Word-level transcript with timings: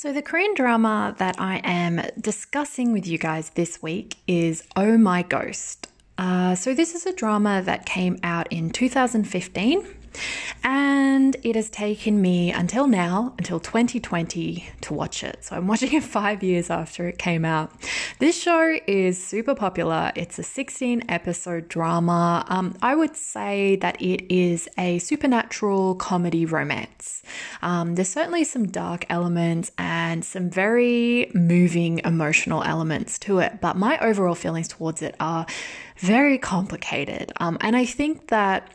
So, 0.00 0.14
the 0.14 0.22
Korean 0.22 0.54
drama 0.54 1.14
that 1.18 1.38
I 1.38 1.60
am 1.62 2.00
discussing 2.18 2.94
with 2.94 3.06
you 3.06 3.18
guys 3.18 3.50
this 3.50 3.82
week 3.82 4.16
is 4.26 4.64
Oh 4.74 4.96
My 4.96 5.20
Ghost. 5.20 5.88
Uh, 6.16 6.54
so, 6.54 6.72
this 6.72 6.94
is 6.94 7.04
a 7.04 7.12
drama 7.12 7.60
that 7.66 7.84
came 7.84 8.16
out 8.22 8.50
in 8.50 8.70
2015 8.70 9.86
and 10.62 11.36
it 11.42 11.56
has 11.56 11.70
taken 11.70 12.20
me 12.20 12.52
until 12.52 12.86
now, 12.86 13.34
until 13.38 13.60
2020, 13.60 14.68
to 14.82 14.94
watch 14.94 15.22
it. 15.24 15.44
So 15.44 15.56
I'm 15.56 15.66
watching 15.66 15.92
it 15.92 16.02
five 16.02 16.42
years 16.42 16.70
after 16.70 17.08
it 17.08 17.18
came 17.18 17.44
out. 17.44 17.72
This 18.18 18.40
show 18.40 18.78
is 18.86 19.22
super 19.22 19.54
popular. 19.54 20.12
It's 20.14 20.38
a 20.38 20.42
16 20.42 21.04
episode 21.08 21.68
drama. 21.68 22.44
Um, 22.48 22.76
I 22.82 22.94
would 22.94 23.16
say 23.16 23.76
that 23.76 24.00
it 24.00 24.32
is 24.32 24.68
a 24.78 24.98
supernatural 24.98 25.94
comedy 25.94 26.46
romance. 26.46 27.22
Um, 27.62 27.94
there's 27.94 28.08
certainly 28.08 28.44
some 28.44 28.66
dark 28.66 29.06
elements 29.08 29.72
and 29.78 30.24
some 30.24 30.50
very 30.50 31.30
moving 31.34 32.00
emotional 32.04 32.62
elements 32.62 33.18
to 33.20 33.38
it, 33.38 33.60
but 33.60 33.76
my 33.76 33.98
overall 33.98 34.34
feelings 34.34 34.68
towards 34.68 35.02
it 35.02 35.14
are 35.20 35.46
very 35.98 36.38
complicated. 36.38 37.32
Um, 37.38 37.58
and 37.60 37.76
I 37.76 37.84
think 37.84 38.28
that 38.28 38.72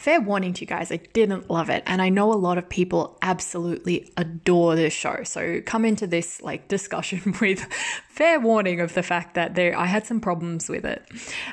fair 0.00 0.18
warning 0.18 0.54
to 0.54 0.62
you 0.62 0.66
guys, 0.66 0.90
I 0.90 0.96
didn't 0.96 1.50
love 1.50 1.68
it. 1.68 1.82
And 1.84 2.00
I 2.00 2.08
know 2.08 2.32
a 2.32 2.34
lot 2.34 2.56
of 2.56 2.66
people 2.70 3.18
absolutely 3.20 4.10
adore 4.16 4.74
this 4.74 4.94
show. 4.94 5.24
So 5.24 5.60
come 5.66 5.84
into 5.84 6.06
this 6.06 6.40
like 6.40 6.68
discussion 6.68 7.34
with 7.40 7.60
fair 8.08 8.40
warning 8.40 8.80
of 8.80 8.94
the 8.94 9.02
fact 9.02 9.34
that 9.34 9.56
there 9.56 9.78
I 9.78 9.84
had 9.84 10.06
some 10.06 10.18
problems 10.18 10.70
with 10.70 10.86
it. 10.86 11.06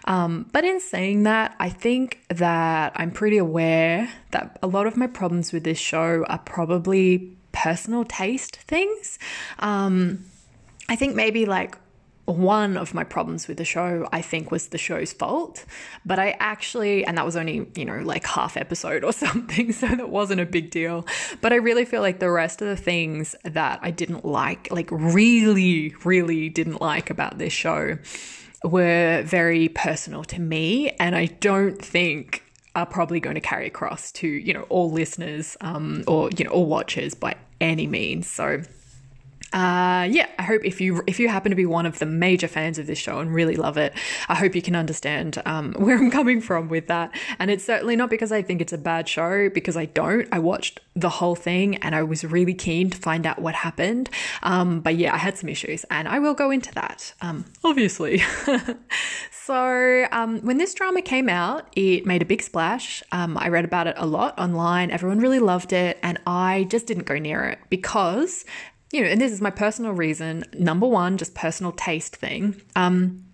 Um, 0.05 0.49
but 0.53 0.63
in 0.63 0.79
saying 0.79 1.23
that, 1.23 1.57
I 1.59 1.67
think 1.67 2.23
that 2.29 2.93
I'm 2.95 3.11
pretty 3.11 3.37
aware 3.37 4.09
that 4.31 4.57
a 4.63 4.67
lot 4.67 4.87
of 4.87 4.95
my 4.95 5.07
problems 5.07 5.51
with 5.51 5.65
this 5.65 5.77
show 5.77 6.23
are 6.29 6.39
probably 6.39 7.35
personal 7.51 8.05
taste 8.05 8.55
things. 8.55 9.19
Um, 9.59 10.23
I 10.87 10.95
think 10.95 11.15
maybe 11.15 11.45
like 11.45 11.77
one 12.27 12.75
of 12.75 12.93
my 12.93 13.05
problems 13.05 13.47
with 13.47 13.57
the 13.57 13.63
show, 13.63 14.07
I 14.11 14.21
think, 14.21 14.51
was 14.51 14.67
the 14.67 14.77
show's 14.77 15.13
fault. 15.13 15.63
But 16.05 16.19
I 16.19 16.31
actually, 16.39 17.05
and 17.05 17.17
that 17.17 17.25
was 17.25 17.37
only, 17.37 17.67
you 17.75 17.85
know, 17.85 17.99
like 17.99 18.25
half 18.25 18.57
episode 18.57 19.05
or 19.05 19.13
something, 19.25 19.71
so 19.71 19.87
that 19.87 20.09
wasn't 20.09 20.41
a 20.41 20.45
big 20.45 20.69
deal. 20.69 21.07
But 21.41 21.53
I 21.53 21.55
really 21.55 21.85
feel 21.85 22.01
like 22.01 22.19
the 22.19 22.29
rest 22.29 22.61
of 22.61 22.67
the 22.67 22.75
things 22.75 23.33
that 23.43 23.79
I 23.81 23.91
didn't 23.91 24.25
like, 24.25 24.69
like 24.71 24.89
really, 24.91 25.95
really 26.03 26.49
didn't 26.49 26.81
like 26.81 27.09
about 27.09 27.37
this 27.37 27.53
show, 27.53 27.97
were 28.63 29.23
very 29.25 29.69
personal 29.69 30.23
to 30.25 30.41
me. 30.41 30.89
And 30.99 31.15
I 31.15 31.27
don't 31.27 31.81
think 31.81 32.43
are 32.75 32.85
probably 32.85 33.19
going 33.19 33.35
to 33.35 33.41
carry 33.41 33.65
across 33.67 34.11
to, 34.11 34.27
you 34.27 34.53
know, 34.53 34.63
all 34.69 34.91
listeners 34.91 35.57
um, 35.61 36.03
or, 36.07 36.29
you 36.37 36.45
know, 36.45 36.51
all 36.51 36.65
watchers 36.65 37.15
by 37.15 37.35
any 37.59 37.87
means. 37.87 38.27
So, 38.27 38.61
uh, 39.53 40.07
yeah, 40.09 40.27
I 40.37 40.43
hope 40.43 40.65
if 40.65 40.81
you 40.81 41.03
if 41.07 41.19
you 41.19 41.29
happen 41.29 41.51
to 41.51 41.55
be 41.55 41.65
one 41.65 41.85
of 41.85 41.99
the 41.99 42.05
major 42.05 42.47
fans 42.47 42.77
of 42.77 42.85
this 42.85 42.97
show 42.97 43.19
and 43.19 43.33
really 43.33 43.55
love 43.55 43.77
it, 43.77 43.93
I 44.27 44.35
hope 44.35 44.55
you 44.55 44.61
can 44.61 44.75
understand 44.75 45.41
um, 45.45 45.73
where 45.77 45.97
I'm 45.97 46.11
coming 46.11 46.41
from 46.41 46.67
with 46.67 46.87
that. 46.87 47.15
And 47.39 47.49
it's 47.49 47.63
certainly 47.63 47.95
not 47.95 48.09
because 48.09 48.31
I 48.31 48.41
think 48.41 48.61
it's 48.61 48.73
a 48.73 48.77
bad 48.77 49.07
show, 49.07 49.49
because 49.49 49.77
I 49.77 49.85
don't. 49.85 50.27
I 50.31 50.39
watched 50.39 50.81
the 50.95 51.09
whole 51.09 51.35
thing 51.35 51.77
and 51.77 51.95
I 51.95 52.03
was 52.03 52.25
really 52.25 52.53
keen 52.53 52.89
to 52.89 52.97
find 52.97 53.25
out 53.25 53.39
what 53.39 53.55
happened. 53.55 54.09
Um, 54.43 54.81
but 54.81 54.95
yeah, 54.95 55.13
I 55.13 55.17
had 55.17 55.37
some 55.37 55.47
issues, 55.47 55.85
and 55.85 56.07
I 56.07 56.19
will 56.19 56.33
go 56.33 56.51
into 56.51 56.73
that, 56.73 57.13
um, 57.21 57.45
obviously. 57.63 58.21
so 59.31 60.07
um, 60.11 60.41
when 60.41 60.57
this 60.57 60.73
drama 60.73 61.01
came 61.01 61.29
out, 61.29 61.67
it 61.75 62.05
made 62.05 62.21
a 62.21 62.25
big 62.25 62.41
splash. 62.41 63.01
Um, 63.13 63.37
I 63.37 63.47
read 63.47 63.63
about 63.63 63.87
it 63.87 63.95
a 63.97 64.05
lot 64.05 64.37
online. 64.37 64.91
Everyone 64.91 65.19
really 65.19 65.39
loved 65.39 65.71
it, 65.71 65.97
and 66.03 66.19
I 66.27 66.65
just 66.69 66.85
didn't 66.85 67.05
go 67.05 67.17
near 67.17 67.45
it 67.45 67.59
because 67.69 68.43
you 68.91 69.01
know, 69.01 69.07
and 69.07 69.19
this 69.19 69.31
is 69.31 69.41
my 69.41 69.49
personal 69.49 69.91
reason. 69.91 70.45
Number 70.53 70.87
one, 70.87 71.17
just 71.17 71.35
personal 71.35 71.71
taste 71.71 72.15
thing. 72.15 72.61
Um, 72.75 73.26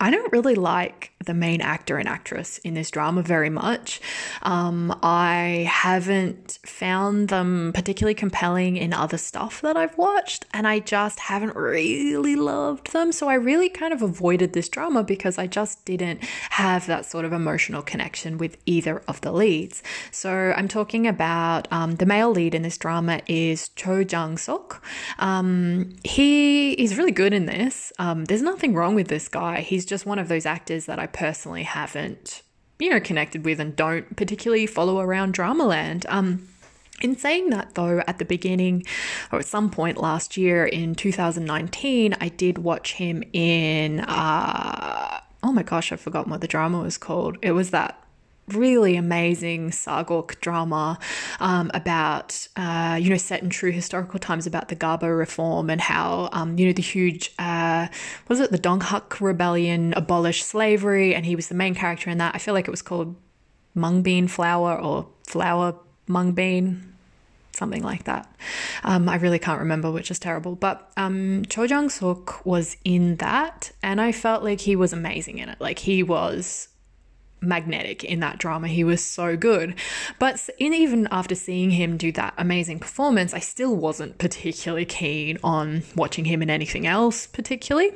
I 0.00 0.10
don't 0.10 0.32
really 0.32 0.54
like 0.54 1.12
the 1.24 1.34
main 1.34 1.60
actor 1.60 1.98
and 1.98 2.08
actress 2.08 2.58
in 2.58 2.74
this 2.74 2.90
drama 2.90 3.22
very 3.22 3.50
much. 3.50 4.00
Um, 4.42 4.98
I 5.02 5.68
haven't 5.68 6.58
found 6.64 7.28
them 7.28 7.72
particularly 7.74 8.14
compelling 8.14 8.76
in 8.76 8.92
other 8.92 9.18
stuff 9.18 9.60
that 9.62 9.76
I've 9.76 9.96
watched, 9.98 10.46
and 10.52 10.66
I 10.66 10.78
just 10.78 11.18
haven't 11.20 11.56
really 11.56 12.36
loved 12.36 12.92
them. 12.92 13.12
So 13.12 13.28
I 13.28 13.34
really 13.34 13.68
kind 13.68 13.92
of 13.92 14.00
avoided 14.02 14.52
this 14.52 14.68
drama 14.68 15.02
because 15.02 15.38
I 15.38 15.46
just 15.46 15.84
didn't 15.84 16.22
have 16.50 16.86
that 16.86 17.04
sort 17.04 17.24
of 17.24 17.32
emotional 17.32 17.82
connection 17.82 18.38
with 18.38 18.56
either 18.64 19.02
of 19.08 19.20
the 19.20 19.32
leads. 19.32 19.82
So 20.12 20.54
I'm 20.56 20.68
talking 20.68 21.06
about 21.06 21.66
um, 21.72 21.96
the 21.96 22.06
male 22.06 22.30
lead 22.30 22.54
in 22.54 22.62
this 22.62 22.78
drama 22.78 23.20
is 23.26 23.70
Cho 23.70 24.04
Jang 24.04 24.38
Sok. 24.38 24.82
Um, 25.18 25.90
he 26.04 26.72
is 26.72 26.96
really 26.96 27.12
good 27.12 27.34
in 27.34 27.46
this. 27.46 27.92
Um, 27.98 28.24
there's 28.26 28.42
nothing 28.42 28.74
wrong 28.74 28.94
with 28.94 29.08
this 29.08 29.28
guy. 29.28 29.60
He's 29.60 29.84
just 29.88 30.06
one 30.06 30.18
of 30.18 30.28
those 30.28 30.46
actors 30.46 30.86
that 30.86 30.98
I 30.98 31.06
personally 31.06 31.64
haven't, 31.64 32.42
you 32.78 32.90
know, 32.90 33.00
connected 33.00 33.44
with 33.44 33.58
and 33.60 33.74
don't 33.74 34.16
particularly 34.16 34.66
follow 34.66 35.00
around 35.00 35.34
Dramaland. 35.34 36.04
Um, 36.08 36.48
in 37.00 37.16
saying 37.16 37.50
that, 37.50 37.74
though, 37.74 38.02
at 38.06 38.18
the 38.18 38.24
beginning 38.24 38.84
or 39.30 39.38
at 39.38 39.46
some 39.46 39.70
point 39.70 39.98
last 39.98 40.36
year 40.36 40.66
in 40.66 40.94
2019, 40.94 42.14
I 42.20 42.28
did 42.28 42.58
watch 42.58 42.94
him 42.94 43.22
in, 43.32 44.00
uh, 44.00 45.20
oh 45.42 45.52
my 45.52 45.62
gosh, 45.62 45.92
I've 45.92 46.00
forgotten 46.00 46.30
what 46.30 46.40
the 46.40 46.48
drama 46.48 46.80
was 46.80 46.98
called. 46.98 47.38
It 47.40 47.52
was 47.52 47.70
that 47.70 48.02
really 48.54 48.96
amazing 48.96 49.70
Sageuk 49.70 50.40
drama 50.40 50.98
um, 51.40 51.70
about, 51.74 52.48
uh, 52.56 52.98
you 53.00 53.10
know, 53.10 53.16
set 53.16 53.42
in 53.42 53.50
true 53.50 53.72
historical 53.72 54.18
times 54.18 54.46
about 54.46 54.68
the 54.68 54.76
Gabo 54.76 55.16
reform 55.16 55.70
and 55.70 55.80
how, 55.80 56.28
um, 56.32 56.58
you 56.58 56.66
know, 56.66 56.72
the 56.72 56.82
huge, 56.82 57.32
uh, 57.38 57.88
was 58.28 58.40
it 58.40 58.50
the 58.50 58.58
Donghak 58.58 59.20
rebellion 59.20 59.94
abolished 59.94 60.46
slavery 60.46 61.14
and 61.14 61.26
he 61.26 61.36
was 61.36 61.48
the 61.48 61.54
main 61.54 61.74
character 61.74 62.10
in 62.10 62.18
that. 62.18 62.34
I 62.34 62.38
feel 62.38 62.54
like 62.54 62.68
it 62.68 62.70
was 62.70 62.82
called 62.82 63.16
mung 63.74 64.02
bean 64.02 64.28
Flower 64.28 64.78
or 64.78 65.08
Flower 65.26 65.74
mung 66.06 66.32
bean. 66.32 66.94
Something 67.52 67.82
like 67.82 68.04
that. 68.04 68.32
Um, 68.84 69.08
I 69.08 69.16
really 69.16 69.40
can't 69.40 69.58
remember, 69.58 69.90
which 69.90 70.12
is 70.12 70.20
terrible. 70.20 70.54
But 70.54 70.92
um, 70.96 71.42
Cho 71.48 71.66
Jang 71.66 71.88
Suk 71.88 72.46
was 72.46 72.76
in 72.84 73.16
that, 73.16 73.72
and 73.82 74.00
I 74.00 74.12
felt 74.12 74.44
like 74.44 74.60
he 74.60 74.76
was 74.76 74.92
amazing 74.92 75.38
in 75.38 75.48
it. 75.48 75.60
Like 75.60 75.80
he 75.80 76.04
was 76.04 76.68
magnetic 77.40 78.04
in 78.04 78.20
that 78.20 78.38
drama. 78.38 78.68
He 78.68 78.84
was 78.84 79.04
so 79.04 79.36
good. 79.36 79.74
But 80.18 80.48
in, 80.58 80.74
even 80.74 81.08
after 81.10 81.34
seeing 81.34 81.70
him 81.70 81.96
do 81.96 82.12
that 82.12 82.34
amazing 82.36 82.78
performance, 82.80 83.34
I 83.34 83.40
still 83.40 83.74
wasn't 83.74 84.18
particularly 84.18 84.84
keen 84.84 85.38
on 85.42 85.82
watching 85.96 86.24
him 86.24 86.42
in 86.42 86.50
anything 86.50 86.86
else, 86.86 87.26
particularly. 87.26 87.92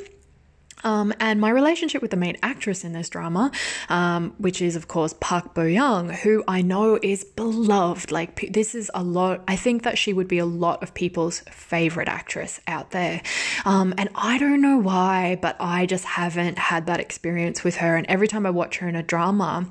Um, 0.84 1.12
and 1.20 1.40
my 1.40 1.50
relationship 1.50 2.02
with 2.02 2.10
the 2.10 2.16
main 2.16 2.36
actress 2.42 2.84
in 2.84 2.92
this 2.92 3.08
drama, 3.08 3.50
um, 3.88 4.34
which 4.38 4.60
is 4.60 4.76
of 4.76 4.88
course 4.88 5.14
Park 5.20 5.54
Bo 5.54 5.64
Young, 5.64 6.10
who 6.10 6.44
I 6.48 6.62
know 6.62 6.98
is 7.02 7.24
beloved. 7.24 8.10
Like 8.10 8.52
this 8.52 8.74
is 8.74 8.90
a 8.94 9.02
lot. 9.02 9.42
I 9.46 9.56
think 9.56 9.82
that 9.82 9.98
she 9.98 10.12
would 10.12 10.28
be 10.28 10.38
a 10.38 10.46
lot 10.46 10.82
of 10.82 10.94
people's 10.94 11.40
favorite 11.50 12.08
actress 12.08 12.60
out 12.66 12.90
there. 12.90 13.22
Um, 13.64 13.94
and 13.98 14.08
I 14.14 14.38
don't 14.38 14.60
know 14.60 14.78
why, 14.78 15.38
but 15.40 15.56
I 15.60 15.86
just 15.86 16.04
haven't 16.04 16.58
had 16.58 16.86
that 16.86 17.00
experience 17.00 17.64
with 17.64 17.76
her. 17.76 17.96
And 17.96 18.06
every 18.06 18.28
time 18.28 18.46
I 18.46 18.50
watch 18.50 18.78
her 18.78 18.88
in 18.88 18.96
a 18.96 19.02
drama, 19.02 19.70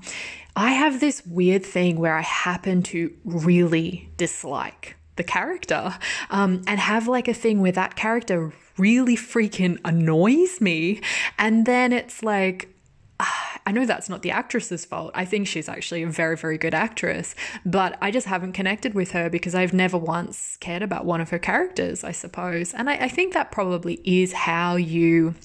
I 0.55 0.71
have 0.71 0.99
this 0.99 1.25
weird 1.25 1.65
thing 1.65 1.97
where 1.97 2.15
I 2.15 2.21
happen 2.21 2.83
to 2.83 3.13
really 3.23 4.11
dislike 4.17 4.97
the 5.21 5.27
character 5.31 5.93
um, 6.31 6.63
and 6.65 6.79
have 6.79 7.07
like 7.07 7.27
a 7.27 7.33
thing 7.33 7.61
where 7.61 7.71
that 7.71 7.95
character 7.95 8.51
really 8.79 9.15
freaking 9.15 9.77
annoys 9.85 10.59
me. 10.59 10.99
And 11.37 11.67
then 11.67 11.93
it's 11.93 12.23
like, 12.23 12.69
I 13.19 13.71
know 13.71 13.85
that's 13.85 14.09
not 14.09 14.23
the 14.23 14.31
actress's 14.31 14.83
fault. 14.83 15.11
I 15.13 15.25
think 15.25 15.45
she's 15.45 15.69
actually 15.69 16.01
a 16.01 16.07
very, 16.07 16.35
very 16.35 16.57
good 16.57 16.73
actress, 16.73 17.35
but 17.63 17.99
I 18.01 18.09
just 18.09 18.25
haven't 18.25 18.53
connected 18.53 18.95
with 18.95 19.11
her 19.11 19.29
because 19.29 19.53
I've 19.53 19.73
never 19.73 19.99
once 19.99 20.57
cared 20.59 20.81
about 20.81 21.05
one 21.05 21.21
of 21.21 21.29
her 21.29 21.37
characters, 21.37 22.03
I 22.03 22.11
suppose. 22.11 22.73
And 22.73 22.89
I, 22.89 22.93
I 22.93 23.07
think 23.07 23.33
that 23.33 23.51
probably 23.51 24.01
is 24.03 24.33
how 24.33 24.75
you 24.75 25.35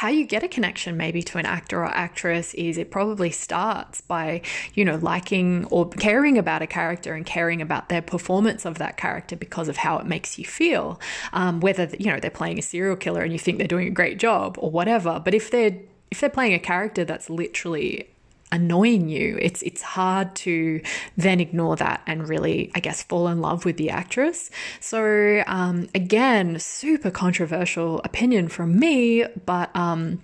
how 0.00 0.08
you 0.08 0.24
get 0.24 0.42
a 0.42 0.48
connection 0.48 0.96
maybe 0.96 1.22
to 1.22 1.36
an 1.36 1.44
actor 1.44 1.82
or 1.82 1.88
actress 1.88 2.54
is 2.54 2.78
it 2.78 2.90
probably 2.90 3.30
starts 3.30 4.00
by, 4.00 4.40
you 4.72 4.82
know, 4.82 4.96
liking 4.96 5.66
or 5.66 5.90
caring 5.90 6.38
about 6.38 6.62
a 6.62 6.66
character 6.66 7.12
and 7.12 7.26
caring 7.26 7.60
about 7.60 7.90
their 7.90 8.00
performance 8.00 8.64
of 8.64 8.78
that 8.78 8.96
character 8.96 9.36
because 9.36 9.68
of 9.68 9.76
how 9.76 9.98
it 9.98 10.06
makes 10.06 10.38
you 10.38 10.44
feel. 10.46 10.98
Um, 11.34 11.60
whether, 11.60 11.86
you 11.98 12.06
know, 12.06 12.18
they're 12.18 12.30
playing 12.30 12.58
a 12.58 12.62
serial 12.62 12.96
killer 12.96 13.20
and 13.20 13.30
you 13.30 13.38
think 13.38 13.58
they're 13.58 13.68
doing 13.68 13.88
a 13.88 13.90
great 13.90 14.18
job 14.18 14.56
or 14.58 14.70
whatever. 14.70 15.20
But 15.22 15.34
if 15.34 15.50
they're 15.50 15.76
if 16.10 16.18
they're 16.18 16.30
playing 16.30 16.54
a 16.54 16.58
character 16.58 17.04
that's 17.04 17.28
literally 17.28 18.08
annoying 18.52 19.08
you, 19.08 19.38
it's 19.40 19.62
it's 19.62 19.82
hard 19.82 20.34
to 20.36 20.80
then 21.16 21.40
ignore 21.40 21.76
that 21.76 22.02
and 22.06 22.28
really, 22.28 22.70
I 22.74 22.80
guess, 22.80 23.02
fall 23.02 23.28
in 23.28 23.40
love 23.40 23.64
with 23.64 23.76
the 23.76 23.90
actress. 23.90 24.50
So 24.80 25.42
um, 25.46 25.88
again, 25.94 26.58
super 26.58 27.10
controversial 27.10 28.00
opinion 28.04 28.48
from 28.48 28.78
me, 28.78 29.24
but. 29.46 29.74
Um, 29.74 30.22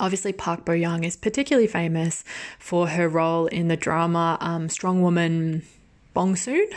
Obviously, 0.00 0.32
Park 0.32 0.64
Bo 0.64 0.74
Young 0.74 1.02
is 1.02 1.16
particularly 1.16 1.66
famous 1.66 2.22
for 2.56 2.86
her 2.86 3.08
role 3.08 3.46
in 3.46 3.66
the 3.66 3.76
drama 3.76 4.38
um, 4.40 4.68
Strong 4.68 5.02
Woman 5.02 5.64
Bong 6.14 6.36
Soon. 6.36 6.68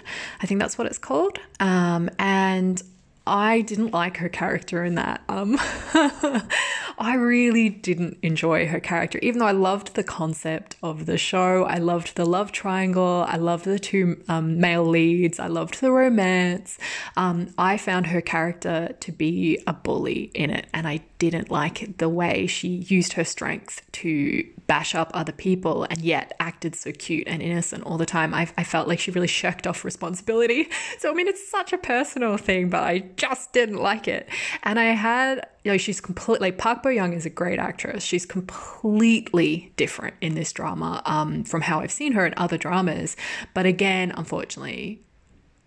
I 0.41 0.47
think 0.47 0.59
that's 0.59 0.75
what 0.77 0.87
it's 0.87 0.97
called. 0.97 1.37
Um, 1.59 2.09
and 2.17 2.81
I 3.27 3.61
didn't 3.61 3.91
like 3.91 4.17
her 4.17 4.29
character 4.29 4.83
in 4.83 4.95
that. 4.95 5.21
Um, 5.29 5.57
I 7.01 7.15
really 7.15 7.67
didn't 7.67 8.19
enjoy 8.21 8.67
her 8.67 8.79
character, 8.79 9.17
even 9.23 9.39
though 9.39 9.47
I 9.47 9.53
loved 9.53 9.95
the 9.95 10.03
concept 10.03 10.75
of 10.83 11.07
the 11.07 11.17
show. 11.17 11.63
I 11.63 11.79
loved 11.79 12.15
the 12.15 12.25
love 12.25 12.51
triangle. 12.51 13.25
I 13.27 13.37
loved 13.37 13.65
the 13.65 13.79
two 13.79 14.23
um, 14.27 14.59
male 14.59 14.85
leads. 14.85 15.39
I 15.39 15.47
loved 15.47 15.81
the 15.81 15.91
romance. 15.91 16.77
Um, 17.17 17.55
I 17.57 17.77
found 17.77 18.05
her 18.07 18.21
character 18.21 18.95
to 18.99 19.11
be 19.11 19.57
a 19.65 19.73
bully 19.73 20.29
in 20.35 20.51
it, 20.51 20.67
and 20.75 20.87
I 20.87 21.01
didn't 21.17 21.49
like 21.49 21.97
the 21.97 22.07
way 22.07 22.45
she 22.45 22.67
used 22.67 23.13
her 23.13 23.23
strength 23.23 23.81
to 23.93 24.47
bash 24.67 24.95
up 24.95 25.11
other 25.13 25.31
people 25.31 25.85
and 25.89 26.01
yet 26.01 26.33
acted 26.39 26.75
so 26.75 26.91
cute 26.91 27.27
and 27.27 27.41
innocent 27.41 27.83
all 27.83 27.97
the 27.97 28.05
time. 28.05 28.33
I, 28.33 28.47
I 28.57 28.63
felt 28.63 28.87
like 28.87 28.99
she 28.99 29.11
really 29.11 29.27
shirked 29.27 29.67
off 29.67 29.83
responsibility. 29.83 30.69
So, 30.99 31.09
I 31.09 31.13
mean, 31.13 31.27
it's 31.27 31.49
such 31.49 31.73
a 31.73 31.77
personal 31.79 32.37
thing, 32.37 32.69
but 32.69 32.83
I 32.83 32.99
just 33.15 33.53
didn't 33.53 33.77
like 33.77 34.07
it. 34.07 34.29
And 34.61 34.79
I 34.79 34.93
had, 34.93 35.47
you 35.63 35.71
know, 35.71 35.77
she's 35.77 36.01
completely, 36.01 36.51
Park 36.51 36.81
Bo 36.83 36.89
Young 36.89 37.13
is 37.13 37.25
a 37.25 37.29
great 37.29 37.59
actress. 37.59 38.03
She's 38.03 38.25
completely 38.25 39.71
different 39.75 40.15
in 40.19 40.33
this 40.33 40.51
drama 40.51 41.01
um, 41.05 41.43
from 41.43 41.61
how 41.61 41.81
I've 41.81 41.91
seen 41.91 42.13
her 42.13 42.25
in 42.25 42.33
other 42.35 42.57
dramas. 42.57 43.15
But 43.53 43.65
again, 43.65 44.11
unfortunately, 44.15 45.03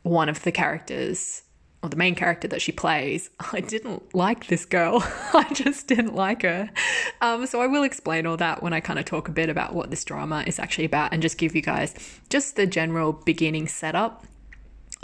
one 0.02 0.28
of 0.28 0.42
the 0.42 0.52
characters 0.52 1.42
or 1.82 1.90
the 1.90 1.96
main 1.96 2.14
character 2.14 2.48
that 2.48 2.60
she 2.60 2.72
plays, 2.72 3.30
I 3.52 3.60
didn't 3.60 4.14
like 4.14 4.48
this 4.48 4.64
girl. 4.64 5.04
I 5.32 5.46
just 5.52 5.86
didn't 5.86 6.14
like 6.14 6.42
her. 6.42 6.70
Um, 7.20 7.46
so 7.46 7.60
I 7.60 7.68
will 7.68 7.84
explain 7.84 8.26
all 8.26 8.36
that 8.38 8.62
when 8.62 8.72
I 8.72 8.80
kind 8.80 8.98
of 8.98 9.04
talk 9.04 9.28
a 9.28 9.32
bit 9.32 9.48
about 9.48 9.74
what 9.74 9.90
this 9.90 10.04
drama 10.04 10.42
is 10.46 10.58
actually 10.58 10.86
about 10.86 11.12
and 11.12 11.22
just 11.22 11.38
give 11.38 11.54
you 11.54 11.62
guys 11.62 11.94
just 12.30 12.56
the 12.56 12.66
general 12.66 13.12
beginning 13.12 13.68
setup 13.68 14.24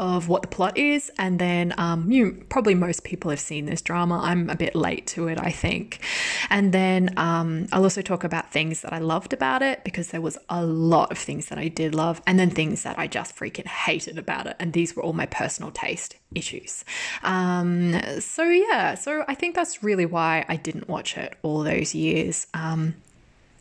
of 0.00 0.29
what 0.29 0.41
the 0.41 0.49
plot 0.49 0.79
is, 0.79 1.12
and 1.19 1.38
then 1.38 1.75
um, 1.76 2.11
you 2.11 2.43
probably 2.49 2.75
most 2.75 3.05
people 3.05 3.31
have 3.31 3.38
seen 3.38 3.67
this 3.67 3.82
drama. 3.82 4.19
I'm 4.23 4.49
a 4.49 4.56
bit 4.56 4.75
late 4.75 5.06
to 5.08 5.29
it, 5.29 5.38
I 5.38 5.50
think. 5.50 6.00
And 6.49 6.73
then 6.73 7.12
um, 7.19 7.69
I'll 7.70 7.82
also 7.82 8.00
talk 8.00 8.25
about 8.25 8.50
things 8.50 8.81
that 8.81 8.94
I 8.94 8.99
loved 8.99 9.35
about 9.35 9.61
it 9.61 9.85
because 9.85 10.08
there 10.08 10.23
was 10.23 10.38
a 10.49 10.64
lot 10.64 11.12
of 11.12 11.19
things 11.19 11.47
that 11.50 11.58
I 11.58 11.69
did 11.69 11.94
love, 11.94 12.23
and 12.26 12.38
then 12.41 12.49
things 12.50 12.82
that 12.82 12.99
I 12.99 13.06
just 13.06 13.37
freaking 13.37 13.67
hated 13.67 14.19
about 14.19 14.47
it. 14.47 14.56
And 14.58 14.73
these 14.73 14.97
were 14.97 15.02
all 15.02 15.12
my 15.12 15.26
personal 15.26 15.70
taste 15.70 16.17
issues. 16.35 16.82
Um, 17.23 18.00
so 18.20 18.44
yeah, 18.49 18.94
so 18.94 19.25
I 19.29 19.35
think 19.35 19.55
that's 19.55 19.82
really 19.82 20.06
why 20.06 20.47
I 20.49 20.56
didn't 20.56 20.88
watch 20.88 21.19
it 21.19 21.35
all 21.43 21.62
those 21.62 21.94
years. 21.94 22.47
Um, 22.55 22.94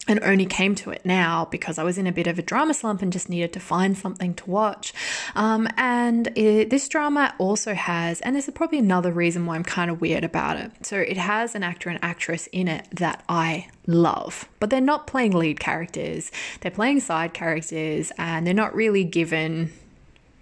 and 0.08 0.20
only 0.24 0.46
came 0.46 0.76
to 0.76 0.90
it 0.90 1.06
now 1.06 1.46
because 1.52 1.78
I 1.78 1.84
was 1.84 1.98
in 1.98 2.08
a 2.08 2.12
bit 2.12 2.26
of 2.26 2.40
a 2.40 2.42
drama 2.42 2.74
slump 2.74 3.02
and 3.02 3.14
just 3.14 3.30
needed 3.30 3.54
to 3.54 3.60
find 3.60 3.98
something 3.98 4.34
to 4.36 4.50
watch. 4.50 4.94
Um, 5.36 5.68
and 5.78 6.36
it, 6.36 6.70
this 6.70 6.88
drama 6.88 7.36
also 7.38 7.74
has, 7.74 8.20
and 8.22 8.36
this 8.36 8.48
is 8.48 8.54
probably 8.54 8.80
another 8.80 9.12
reason 9.12 9.46
why 9.46 9.56
I'm 9.56 9.64
kind 9.64 9.92
of 9.92 10.02
weird 10.02 10.24
about 10.24 10.58
it. 10.58 10.72
So 10.86 10.98
it 10.98 11.18
has 11.18 11.54
an 11.54 11.64
actor 11.64 11.90
and 11.90 12.00
actress 12.02 12.48
in 12.48 12.68
it 12.68 12.88
that 12.94 13.24
I 13.30 13.68
love, 13.88 14.50
but 14.60 14.70
they're 14.70 14.82
not 14.82 15.06
playing 15.06 15.34
lead 15.34 15.60
characters, 15.60 16.32
they're 16.62 16.72
playing 16.72 17.02
side 17.02 17.34
characters, 17.34 18.12
and 18.18 18.48
they're 18.48 18.54
not 18.54 18.76
really 18.76 19.04
given. 19.04 19.72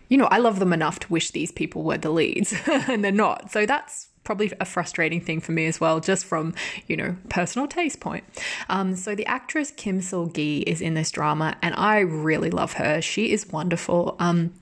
You 0.10 0.18
know, 0.18 0.25
I 0.25 0.38
love 0.38 0.60
them 0.60 0.71
enough 0.71 1.00
to 1.00 1.12
wish 1.12 1.31
these 1.31 1.51
people 1.51 1.83
were 1.83 1.98
the 1.98 2.10
leads, 2.10 2.53
and 2.68 3.03
they're 3.03 3.12
not. 3.12 3.51
So 3.51 3.65
that's 3.65 4.07
probably 4.27 4.51
a 4.59 4.65
frustrating 4.65 5.21
thing 5.21 5.39
for 5.39 5.53
me 5.53 5.65
as 5.65 5.79
well, 5.79 6.01
just 6.01 6.25
from, 6.25 6.53
you 6.85 6.97
know, 6.97 7.15
personal 7.29 7.65
taste 7.68 8.01
point. 8.01 8.25
Um, 8.68 8.95
so 8.95 9.15
the 9.15 9.25
actress 9.25 9.71
Kim 9.71 10.01
Sul 10.01 10.27
Gi 10.27 10.59
is 10.68 10.81
in 10.81 10.95
this 10.95 11.09
drama, 11.12 11.56
and 11.62 11.74
I 11.75 12.00
really 12.00 12.51
love 12.51 12.74
her. 12.74 13.01
She 13.01 13.31
is 13.31 13.47
wonderful. 13.47 14.18
Um, 14.19 14.53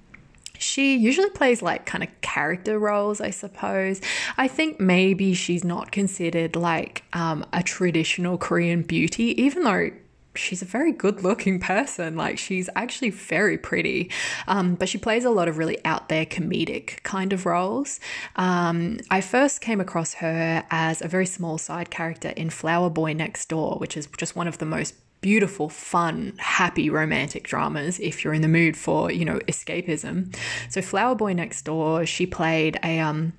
she 0.59 0.95
usually 0.95 1.31
plays 1.31 1.63
like 1.63 1.85
kind 1.85 2.03
of 2.03 2.09
character 2.21 2.77
roles, 2.77 3.19
I 3.19 3.31
suppose. 3.31 4.01
I 4.37 4.47
think 4.47 4.79
maybe 4.79 5.33
she's 5.33 5.63
not 5.63 5.91
considered 5.91 6.55
like 6.55 7.03
um, 7.13 7.43
a 7.51 7.63
traditional 7.63 8.37
Korean 8.37 8.83
beauty, 8.83 9.41
even 9.41 9.63
though 9.63 9.89
she's 10.37 10.61
a 10.61 10.65
very 10.65 10.91
good 10.91 11.23
looking 11.23 11.59
person. 11.59 12.15
Like 12.15 12.37
she's 12.37 12.69
actually 12.75 13.09
very 13.09 13.57
pretty, 13.57 14.09
um, 14.47 14.75
but 14.75 14.89
she 14.89 14.97
plays 14.97 15.25
a 15.25 15.29
lot 15.29 15.47
of 15.47 15.57
really 15.57 15.83
out 15.85 16.09
there 16.09 16.25
comedic 16.25 17.01
kind 17.03 17.33
of 17.33 17.45
roles. 17.45 17.99
Um, 18.35 18.99
I 19.09 19.21
first 19.21 19.61
came 19.61 19.81
across 19.81 20.15
her 20.15 20.63
as 20.69 21.01
a 21.01 21.07
very 21.07 21.25
small 21.25 21.57
side 21.57 21.89
character 21.89 22.29
in 22.29 22.49
Flower 22.49 22.89
Boy 22.89 23.13
Next 23.13 23.49
Door, 23.49 23.77
which 23.77 23.97
is 23.97 24.07
just 24.17 24.35
one 24.35 24.47
of 24.47 24.57
the 24.57 24.65
most 24.65 24.95
beautiful, 25.21 25.69
fun, 25.69 26.33
happy 26.37 26.87
romantic 26.87 27.43
dramas 27.43 27.99
if 27.99 28.23
you're 28.23 28.33
in 28.33 28.43
the 28.43 28.47
mood 28.47 28.77
for, 28.77 29.11
you 29.11 29.25
know, 29.25 29.39
escapism. 29.47 30.35
So 30.69 30.81
Flower 30.81 31.15
Boy 31.15 31.33
Next 31.33 31.63
Door, 31.63 32.05
she 32.05 32.27
played 32.27 32.77
a 32.83 32.99
um 32.99 33.33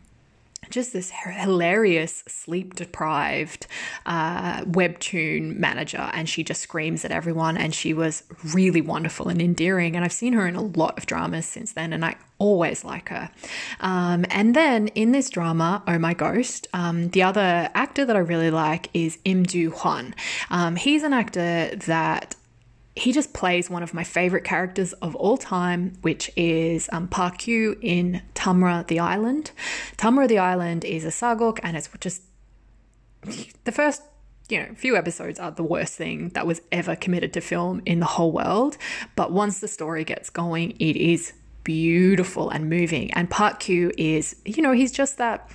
just 0.70 0.92
this 0.92 1.10
hilarious 1.10 2.22
sleep 2.26 2.74
deprived 2.74 3.66
uh, 4.06 4.62
webtoon 4.64 5.56
manager 5.56 6.10
and 6.12 6.28
she 6.28 6.42
just 6.44 6.60
screams 6.60 7.04
at 7.04 7.10
everyone 7.10 7.56
and 7.56 7.74
she 7.74 7.92
was 7.94 8.22
really 8.54 8.80
wonderful 8.80 9.28
and 9.28 9.40
endearing 9.40 9.96
and 9.96 10.04
i've 10.04 10.12
seen 10.12 10.32
her 10.32 10.46
in 10.46 10.56
a 10.56 10.62
lot 10.62 10.96
of 10.98 11.06
dramas 11.06 11.46
since 11.46 11.72
then 11.72 11.92
and 11.92 12.04
i 12.04 12.14
always 12.38 12.84
like 12.84 13.08
her. 13.08 13.30
Um, 13.80 14.26
and 14.28 14.54
then 14.54 14.88
in 14.88 15.12
this 15.12 15.30
drama 15.30 15.82
oh 15.86 15.98
my 15.98 16.12
ghost 16.12 16.66
um, 16.74 17.08
the 17.08 17.22
other 17.22 17.70
actor 17.74 18.04
that 18.04 18.14
i 18.14 18.18
really 18.18 18.50
like 18.50 18.90
is 18.92 19.18
im 19.24 19.46
joo 19.46 19.70
hwan. 19.70 20.14
Um, 20.50 20.76
he's 20.76 21.02
an 21.02 21.12
actor 21.12 21.74
that 21.86 22.36
he 22.96 23.12
just 23.12 23.34
plays 23.34 23.68
one 23.68 23.82
of 23.82 23.92
my 23.92 24.02
favorite 24.02 24.42
characters 24.42 24.94
of 24.94 25.14
all 25.14 25.36
time, 25.36 25.98
which 26.00 26.30
is 26.34 26.88
um, 26.92 27.08
in 27.82 28.22
Tamra 28.34 28.86
the 28.86 28.98
Island. 28.98 29.50
Tamra 29.98 30.26
the 30.26 30.38
Island 30.38 30.84
is 30.84 31.04
a 31.04 31.08
sageuk, 31.08 31.60
and 31.62 31.76
it's 31.76 31.90
just 32.00 32.22
the 33.64 33.72
first 33.72 34.02
you 34.48 34.60
know, 34.60 34.68
few 34.74 34.96
episodes 34.96 35.38
are 35.38 35.50
the 35.50 35.62
worst 35.62 35.94
thing 35.94 36.30
that 36.30 36.46
was 36.46 36.62
ever 36.72 36.96
committed 36.96 37.32
to 37.34 37.40
film 37.40 37.82
in 37.84 38.00
the 38.00 38.06
whole 38.06 38.32
world. 38.32 38.78
But 39.14 39.32
once 39.32 39.60
the 39.60 39.68
story 39.68 40.04
gets 40.04 40.30
going, 40.30 40.70
it 40.78 40.96
is 40.96 41.32
beautiful 41.64 42.48
and 42.50 42.70
moving. 42.70 43.12
And 43.14 43.28
Park 43.28 43.60
Kyu 43.60 43.90
is, 43.98 44.36
you 44.44 44.62
know, 44.62 44.72
he's 44.72 44.92
just 44.92 45.18
that 45.18 45.50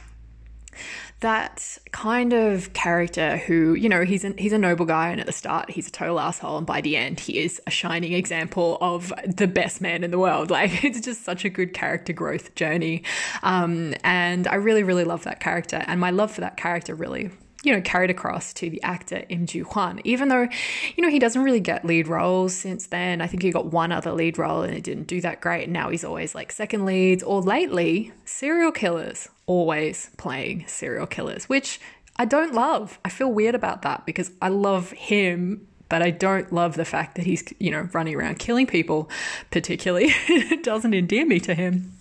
that 1.21 1.77
kind 1.91 2.33
of 2.33 2.73
character 2.73 3.37
who, 3.37 3.73
you 3.73 3.87
know, 3.87 4.03
he's 4.03 4.23
a, 4.23 4.33
he's 4.37 4.53
a 4.53 4.57
noble 4.57 4.85
guy, 4.85 5.09
and 5.09 5.19
at 5.19 5.25
the 5.25 5.31
start 5.31 5.69
he's 5.69 5.87
a 5.87 5.91
total 5.91 6.19
asshole, 6.19 6.57
and 6.57 6.67
by 6.67 6.81
the 6.81 6.97
end 6.97 7.19
he 7.19 7.39
is 7.39 7.61
a 7.65 7.71
shining 7.71 8.13
example 8.13 8.77
of 8.81 9.13
the 9.25 9.47
best 9.47 9.81
man 9.81 10.03
in 10.03 10.11
the 10.11 10.19
world. 10.19 10.51
Like 10.61 10.83
it's 10.83 10.99
just 10.99 11.23
such 11.23 11.45
a 11.45 11.49
good 11.49 11.73
character 11.73 12.13
growth 12.13 12.53
journey, 12.55 13.03
um, 13.41 13.93
and 14.03 14.47
I 14.47 14.55
really 14.55 14.83
really 14.83 15.05
love 15.05 15.23
that 15.23 15.39
character, 15.39 15.83
and 15.87 15.99
my 15.99 16.11
love 16.11 16.31
for 16.31 16.41
that 16.41 16.57
character 16.57 16.93
really 16.93 17.31
you 17.63 17.73
know, 17.73 17.81
carried 17.81 18.09
across 18.09 18.53
to 18.53 18.69
the 18.69 18.81
actor 18.81 19.23
Im 19.29 19.45
Joo 19.45 19.63
Hwan. 19.63 20.01
Even 20.03 20.29
though, 20.29 20.47
you 20.95 21.03
know, 21.03 21.09
he 21.09 21.19
doesn't 21.19 21.43
really 21.43 21.59
get 21.59 21.85
lead 21.85 22.07
roles 22.07 22.55
since 22.55 22.87
then. 22.87 23.21
I 23.21 23.27
think 23.27 23.43
he 23.43 23.51
got 23.51 23.67
one 23.67 23.91
other 23.91 24.11
lead 24.11 24.37
role 24.37 24.63
and 24.63 24.73
it 24.73 24.83
didn't 24.83 25.07
do 25.07 25.21
that 25.21 25.41
great. 25.41 25.65
And 25.65 25.73
now 25.73 25.89
he's 25.89 26.03
always 26.03 26.33
like 26.33 26.51
second 26.51 26.85
leads 26.85 27.21
or 27.23 27.41
lately 27.41 28.11
serial 28.25 28.71
killers, 28.71 29.27
always 29.45 30.09
playing 30.17 30.65
serial 30.67 31.05
killers, 31.05 31.45
which 31.45 31.79
I 32.17 32.25
don't 32.25 32.53
love. 32.53 32.99
I 33.05 33.09
feel 33.09 33.31
weird 33.31 33.55
about 33.55 33.83
that 33.83 34.05
because 34.05 34.31
I 34.41 34.49
love 34.49 34.91
him 34.91 35.67
but 35.91 36.01
I 36.01 36.09
don't 36.09 36.53
love 36.53 36.75
the 36.75 36.85
fact 36.85 37.15
that 37.15 37.25
he's, 37.25 37.43
you 37.59 37.69
know, 37.69 37.89
running 37.91 38.15
around 38.15 38.39
killing 38.39 38.65
people, 38.65 39.09
particularly. 39.51 40.05
it 40.29 40.63
doesn't 40.63 40.93
endear 40.93 41.25
me 41.25 41.41
to 41.41 41.53
him. 41.53 41.91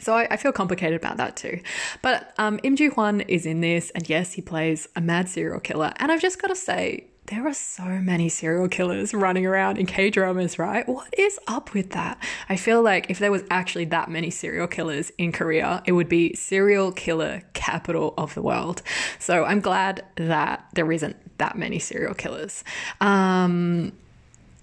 So 0.00 0.14
I, 0.14 0.26
I, 0.30 0.36
feel 0.36 0.52
complicated 0.52 0.96
about 0.96 1.16
that 1.18 1.36
too. 1.36 1.60
But 2.02 2.34
um, 2.38 2.58
Im 2.62 2.76
Joo 2.76 2.90
Hwan 2.90 3.20
is 3.22 3.46
in 3.46 3.60
this, 3.60 3.90
and 3.90 4.08
yes, 4.08 4.32
he 4.32 4.42
plays 4.42 4.88
a 4.96 5.00
mad 5.00 5.28
serial 5.28 5.60
killer. 5.60 5.92
And 5.96 6.10
I've 6.10 6.20
just 6.20 6.40
got 6.40 6.48
to 6.48 6.56
say, 6.56 7.06
there 7.26 7.46
are 7.46 7.54
so 7.54 7.84
many 7.84 8.28
serial 8.28 8.68
killers 8.68 9.14
running 9.14 9.46
around 9.46 9.78
in 9.78 9.86
K 9.86 10.10
dramas, 10.10 10.58
right? 10.58 10.86
What 10.86 11.08
is 11.16 11.38
up 11.46 11.72
with 11.72 11.90
that? 11.90 12.22
I 12.50 12.56
feel 12.56 12.82
like 12.82 13.08
if 13.08 13.18
there 13.18 13.32
was 13.32 13.42
actually 13.50 13.86
that 13.86 14.10
many 14.10 14.30
serial 14.30 14.66
killers 14.66 15.10
in 15.16 15.32
Korea, 15.32 15.82
it 15.86 15.92
would 15.92 16.08
be 16.08 16.34
serial 16.34 16.92
killer 16.92 17.42
capital 17.54 18.12
of 18.18 18.34
the 18.34 18.42
world. 18.42 18.82
So 19.18 19.44
I'm 19.44 19.60
glad 19.60 20.04
that 20.16 20.66
there 20.74 20.90
isn't 20.92 21.16
that 21.38 21.56
many 21.56 21.78
serial 21.78 22.14
killers. 22.14 22.62
Um, 23.00 23.92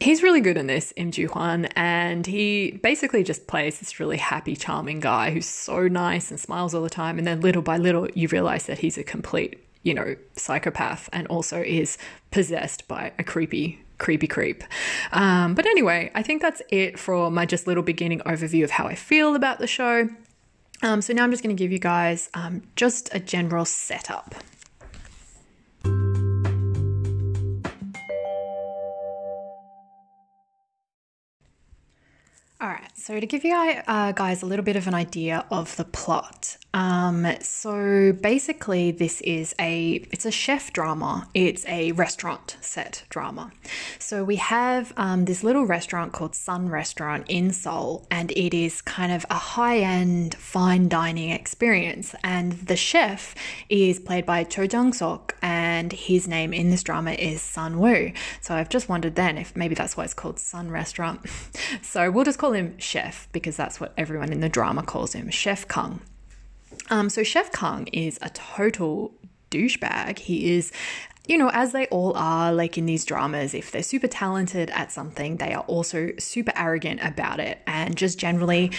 he's 0.01 0.23
really 0.23 0.41
good 0.41 0.57
in 0.57 0.67
this, 0.67 0.93
Im 0.95 1.11
Joo 1.11 1.27
Hwan, 1.27 1.65
and 1.75 2.25
he 2.25 2.71
basically 2.83 3.23
just 3.23 3.47
plays 3.47 3.79
this 3.79 3.99
really 3.99 4.17
happy, 4.17 4.55
charming 4.55 4.99
guy 4.99 5.31
who's 5.31 5.45
so 5.45 5.87
nice 5.87 6.31
and 6.31 6.39
smiles 6.39 6.73
all 6.73 6.81
the 6.81 6.89
time. 6.89 7.17
And 7.17 7.27
then 7.27 7.41
little 7.41 7.61
by 7.61 7.77
little, 7.77 8.09
you 8.11 8.27
realize 8.27 8.65
that 8.65 8.79
he's 8.79 8.97
a 8.97 9.03
complete, 9.03 9.63
you 9.83 9.93
know, 9.93 10.15
psychopath 10.35 11.07
and 11.13 11.27
also 11.27 11.61
is 11.61 11.97
possessed 12.31 12.87
by 12.87 13.13
a 13.19 13.23
creepy 13.23 13.79
creepy 13.99 14.25
creep. 14.25 14.63
Um, 15.11 15.53
but 15.53 15.67
anyway, 15.67 16.09
I 16.15 16.23
think 16.23 16.41
that's 16.41 16.59
it 16.69 16.97
for 16.97 17.29
my 17.29 17.45
just 17.45 17.67
little 17.67 17.83
beginning 17.83 18.19
overview 18.21 18.63
of 18.63 18.71
how 18.71 18.87
I 18.87 18.95
feel 18.95 19.35
about 19.35 19.59
the 19.59 19.67
show. 19.67 20.09
Um, 20.81 21.03
so 21.03 21.13
now 21.13 21.23
I'm 21.23 21.29
just 21.29 21.43
going 21.43 21.55
to 21.55 21.63
give 21.63 21.71
you 21.71 21.77
guys 21.77 22.27
um, 22.33 22.63
just 22.75 23.13
a 23.13 23.19
general 23.19 23.63
setup. 23.63 24.33
All 32.61 32.67
right, 32.67 32.95
so 32.95 33.19
to 33.19 33.25
give 33.25 33.43
you 33.43 33.55
uh, 33.55 34.11
guys 34.11 34.43
a 34.43 34.45
little 34.45 34.63
bit 34.63 34.75
of 34.75 34.85
an 34.85 34.93
idea 34.93 35.47
of 35.49 35.75
the 35.77 35.83
plot, 35.83 36.57
um, 36.73 37.27
so 37.41 38.13
basically, 38.13 38.91
this 38.91 39.19
is 39.21 39.53
a 39.59 40.05
it's 40.11 40.25
a 40.25 40.31
chef 40.31 40.71
drama. 40.71 41.27
It's 41.33 41.65
a 41.67 41.91
restaurant 41.91 42.55
set 42.61 43.03
drama. 43.09 43.51
So 43.99 44.23
we 44.23 44.37
have 44.37 44.93
um, 44.95 45.25
this 45.25 45.43
little 45.43 45.65
restaurant 45.65 46.13
called 46.13 46.33
Sun 46.33 46.69
Restaurant 46.69 47.25
in 47.27 47.51
Seoul, 47.51 48.07
and 48.09 48.31
it 48.31 48.55
is 48.55 48.81
kind 48.81 49.11
of 49.11 49.25
a 49.29 49.35
high 49.35 49.79
end 49.79 50.35
fine 50.35 50.87
dining 50.87 51.31
experience. 51.31 52.15
And 52.23 52.53
the 52.53 52.77
chef 52.77 53.35
is 53.67 53.99
played 53.99 54.25
by 54.25 54.45
Cho 54.45 54.61
Jung 54.63 54.93
Sok, 54.93 55.35
and 55.41 55.91
his 55.91 56.25
name 56.25 56.53
in 56.53 56.69
this 56.69 56.83
drama 56.83 57.11
is 57.11 57.41
Sun 57.41 57.79
Woo. 57.79 58.13
So 58.39 58.55
I've 58.55 58.69
just 58.69 58.87
wondered 58.87 59.15
then 59.15 59.37
if 59.37 59.57
maybe 59.57 59.75
that's 59.75 59.97
why 59.97 60.05
it's 60.05 60.13
called 60.13 60.39
Sun 60.39 60.71
Restaurant. 60.71 61.25
so 61.81 62.09
we'll 62.09 62.23
just 62.23 62.39
call 62.39 62.50
him 62.53 62.77
Chef 62.77 63.27
because 63.31 63.57
that's 63.57 63.79
what 63.79 63.93
everyone 63.97 64.31
in 64.31 64.41
the 64.41 64.49
drama 64.49 64.83
calls 64.83 65.13
him, 65.13 65.29
Chef 65.29 65.67
Kang. 65.67 66.01
Um, 66.89 67.09
so 67.09 67.23
Chef 67.23 67.51
Kang 67.51 67.87
is 67.87 68.17
a 68.21 68.29
total 68.29 69.13
douchebag. 69.49 70.19
He 70.19 70.55
is 70.55 70.71
you 71.27 71.37
know, 71.37 71.51
as 71.53 71.71
they 71.71 71.85
all 71.87 72.13
are, 72.17 72.51
like 72.51 72.79
in 72.79 72.87
these 72.87 73.05
dramas, 73.05 73.53
if 73.53 73.71
they're 73.71 73.83
super 73.83 74.07
talented 74.07 74.71
at 74.71 74.91
something, 74.91 75.37
they 75.37 75.53
are 75.53 75.63
also 75.63 76.09
super 76.17 76.51
arrogant 76.55 76.99
about 77.03 77.39
it 77.39 77.59
and 77.67 77.95
just 77.95 78.17
generally 78.17 78.71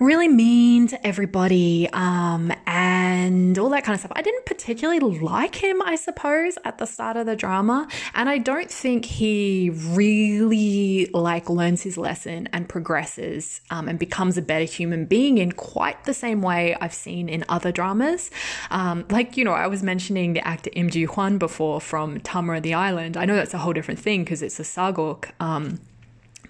really 0.00 0.26
mean 0.26 0.88
to 0.88 1.06
everybody 1.06 1.88
um, 1.92 2.50
and 2.66 3.58
all 3.58 3.68
that 3.68 3.84
kind 3.84 3.94
of 3.94 4.00
stuff. 4.00 4.12
I 4.16 4.22
didn't 4.22 4.46
particularly 4.46 4.98
like 5.18 5.56
him, 5.56 5.82
I 5.82 5.96
suppose, 5.96 6.56
at 6.64 6.78
the 6.78 6.86
start 6.86 7.18
of 7.18 7.26
the 7.26 7.36
drama, 7.36 7.86
and 8.14 8.30
I 8.30 8.38
don't 8.38 8.70
think 8.70 9.04
he 9.04 9.70
really 9.70 11.10
like 11.12 11.50
learns 11.50 11.82
his 11.82 11.98
lesson 11.98 12.48
and 12.54 12.66
progresses 12.66 13.60
um, 13.68 13.88
and 13.88 13.98
becomes 13.98 14.38
a 14.38 14.42
better 14.42 14.64
human 14.64 15.04
being 15.04 15.36
in 15.36 15.52
quite 15.52 16.04
the 16.04 16.14
same 16.14 16.40
way 16.40 16.74
I've 16.80 16.94
seen 16.94 17.28
in 17.28 17.44
other 17.50 17.70
dramas. 17.72 18.30
Um, 18.70 19.04
like 19.10 19.36
you 19.36 19.44
know, 19.44 19.52
I 19.52 19.66
was 19.66 19.82
mentioning 19.82 20.32
the 20.32 20.46
actor 20.46 20.70
Im 20.74 20.88
Joo 20.88 21.06
Hwan 21.06 21.36
before 21.36 21.73
from 21.80 22.20
Tamra 22.20 22.62
the 22.62 22.74
Island. 22.74 23.16
I 23.16 23.24
know 23.24 23.36
that's 23.36 23.54
a 23.54 23.58
whole 23.58 23.72
different 23.72 24.00
thing 24.00 24.24
because 24.24 24.42
it's 24.42 24.58
a 24.60 24.62
Sageuk. 24.62 25.30
Um, 25.40 25.80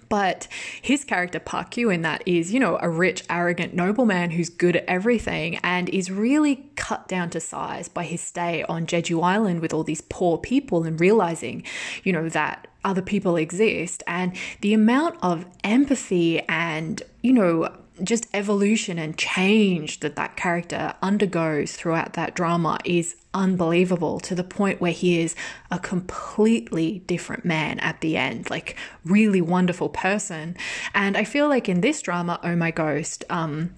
but 0.09 0.47
his 0.81 1.03
character 1.03 1.39
Park 1.39 1.71
Kyu 1.71 1.89
in 1.89 2.01
that 2.03 2.23
is, 2.25 2.53
you 2.53 2.59
know, 2.59 2.77
a 2.81 2.89
rich, 2.89 3.23
arrogant 3.29 3.73
nobleman 3.73 4.31
who's 4.31 4.49
good 4.49 4.75
at 4.75 4.85
everything 4.85 5.57
and 5.57 5.89
is 5.89 6.11
really 6.11 6.69
cut 6.75 7.07
down 7.07 7.29
to 7.31 7.39
size 7.39 7.87
by 7.87 8.03
his 8.03 8.21
stay 8.21 8.63
on 8.63 8.85
Jeju 8.85 9.23
Island 9.23 9.61
with 9.61 9.73
all 9.73 9.83
these 9.83 10.01
poor 10.01 10.37
people 10.37 10.83
and 10.83 10.99
realizing, 10.99 11.63
you 12.03 12.13
know, 12.13 12.29
that 12.29 12.67
other 12.83 13.01
people 13.01 13.35
exist 13.35 14.03
and 14.05 14.35
the 14.61 14.73
amount 14.73 15.17
of 15.23 15.45
empathy 15.63 16.41
and, 16.47 17.01
you 17.21 17.33
know, 17.33 17.69
just 18.03 18.27
evolution 18.33 18.99
and 18.99 19.17
change 19.17 20.01
that 20.01 20.15
that 20.17 20.35
character 20.35 20.93
undergoes 21.01 21.73
throughout 21.73 22.13
that 22.13 22.35
drama 22.35 22.77
is 22.83 23.15
unbelievable 23.35 24.19
to 24.21 24.33
the 24.33 24.43
point 24.43 24.81
where 24.81 24.91
he 24.91 25.19
is 25.19 25.35
a 25.69 25.77
completely 25.77 26.99
different 27.05 27.45
man 27.45 27.77
at 27.79 28.01
the 28.01 28.17
end, 28.17 28.49
like 28.49 28.75
really 29.03 29.41
wonderful 29.41 29.89
person. 29.89 30.57
And 30.95 31.15
I 31.15 31.25
feel 31.25 31.47
like 31.47 31.69
in 31.69 31.81
this 31.81 32.01
drama, 32.01 32.39
Oh 32.41 32.55
My 32.55 32.71
Ghost, 32.71 33.23
um, 33.29 33.75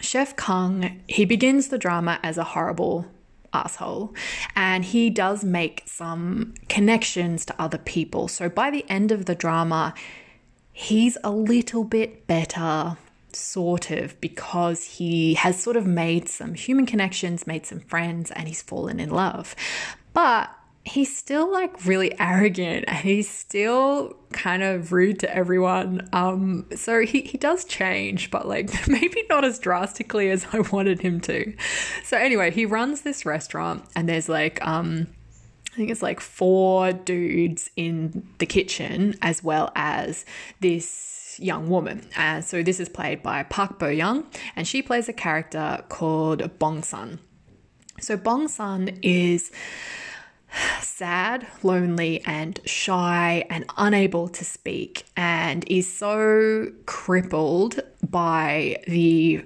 Chef 0.00 0.36
Kang, 0.36 1.02
he 1.08 1.24
begins 1.24 1.68
the 1.68 1.78
drama 1.78 2.20
as 2.22 2.38
a 2.38 2.44
horrible 2.44 3.06
asshole 3.52 4.14
and 4.56 4.84
he 4.84 5.10
does 5.10 5.44
make 5.44 5.82
some 5.86 6.54
connections 6.68 7.44
to 7.46 7.60
other 7.60 7.78
people. 7.78 8.28
So 8.28 8.48
by 8.48 8.70
the 8.70 8.84
end 8.88 9.10
of 9.10 9.26
the 9.26 9.34
drama, 9.34 9.94
he's 10.72 11.16
a 11.24 11.30
little 11.30 11.84
bit 11.84 12.26
better 12.26 12.96
sort 13.36 13.90
of 13.90 14.20
because 14.20 14.84
he 14.84 15.34
has 15.34 15.60
sort 15.62 15.76
of 15.76 15.86
made 15.86 16.28
some 16.28 16.54
human 16.54 16.86
connections, 16.86 17.46
made 17.46 17.66
some 17.66 17.80
friends, 17.80 18.30
and 18.30 18.48
he's 18.48 18.62
fallen 18.62 19.00
in 19.00 19.10
love. 19.10 19.54
But 20.12 20.50
he's 20.84 21.16
still 21.16 21.50
like 21.50 21.86
really 21.86 22.12
arrogant 22.18 22.84
and 22.88 22.98
he's 22.98 23.30
still 23.30 24.16
kind 24.32 24.62
of 24.62 24.92
rude 24.92 25.20
to 25.20 25.34
everyone. 25.34 26.08
Um, 26.12 26.66
so 26.74 27.02
he, 27.02 27.20
he 27.20 27.38
does 27.38 27.64
change, 27.64 28.30
but 28.30 28.48
like 28.48 28.88
maybe 28.88 29.24
not 29.28 29.44
as 29.44 29.58
drastically 29.58 30.30
as 30.30 30.46
I 30.52 30.60
wanted 30.60 31.00
him 31.00 31.20
to. 31.22 31.54
So 32.04 32.16
anyway, 32.16 32.50
he 32.50 32.66
runs 32.66 33.02
this 33.02 33.24
restaurant 33.24 33.84
and 33.94 34.08
there's 34.08 34.28
like 34.28 34.64
um 34.66 35.06
I 35.72 35.76
think 35.76 35.90
it's 35.90 36.02
like 36.02 36.20
four 36.20 36.92
dudes 36.92 37.70
in 37.76 38.28
the 38.38 38.44
kitchen 38.44 39.14
as 39.22 39.42
well 39.42 39.72
as 39.74 40.26
this 40.60 41.11
young 41.38 41.68
woman. 41.68 42.08
Uh, 42.16 42.40
so 42.40 42.62
this 42.62 42.80
is 42.80 42.88
played 42.88 43.22
by 43.22 43.42
Park 43.42 43.78
Bo 43.78 43.88
Young, 43.88 44.26
and 44.56 44.66
she 44.66 44.82
plays 44.82 45.08
a 45.08 45.12
character 45.12 45.84
called 45.88 46.58
Bong 46.58 46.82
Sun. 46.82 47.18
So 48.00 48.16
Bong 48.16 48.48
Sun 48.48 48.98
is 49.02 49.50
sad, 50.80 51.46
lonely, 51.62 52.22
and 52.26 52.60
shy 52.64 53.44
and 53.48 53.64
unable 53.76 54.28
to 54.28 54.44
speak, 54.44 55.04
and 55.16 55.64
is 55.68 55.90
so 55.90 56.72
crippled 56.86 57.80
by 58.02 58.82
the 58.86 59.44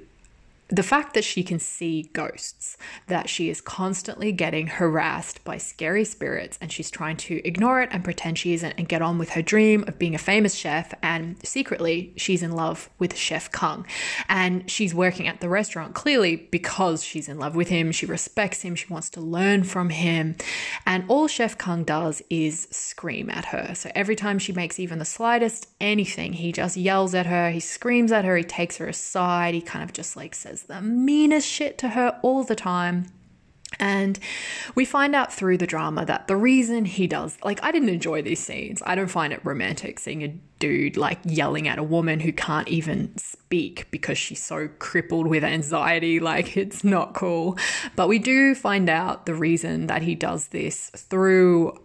the 0.68 0.82
fact 0.82 1.14
that 1.14 1.24
she 1.24 1.42
can 1.42 1.58
see 1.58 2.10
ghosts, 2.12 2.76
that 3.06 3.28
she 3.28 3.48
is 3.48 3.60
constantly 3.60 4.32
getting 4.32 4.66
harassed 4.66 5.44
by 5.44 5.58
scary 5.58 6.04
spirits 6.04 6.58
and 6.60 6.72
she's 6.72 6.90
trying 6.90 7.16
to 7.16 7.40
ignore 7.46 7.80
it 7.80 7.88
and 7.92 8.02
pretend 8.02 8.38
she 8.38 8.52
isn't 8.54 8.74
and 8.76 8.88
get 8.88 9.02
on 9.02 9.18
with 9.18 9.30
her 9.30 9.42
dream 9.42 9.84
of 9.86 9.98
being 9.98 10.14
a 10.14 10.18
famous 10.18 10.54
chef. 10.54 10.92
And 11.02 11.36
secretly, 11.46 12.12
she's 12.16 12.42
in 12.42 12.52
love 12.52 12.90
with 12.98 13.16
Chef 13.16 13.50
Kung. 13.52 13.86
And 14.28 14.68
she's 14.70 14.94
working 14.94 15.28
at 15.28 15.40
the 15.40 15.48
restaurant 15.48 15.94
clearly 15.94 16.36
because 16.36 17.04
she's 17.04 17.28
in 17.28 17.38
love 17.38 17.54
with 17.54 17.68
him. 17.68 17.92
She 17.92 18.06
respects 18.06 18.62
him. 18.62 18.74
She 18.74 18.92
wants 18.92 19.10
to 19.10 19.20
learn 19.20 19.64
from 19.64 19.90
him. 19.90 20.36
And 20.84 21.04
all 21.08 21.28
Chef 21.28 21.56
Kung 21.56 21.84
does 21.84 22.22
is 22.30 22.66
scream 22.70 23.30
at 23.30 23.46
her. 23.46 23.74
So 23.74 23.90
every 23.94 24.16
time 24.16 24.38
she 24.38 24.52
makes 24.52 24.78
even 24.78 24.98
the 24.98 25.04
slightest 25.04 25.68
anything, 25.80 26.34
he 26.34 26.52
just 26.52 26.76
yells 26.76 27.14
at 27.14 27.26
her, 27.26 27.50
he 27.50 27.60
screams 27.60 28.12
at 28.12 28.24
her, 28.24 28.36
he 28.36 28.44
takes 28.44 28.78
her 28.78 28.88
aside, 28.88 29.54
he 29.54 29.60
kind 29.60 29.84
of 29.84 29.92
just 29.92 30.16
like 30.16 30.34
says, 30.34 30.55
says 30.56 30.66
the 30.66 30.80
meanest 30.80 31.48
shit 31.48 31.78
to 31.78 31.90
her 31.90 32.18
all 32.22 32.44
the 32.44 32.56
time. 32.56 33.06
And 33.78 34.18
we 34.74 34.84
find 34.84 35.14
out 35.14 35.32
through 35.32 35.58
the 35.58 35.66
drama 35.66 36.06
that 36.06 36.28
the 36.28 36.36
reason 36.36 36.84
he 36.84 37.06
does, 37.06 37.36
like, 37.44 37.62
I 37.62 37.72
didn't 37.72 37.88
enjoy 37.88 38.22
these 38.22 38.38
scenes. 38.40 38.80
I 38.86 38.94
don't 38.94 39.10
find 39.10 39.32
it 39.32 39.44
romantic 39.44 39.98
seeing 39.98 40.22
a 40.22 40.28
dude 40.58 40.96
like 40.96 41.18
yelling 41.24 41.68
at 41.68 41.78
a 41.78 41.82
woman 41.82 42.20
who 42.20 42.32
can't 42.32 42.68
even 42.68 43.18
speak 43.18 43.88
because 43.90 44.16
she's 44.16 44.42
so 44.42 44.68
crippled 44.78 45.26
with 45.26 45.44
anxiety. 45.44 46.20
Like, 46.20 46.56
it's 46.56 46.84
not 46.84 47.12
cool. 47.12 47.58
But 47.96 48.08
we 48.08 48.18
do 48.18 48.54
find 48.54 48.88
out 48.88 49.26
the 49.26 49.34
reason 49.34 49.88
that 49.88 50.02
he 50.02 50.14
does 50.14 50.48
this 50.48 50.90
through 50.90 51.78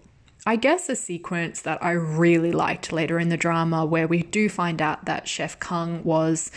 I 0.43 0.55
guess 0.55 0.89
a 0.89 0.95
sequence 0.95 1.61
that 1.61 1.83
I 1.83 1.91
really 1.91 2.51
liked 2.51 2.91
later 2.91 3.19
in 3.19 3.29
the 3.29 3.37
drama 3.37 3.85
where 3.85 4.07
we 4.07 4.23
do 4.23 4.49
find 4.49 4.81
out 4.81 5.05
that 5.05 5.27
Chef 5.27 5.59
Kung 5.59 6.03
was 6.03 6.49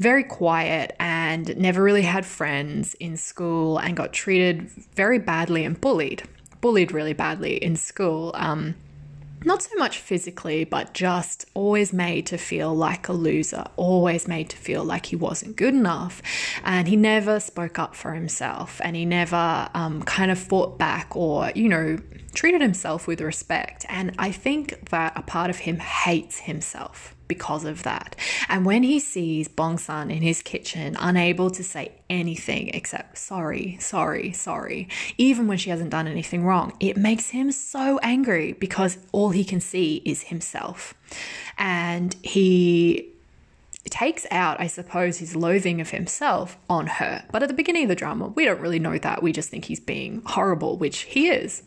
very 0.00 0.24
quiet 0.24 0.96
and 0.98 1.54
never 1.58 1.82
really 1.82 2.02
had 2.02 2.24
friends 2.24 2.94
in 2.94 3.18
school 3.18 3.76
and 3.76 3.94
got 3.94 4.14
treated 4.14 4.62
very 4.94 5.18
badly 5.18 5.62
and 5.62 5.78
bullied, 5.78 6.22
bullied 6.62 6.90
really 6.90 7.12
badly 7.12 7.62
in 7.62 7.76
school. 7.76 8.32
Um, 8.34 8.76
not 9.44 9.62
so 9.62 9.76
much 9.76 9.98
physically, 9.98 10.64
but 10.64 10.94
just 10.94 11.44
always 11.52 11.92
made 11.92 12.24
to 12.26 12.38
feel 12.38 12.74
like 12.74 13.08
a 13.08 13.12
loser, 13.12 13.66
always 13.76 14.26
made 14.26 14.48
to 14.48 14.56
feel 14.56 14.84
like 14.84 15.06
he 15.06 15.16
wasn't 15.16 15.56
good 15.56 15.74
enough. 15.74 16.22
And 16.64 16.88
he 16.88 16.96
never 16.96 17.38
spoke 17.38 17.78
up 17.78 17.94
for 17.94 18.14
himself 18.14 18.80
and 18.82 18.96
he 18.96 19.04
never 19.04 19.68
um, 19.74 20.02
kind 20.04 20.30
of 20.30 20.38
fought 20.38 20.78
back 20.78 21.14
or, 21.14 21.52
you 21.54 21.68
know, 21.68 21.98
treated 22.32 22.62
himself 22.62 23.06
with 23.06 23.20
respect. 23.20 23.84
And 23.90 24.14
I 24.18 24.32
think 24.32 24.88
that 24.88 25.12
a 25.14 25.22
part 25.22 25.50
of 25.50 25.58
him 25.58 25.78
hates 25.78 26.38
himself 26.38 27.14
because 27.30 27.64
of 27.64 27.84
that. 27.84 28.16
And 28.48 28.66
when 28.66 28.82
he 28.82 28.98
sees 28.98 29.46
Bong 29.46 29.78
Sun 29.78 30.10
in 30.10 30.20
his 30.20 30.42
kitchen, 30.42 30.96
unable 30.98 31.48
to 31.50 31.62
say 31.62 31.92
anything 32.10 32.70
except 32.70 33.18
sorry, 33.18 33.76
sorry, 33.78 34.32
sorry, 34.32 34.88
even 35.16 35.46
when 35.46 35.56
she 35.56 35.70
hasn't 35.70 35.90
done 35.90 36.08
anything 36.08 36.44
wrong, 36.44 36.72
it 36.80 36.96
makes 36.96 37.28
him 37.28 37.52
so 37.52 38.00
angry 38.02 38.54
because 38.54 38.98
all 39.12 39.30
he 39.30 39.44
can 39.44 39.60
see 39.60 40.02
is 40.04 40.22
himself. 40.22 40.94
And 41.56 42.16
he 42.24 43.10
takes 43.88 44.26
out, 44.32 44.60
I 44.60 44.66
suppose, 44.66 45.18
his 45.18 45.36
loathing 45.36 45.80
of 45.80 45.90
himself 45.90 46.58
on 46.68 46.88
her. 46.98 47.24
But 47.30 47.44
at 47.44 47.48
the 47.48 47.54
beginning 47.54 47.84
of 47.84 47.90
the 47.90 47.94
drama, 47.94 48.26
we 48.26 48.44
don't 48.44 48.60
really 48.60 48.80
know 48.80 48.98
that. 48.98 49.22
We 49.22 49.30
just 49.30 49.50
think 49.50 49.66
he's 49.66 49.78
being 49.78 50.22
horrible, 50.26 50.76
which 50.78 51.02
he 51.02 51.28
is 51.28 51.62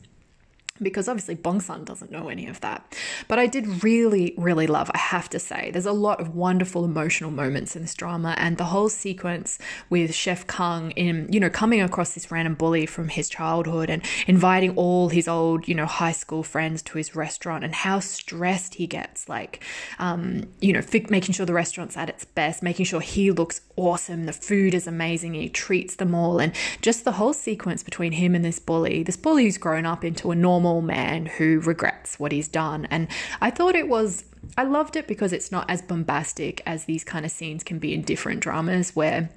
because 0.81 1.07
obviously 1.07 1.35
Bong 1.35 1.61
Sun 1.61 1.85
doesn't 1.85 2.11
know 2.11 2.29
any 2.29 2.47
of 2.47 2.59
that. 2.61 2.97
But 3.27 3.37
I 3.37 3.45
did 3.45 3.83
really, 3.83 4.33
really 4.37 4.65
love, 4.65 4.89
I 4.93 4.97
have 4.97 5.29
to 5.29 5.39
say, 5.39 5.69
there's 5.71 5.85
a 5.85 5.91
lot 5.91 6.19
of 6.19 6.35
wonderful 6.35 6.83
emotional 6.83 7.29
moments 7.29 7.75
in 7.75 7.83
this 7.83 7.93
drama, 7.93 8.33
and 8.39 8.57
the 8.57 8.65
whole 8.65 8.89
sequence 8.89 9.59
with 9.91 10.15
Chef 10.15 10.47
Kung 10.47 10.89
in, 10.91 11.31
you 11.31 11.39
know, 11.39 11.49
coming 11.49 11.79
across 11.79 12.15
this 12.15 12.31
random 12.31 12.55
bully 12.55 12.87
from 12.87 13.09
his 13.09 13.29
childhood 13.29 13.89
and 13.89 14.03
inviting 14.25 14.75
all 14.75 15.09
his 15.09 15.27
old, 15.27 15.67
you 15.67 15.75
know, 15.75 15.85
high 15.85 16.11
school 16.11 16.41
friends 16.41 16.81
to 16.83 16.97
his 16.97 17.15
restaurant 17.15 17.63
and 17.63 17.75
how 17.75 17.99
stressed 17.99 18.75
he 18.75 18.87
gets, 18.87 19.29
like, 19.29 19.63
um, 19.99 20.47
you 20.59 20.73
know, 20.73 20.81
making 21.09 21.33
sure 21.33 21.45
the 21.45 21.53
restaurant's 21.53 21.95
at 21.97 22.09
its 22.09 22.25
best, 22.25 22.63
making 22.63 22.85
sure 22.85 22.99
he 22.99 23.29
looks 23.29 23.61
awesome, 23.75 24.25
the 24.25 24.33
food 24.33 24.73
is 24.73 24.87
amazing, 24.87 25.35
he 25.35 25.49
treats 25.49 25.95
them 25.95 26.15
all, 26.15 26.39
and 26.39 26.51
just 26.81 27.03
the 27.03 27.13
whole 27.13 27.33
sequence 27.33 27.83
between 27.83 28.13
him 28.13 28.33
and 28.33 28.43
this 28.43 28.57
bully, 28.57 29.03
this 29.03 29.17
bully 29.17 29.43
who's 29.43 29.59
grown 29.59 29.85
up 29.85 30.03
into 30.03 30.31
a 30.31 30.35
normal 30.35 30.62
normal 30.63 30.81
man 30.81 31.25
who 31.25 31.59
regrets 31.59 32.19
what 32.19 32.31
he's 32.31 32.47
done. 32.47 32.87
And 32.89 33.07
I 33.41 33.51
thought 33.51 33.75
it 33.75 33.87
was, 33.87 34.25
I 34.57 34.63
loved 34.63 34.95
it 34.95 35.07
because 35.07 35.33
it's 35.33 35.51
not 35.51 35.69
as 35.69 35.81
bombastic 35.81 36.61
as 36.65 36.85
these 36.85 37.03
kind 37.03 37.25
of 37.25 37.31
scenes 37.31 37.63
can 37.63 37.79
be 37.79 37.93
in 37.93 38.01
different 38.01 38.39
dramas 38.39 38.95
where 38.95 39.29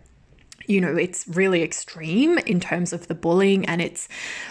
you 0.69 0.81
know, 0.81 0.97
it's 0.97 1.29
really 1.29 1.63
extreme 1.63 2.39
in 2.39 2.59
terms 2.59 2.93
of 2.93 3.07
the 3.07 3.15
bullying 3.15 3.65
and 3.67 3.81
it's, 3.81 4.09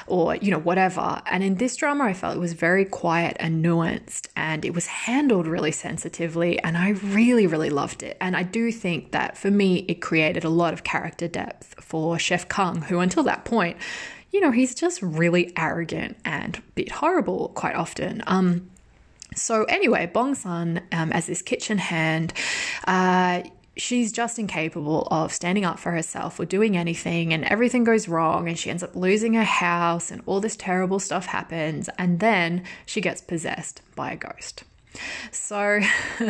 or, 0.07 0.37
you 0.37 0.49
know, 0.49 0.59
whatever. 0.59 1.21
And 1.25 1.43
in 1.43 1.55
this 1.55 1.75
drama, 1.75 2.05
I 2.05 2.13
felt 2.13 2.37
it 2.37 2.39
was 2.39 2.53
very 2.53 2.85
quiet 2.85 3.35
and 3.37 3.61
nuanced 3.65 4.29
and 4.33 4.63
it 4.63 4.73
was 4.73 4.85
handled 4.87 5.45
really 5.45 5.73
sensitively. 5.73 6.57
And 6.63 6.77
I 6.77 6.91
really, 6.91 7.47
really 7.47 7.69
loved 7.69 8.01
it. 8.01 8.15
And 8.21 8.37
I 8.37 8.43
do 8.43 8.71
think 8.71 9.11
that 9.11 9.37
for 9.37 9.51
me, 9.51 9.79
it 9.89 9.95
created 9.95 10.45
a 10.45 10.49
lot 10.49 10.73
of 10.73 10.85
character 10.85 11.27
depth 11.27 11.75
for 11.83 12.17
Chef 12.17 12.47
Kung, 12.47 12.83
who 12.83 12.99
until 12.99 13.23
that 13.23 13.43
point 13.43 13.75
you 14.35 14.41
know, 14.41 14.51
he's 14.51 14.75
just 14.75 15.01
really 15.01 15.53
arrogant 15.55 16.17
and 16.25 16.61
bit 16.75 16.91
horrible 16.91 17.53
quite 17.55 17.73
often. 17.73 18.21
Um, 18.27 18.69
so 19.33 19.63
anyway, 19.63 20.11
Bong 20.13 20.35
Sun, 20.35 20.81
um, 20.91 21.13
as 21.13 21.27
this 21.27 21.41
kitchen 21.41 21.77
hand, 21.77 22.33
uh, 22.85 23.43
she's 23.77 24.11
just 24.11 24.37
incapable 24.37 25.07
of 25.09 25.31
standing 25.31 25.63
up 25.63 25.79
for 25.79 25.93
herself 25.93 26.37
or 26.37 26.43
doing 26.43 26.75
anything, 26.75 27.33
and 27.33 27.45
everything 27.45 27.85
goes 27.85 28.09
wrong, 28.09 28.49
and 28.49 28.59
she 28.59 28.69
ends 28.69 28.83
up 28.83 28.93
losing 28.93 29.35
her 29.35 29.45
house, 29.45 30.11
and 30.11 30.21
all 30.25 30.41
this 30.41 30.57
terrible 30.57 30.99
stuff 30.99 31.27
happens, 31.27 31.87
and 31.97 32.19
then 32.19 32.61
she 32.85 32.99
gets 32.99 33.21
possessed 33.21 33.81
by 33.95 34.11
a 34.11 34.17
ghost. 34.17 34.65
So, 35.31 35.81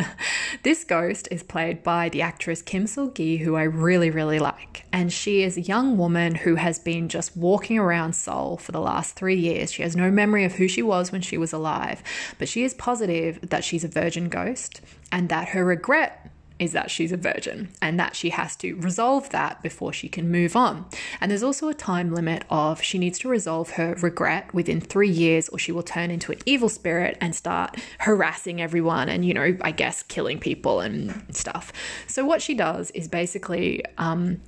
this 0.62 0.84
ghost 0.84 1.28
is 1.30 1.42
played 1.42 1.82
by 1.82 2.08
the 2.08 2.22
actress 2.22 2.62
Kim 2.62 2.86
Sul 2.86 3.08
Gi, 3.08 3.38
who 3.38 3.56
I 3.56 3.62
really, 3.62 4.10
really 4.10 4.38
like. 4.38 4.84
And 4.92 5.12
she 5.12 5.42
is 5.42 5.56
a 5.56 5.62
young 5.62 5.96
woman 5.96 6.34
who 6.34 6.56
has 6.56 6.78
been 6.78 7.08
just 7.08 7.36
walking 7.36 7.78
around 7.78 8.14
Seoul 8.14 8.56
for 8.56 8.72
the 8.72 8.80
last 8.80 9.14
three 9.16 9.36
years. 9.36 9.72
She 9.72 9.82
has 9.82 9.96
no 9.96 10.10
memory 10.10 10.44
of 10.44 10.54
who 10.54 10.68
she 10.68 10.82
was 10.82 11.12
when 11.12 11.20
she 11.20 11.38
was 11.38 11.52
alive, 11.52 12.02
but 12.38 12.48
she 12.48 12.64
is 12.64 12.74
positive 12.74 13.38
that 13.50 13.64
she's 13.64 13.84
a 13.84 13.88
virgin 13.88 14.28
ghost 14.28 14.80
and 15.12 15.28
that 15.28 15.48
her 15.48 15.64
regret 15.64 16.30
is 16.58 16.72
that 16.72 16.90
she's 16.90 17.12
a 17.12 17.16
virgin 17.16 17.68
and 17.82 17.98
that 18.00 18.16
she 18.16 18.30
has 18.30 18.56
to 18.56 18.74
resolve 18.76 19.30
that 19.30 19.62
before 19.62 19.92
she 19.92 20.08
can 20.08 20.30
move 20.30 20.56
on. 20.56 20.86
And 21.20 21.30
there's 21.30 21.42
also 21.42 21.68
a 21.68 21.74
time 21.74 22.14
limit 22.14 22.44
of 22.50 22.82
she 22.82 22.98
needs 22.98 23.18
to 23.20 23.28
resolve 23.28 23.70
her 23.70 23.94
regret 24.00 24.52
within 24.54 24.80
three 24.80 25.10
years 25.10 25.48
or 25.50 25.58
she 25.58 25.72
will 25.72 25.82
turn 25.82 26.10
into 26.10 26.32
an 26.32 26.38
evil 26.46 26.68
spirit 26.68 27.18
and 27.20 27.34
start 27.34 27.76
harassing 28.00 28.60
everyone 28.60 29.08
and, 29.08 29.24
you 29.24 29.34
know, 29.34 29.56
I 29.60 29.70
guess 29.70 30.02
killing 30.02 30.38
people 30.38 30.80
and 30.80 31.24
stuff. 31.34 31.72
So 32.06 32.24
what 32.24 32.40
she 32.40 32.54
does 32.54 32.90
is 32.92 33.08
basically, 33.08 33.84
um, 33.98 34.40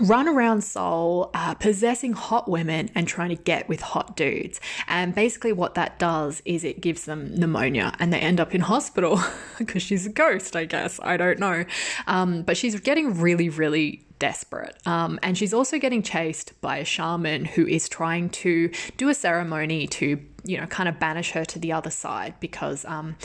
run 0.00 0.28
around 0.28 0.62
Seoul 0.62 1.30
uh, 1.34 1.54
possessing 1.54 2.12
hot 2.12 2.48
women 2.48 2.90
and 2.94 3.06
trying 3.06 3.30
to 3.30 3.42
get 3.42 3.68
with 3.68 3.80
hot 3.80 4.16
dudes. 4.16 4.60
And 4.88 5.14
basically, 5.14 5.52
what 5.52 5.74
that 5.74 5.98
does 5.98 6.42
is 6.44 6.64
it 6.64 6.80
gives 6.80 7.04
them 7.04 7.34
pneumonia 7.34 7.94
and 7.98 8.12
they 8.12 8.20
end 8.20 8.40
up 8.40 8.54
in 8.54 8.62
hospital 8.62 9.20
because 9.58 9.82
she's 9.82 10.06
a 10.06 10.10
ghost, 10.10 10.56
I 10.56 10.64
guess. 10.64 10.98
I 11.02 11.16
don't 11.16 11.38
know. 11.38 11.64
Um, 12.06 12.42
but 12.42 12.56
she's 12.56 12.78
getting 12.80 13.20
really, 13.20 13.48
really 13.48 14.04
desperate. 14.18 14.76
Um, 14.86 15.18
and 15.22 15.36
she's 15.36 15.52
also 15.52 15.78
getting 15.78 16.02
chased 16.02 16.58
by 16.60 16.78
a 16.78 16.84
shaman 16.84 17.44
who 17.44 17.66
is 17.66 17.88
trying 17.88 18.30
to 18.30 18.70
do 18.96 19.08
a 19.08 19.14
ceremony 19.14 19.86
to, 19.88 20.20
you 20.44 20.58
know, 20.58 20.66
kind 20.66 20.88
of 20.88 20.98
banish 20.98 21.32
her 21.32 21.44
to 21.44 21.58
the 21.58 21.72
other 21.72 21.90
side 21.90 22.34
because 22.40 22.84
um, 22.84 23.16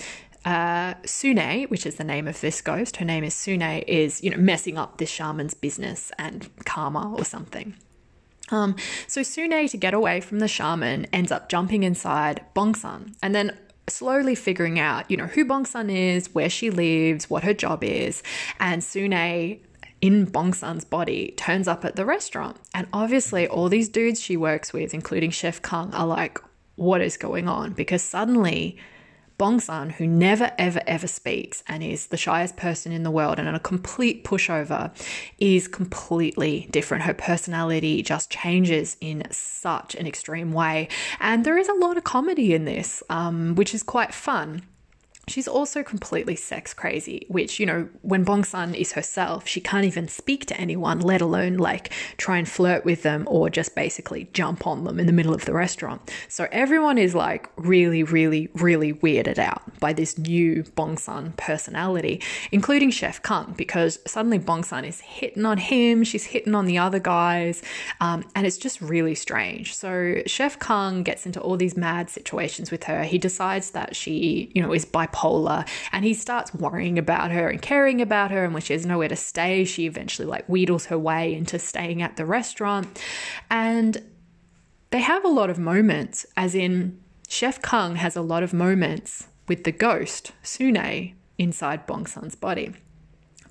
uh, 0.45 0.93
Sune, 1.05 1.67
which 1.69 1.85
is 1.85 1.95
the 1.95 2.03
name 2.03 2.27
of 2.27 2.39
this 2.41 2.61
ghost, 2.61 2.97
her 2.97 3.05
name 3.05 3.23
is 3.23 3.33
Sune, 3.33 3.83
is 3.87 4.23
you 4.23 4.29
know 4.29 4.37
messing 4.37 4.77
up 4.77 4.97
this 4.97 5.09
shaman's 5.09 5.53
business 5.53 6.11
and 6.17 6.49
karma 6.65 7.13
or 7.17 7.25
something. 7.25 7.75
Um, 8.51 8.75
so 9.07 9.21
Sune, 9.21 9.69
to 9.69 9.77
get 9.77 9.93
away 9.93 10.21
from 10.21 10.39
the 10.39 10.47
shaman, 10.47 11.05
ends 11.13 11.31
up 11.31 11.49
jumping 11.49 11.83
inside 11.83 12.43
Bongsun, 12.55 13.15
and 13.21 13.35
then 13.35 13.57
slowly 13.87 14.35
figuring 14.35 14.79
out, 14.79 15.09
you 15.09 15.17
know, 15.17 15.25
who 15.25 15.45
Bongsun 15.45 15.91
is, 15.91 16.33
where 16.33 16.49
she 16.49 16.69
lives, 16.69 17.29
what 17.29 17.43
her 17.43 17.53
job 17.53 17.83
is, 17.83 18.23
and 18.59 18.81
Sune 18.83 19.59
in 20.01 20.25
Bongsun's 20.25 20.85
body 20.85 21.33
turns 21.35 21.67
up 21.67 21.83
at 21.83 21.95
the 21.95 22.05
restaurant. 22.05 22.57
And 22.73 22.87
obviously, 22.93 23.47
all 23.47 23.69
these 23.69 23.89
dudes 23.89 24.21
she 24.21 24.37
works 24.37 24.71
with, 24.71 24.93
including 24.93 25.31
Chef 25.31 25.61
Kung, 25.61 25.93
are 25.93 26.07
like, 26.07 26.39
what 26.75 27.01
is 27.01 27.17
going 27.17 27.49
on? 27.49 27.73
Because 27.73 28.01
suddenly 28.01 28.77
Bongsun, 29.39 29.93
who 29.93 30.05
never, 30.05 30.51
ever, 30.57 30.81
ever 30.85 31.07
speaks 31.07 31.63
and 31.65 31.81
is 31.81 32.07
the 32.07 32.17
shyest 32.17 32.57
person 32.57 32.91
in 32.91 33.03
the 33.03 33.09
world 33.09 33.39
and 33.39 33.47
a 33.47 33.59
complete 33.59 34.25
pushover, 34.25 34.91
is 35.39 35.69
completely 35.69 36.67
different. 36.71 37.03
Her 37.03 37.13
personality 37.13 38.03
just 38.03 38.29
changes 38.29 38.97
in 38.99 39.23
such 39.31 39.95
an 39.95 40.05
extreme 40.05 40.51
way. 40.51 40.89
And 41.21 41.45
there 41.45 41.57
is 41.57 41.69
a 41.69 41.73
lot 41.73 41.95
of 41.95 42.03
comedy 42.03 42.53
in 42.53 42.65
this, 42.65 43.01
um, 43.09 43.55
which 43.55 43.73
is 43.73 43.81
quite 43.81 44.13
fun. 44.13 44.63
She's 45.29 45.47
also 45.47 45.83
completely 45.83 46.35
sex 46.35 46.73
crazy, 46.73 47.25
which, 47.29 47.59
you 47.59 47.65
know, 47.65 47.87
when 48.01 48.23
Bong 48.23 48.43
Sun 48.43 48.73
is 48.73 48.93
herself, 48.93 49.47
she 49.47 49.61
can't 49.61 49.85
even 49.85 50.07
speak 50.07 50.47
to 50.47 50.59
anyone, 50.59 50.99
let 50.99 51.21
alone 51.21 51.57
like 51.57 51.93
try 52.17 52.37
and 52.37 52.49
flirt 52.49 52.83
with 52.83 53.03
them 53.03 53.25
or 53.27 53.49
just 53.49 53.75
basically 53.75 54.27
jump 54.33 54.65
on 54.65 54.83
them 54.83 54.99
in 54.99 55.05
the 55.05 55.13
middle 55.13 55.33
of 55.33 55.45
the 55.45 55.53
restaurant. 55.53 56.11
So 56.27 56.47
everyone 56.51 56.97
is 56.97 57.13
like 57.13 57.49
really, 57.57 58.01
really, 58.01 58.49
really 58.55 58.93
weirded 58.93 59.37
out 59.37 59.61
by 59.79 59.93
this 59.93 60.17
new 60.17 60.63
Bong 60.75 60.97
Sun 60.97 61.33
personality, 61.37 62.21
including 62.51 62.89
Chef 62.89 63.21
Kung, 63.21 63.53
because 63.55 63.99
suddenly 64.07 64.39
Bong 64.39 64.63
Sun 64.63 64.83
is 64.83 64.99
hitting 65.01 65.45
on 65.45 65.59
him, 65.59 66.03
she's 66.03 66.25
hitting 66.25 66.55
on 66.55 66.65
the 66.65 66.79
other 66.79 66.99
guys, 66.99 67.61
um, 68.01 68.23
and 68.35 68.47
it's 68.47 68.57
just 68.57 68.81
really 68.81 69.13
strange. 69.15 69.75
So 69.75 70.23
Chef 70.25 70.57
Kung 70.57 71.03
gets 71.03 71.27
into 71.27 71.39
all 71.39 71.55
these 71.55 71.77
mad 71.77 72.09
situations 72.09 72.71
with 72.71 72.85
her. 72.85 73.03
He 73.03 73.19
decides 73.19 73.71
that 73.71 73.95
she, 73.95 74.51
you 74.55 74.61
know, 74.61 74.73
is 74.73 74.85
bipolar 74.85 75.18
bipolar 75.19 75.67
and 75.91 76.05
he 76.05 76.13
starts 76.13 76.53
worrying 76.53 76.97
about 76.97 77.31
her 77.31 77.49
and 77.49 77.61
caring 77.61 78.01
about 78.01 78.31
her 78.31 78.43
and 78.43 78.53
when 78.53 78.61
she 78.61 78.73
has 78.73 78.85
nowhere 78.85 79.07
to 79.07 79.15
stay 79.15 79.65
she 79.65 79.85
eventually 79.85 80.27
like 80.27 80.45
wheedles 80.47 80.85
her 80.85 80.97
way 80.97 81.33
into 81.33 81.59
staying 81.59 82.01
at 82.01 82.15
the 82.15 82.25
restaurant 82.25 82.99
and 83.49 84.03
they 84.91 85.01
have 85.01 85.23
a 85.23 85.29
lot 85.29 85.49
of 85.49 85.59
moments, 85.59 86.25
as 86.35 86.55
in 86.55 86.99
Chef 87.27 87.61
Kung 87.61 87.95
has 87.95 88.15
a 88.15 88.21
lot 88.21 88.41
of 88.41 88.53
moments 88.53 89.27
with 89.47 89.63
the 89.63 89.71
ghost, 89.71 90.31
Sune, 90.41 91.13
inside 91.37 91.85
Bong 91.85 92.07
Sun's 92.07 92.35
body. 92.35 92.73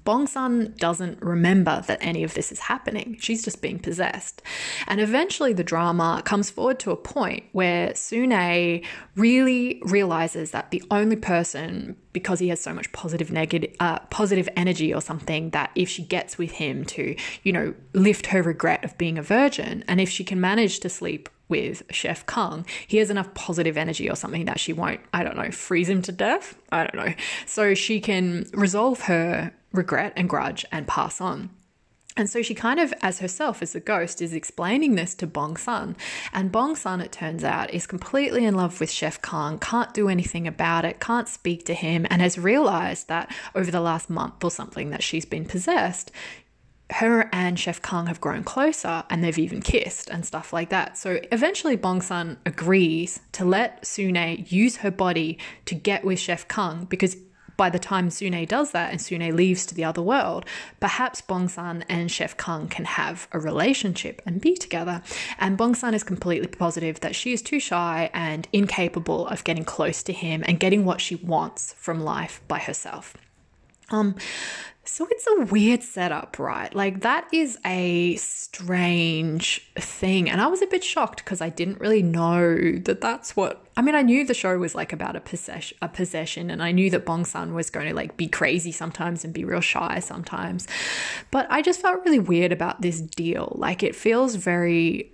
Bong 0.08 0.26
Sun 0.26 0.72
doesn't 0.78 1.20
remember 1.20 1.84
that 1.86 1.98
any 2.00 2.24
of 2.24 2.32
this 2.32 2.50
is 2.50 2.60
happening. 2.60 3.18
She's 3.20 3.44
just 3.44 3.60
being 3.60 3.78
possessed. 3.78 4.40
And 4.86 5.02
eventually 5.02 5.52
the 5.52 5.62
drama 5.62 6.22
comes 6.24 6.48
forward 6.48 6.78
to 6.78 6.92
a 6.92 6.96
point 6.96 7.44
where 7.52 7.94
Sune 7.94 8.82
really 9.16 9.82
realizes 9.84 10.50
that 10.52 10.70
the 10.70 10.82
only 10.90 11.16
person 11.16 11.94
because 12.14 12.38
he 12.38 12.48
has 12.48 12.58
so 12.58 12.72
much 12.72 12.90
positive 12.92 13.30
negative 13.30 13.76
uh, 13.80 13.98
positive 14.08 14.48
energy 14.56 14.94
or 14.94 15.02
something 15.02 15.50
that 15.50 15.72
if 15.74 15.90
she 15.90 16.02
gets 16.02 16.38
with 16.38 16.52
him 16.52 16.86
to 16.86 17.14
you 17.42 17.52
know 17.52 17.74
lift 17.92 18.28
her 18.28 18.42
regret 18.42 18.82
of 18.84 18.96
being 18.96 19.18
a 19.18 19.22
virgin 19.22 19.84
and 19.86 20.00
if 20.00 20.08
she 20.08 20.24
can 20.24 20.40
manage 20.40 20.80
to 20.80 20.88
sleep 20.88 21.28
with 21.48 21.82
Chef 21.90 22.26
Kung, 22.26 22.66
he 22.86 22.98
has 22.98 23.10
enough 23.10 23.32
positive 23.34 23.76
energy 23.76 24.08
or 24.10 24.16
something 24.16 24.44
that 24.44 24.60
she 24.60 24.72
won't, 24.72 25.00
I 25.12 25.22
don't 25.22 25.36
know, 25.36 25.50
freeze 25.50 25.88
him 25.88 26.02
to 26.02 26.12
death. 26.12 26.58
I 26.70 26.84
don't 26.84 27.06
know. 27.06 27.14
So 27.46 27.74
she 27.74 28.00
can 28.00 28.46
resolve 28.52 29.02
her 29.02 29.52
regret 29.72 30.12
and 30.16 30.28
grudge 30.28 30.64
and 30.72 30.86
pass 30.86 31.20
on. 31.20 31.50
And 32.18 32.28
so 32.28 32.42
she 32.42 32.52
kind 32.52 32.80
of, 32.80 32.92
as 33.00 33.20
herself, 33.20 33.62
as 33.62 33.76
a 33.76 33.80
ghost, 33.80 34.20
is 34.20 34.32
explaining 34.32 34.96
this 34.96 35.14
to 35.14 35.26
Bong 35.26 35.56
Sun. 35.56 35.96
And 36.32 36.50
Bong 36.50 36.74
Sun, 36.74 37.00
it 37.00 37.12
turns 37.12 37.44
out, 37.44 37.72
is 37.72 37.86
completely 37.86 38.44
in 38.44 38.56
love 38.56 38.80
with 38.80 38.90
Chef 38.90 39.22
Kung, 39.22 39.56
can't 39.60 39.94
do 39.94 40.08
anything 40.08 40.48
about 40.48 40.84
it, 40.84 40.98
can't 40.98 41.28
speak 41.28 41.64
to 41.66 41.74
him, 41.74 42.08
and 42.10 42.20
has 42.20 42.36
realized 42.36 43.06
that 43.06 43.32
over 43.54 43.70
the 43.70 43.80
last 43.80 44.10
month 44.10 44.42
or 44.42 44.50
something 44.50 44.90
that 44.90 45.04
she's 45.04 45.24
been 45.24 45.44
possessed, 45.44 46.10
her 46.90 47.28
and 47.32 47.58
Chef 47.58 47.82
Kung 47.82 48.06
have 48.06 48.20
grown 48.20 48.44
closer 48.44 49.04
and 49.10 49.22
they've 49.22 49.38
even 49.38 49.60
kissed 49.60 50.08
and 50.08 50.24
stuff 50.24 50.52
like 50.52 50.70
that. 50.70 50.96
So 50.96 51.20
eventually 51.30 51.76
Bong 51.76 52.00
Sun 52.00 52.38
agrees 52.46 53.20
to 53.32 53.44
let 53.44 53.86
Sune 53.86 54.46
use 54.48 54.78
her 54.78 54.90
body 54.90 55.38
to 55.66 55.74
get 55.74 56.04
with 56.04 56.18
Chef 56.18 56.48
Kung 56.48 56.86
because 56.86 57.16
by 57.58 57.68
the 57.68 57.78
time 57.78 58.08
Sune 58.08 58.46
does 58.46 58.70
that 58.70 58.90
and 58.90 59.00
Sune 59.00 59.36
leaves 59.36 59.66
to 59.66 59.74
the 59.74 59.84
other 59.84 60.00
world, 60.00 60.46
perhaps 60.80 61.20
Bong 61.20 61.48
Sun 61.48 61.84
and 61.88 62.10
Chef 62.10 62.36
Kung 62.36 62.68
can 62.68 62.86
have 62.86 63.28
a 63.32 63.38
relationship 63.38 64.22
and 64.24 64.40
be 64.40 64.54
together. 64.54 65.02
And 65.38 65.58
Bong 65.58 65.74
Sun 65.74 65.92
is 65.92 66.04
completely 66.04 66.48
positive 66.48 67.00
that 67.00 67.14
she 67.14 67.32
is 67.34 67.42
too 67.42 67.60
shy 67.60 68.10
and 68.14 68.48
incapable 68.52 69.26
of 69.26 69.44
getting 69.44 69.64
close 69.64 70.02
to 70.04 70.12
him 70.12 70.42
and 70.46 70.60
getting 70.60 70.86
what 70.86 71.00
she 71.02 71.16
wants 71.16 71.74
from 71.74 72.00
life 72.00 72.40
by 72.48 72.60
herself. 72.60 73.14
Um, 73.90 74.16
so 74.88 75.06
it's 75.10 75.26
a 75.26 75.44
weird 75.44 75.82
setup, 75.82 76.38
right? 76.38 76.74
Like 76.74 77.00
that 77.00 77.28
is 77.32 77.58
a 77.64 78.16
strange 78.16 79.70
thing. 79.76 80.30
And 80.30 80.40
I 80.40 80.46
was 80.46 80.62
a 80.62 80.66
bit 80.66 80.82
shocked 80.82 81.22
because 81.22 81.42
I 81.42 81.50
didn't 81.50 81.78
really 81.78 82.02
know 82.02 82.56
that 82.78 83.00
that's 83.02 83.36
what 83.36 83.66
I 83.76 83.82
mean, 83.82 83.94
I 83.94 84.02
knew 84.02 84.24
the 84.24 84.34
show 84.34 84.56
was 84.58 84.74
like 84.74 84.92
about 84.92 85.14
a 85.14 85.20
possession, 85.20 85.76
a 85.82 85.88
possession 85.88 86.50
and 86.50 86.62
I 86.62 86.72
knew 86.72 86.88
that 86.90 87.04
Bong 87.04 87.26
Sun 87.26 87.54
was 87.54 87.68
going 87.68 87.86
to 87.86 87.94
like 87.94 88.16
be 88.16 88.28
crazy 88.28 88.72
sometimes 88.72 89.24
and 89.24 89.34
be 89.34 89.44
real 89.44 89.60
shy 89.60 89.98
sometimes. 90.00 90.66
But 91.30 91.46
I 91.50 91.60
just 91.60 91.82
felt 91.82 92.02
really 92.04 92.18
weird 92.18 92.50
about 92.50 92.80
this 92.80 93.00
deal. 93.00 93.52
Like 93.56 93.82
it 93.82 93.94
feels 93.94 94.36
very 94.36 95.12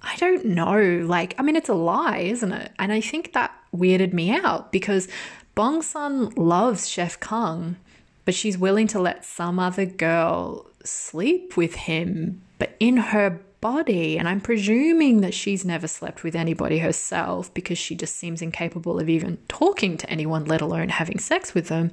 I 0.04 0.16
don't 0.16 0.44
know. 0.44 1.04
Like, 1.06 1.34
I 1.38 1.42
mean, 1.42 1.54
it's 1.54 1.68
a 1.68 1.74
lie, 1.74 2.18
isn't 2.18 2.52
it? 2.52 2.72
And 2.78 2.92
I 2.92 3.00
think 3.00 3.32
that 3.32 3.56
weirded 3.74 4.12
me 4.12 4.30
out 4.30 4.72
because 4.72 5.08
Bong 5.54 5.82
Sun 5.82 6.30
loves 6.30 6.88
Chef 6.88 7.20
Kung, 7.20 7.76
but 8.24 8.34
she's 8.34 8.56
willing 8.56 8.86
to 8.88 9.00
let 9.00 9.24
some 9.24 9.58
other 9.58 9.84
girl 9.84 10.70
sleep 10.82 11.56
with 11.56 11.74
him, 11.74 12.42
but 12.58 12.74
in 12.80 12.96
her 12.96 13.40
body. 13.60 14.18
And 14.18 14.28
I'm 14.28 14.40
presuming 14.40 15.20
that 15.20 15.34
she's 15.34 15.64
never 15.64 15.86
slept 15.86 16.22
with 16.24 16.34
anybody 16.34 16.78
herself 16.78 17.52
because 17.54 17.78
she 17.78 17.94
just 17.94 18.16
seems 18.16 18.42
incapable 18.42 18.98
of 18.98 19.08
even 19.08 19.38
talking 19.48 19.96
to 19.98 20.10
anyone, 20.10 20.44
let 20.46 20.60
alone 20.60 20.88
having 20.88 21.18
sex 21.18 21.54
with 21.54 21.68
them. 21.68 21.92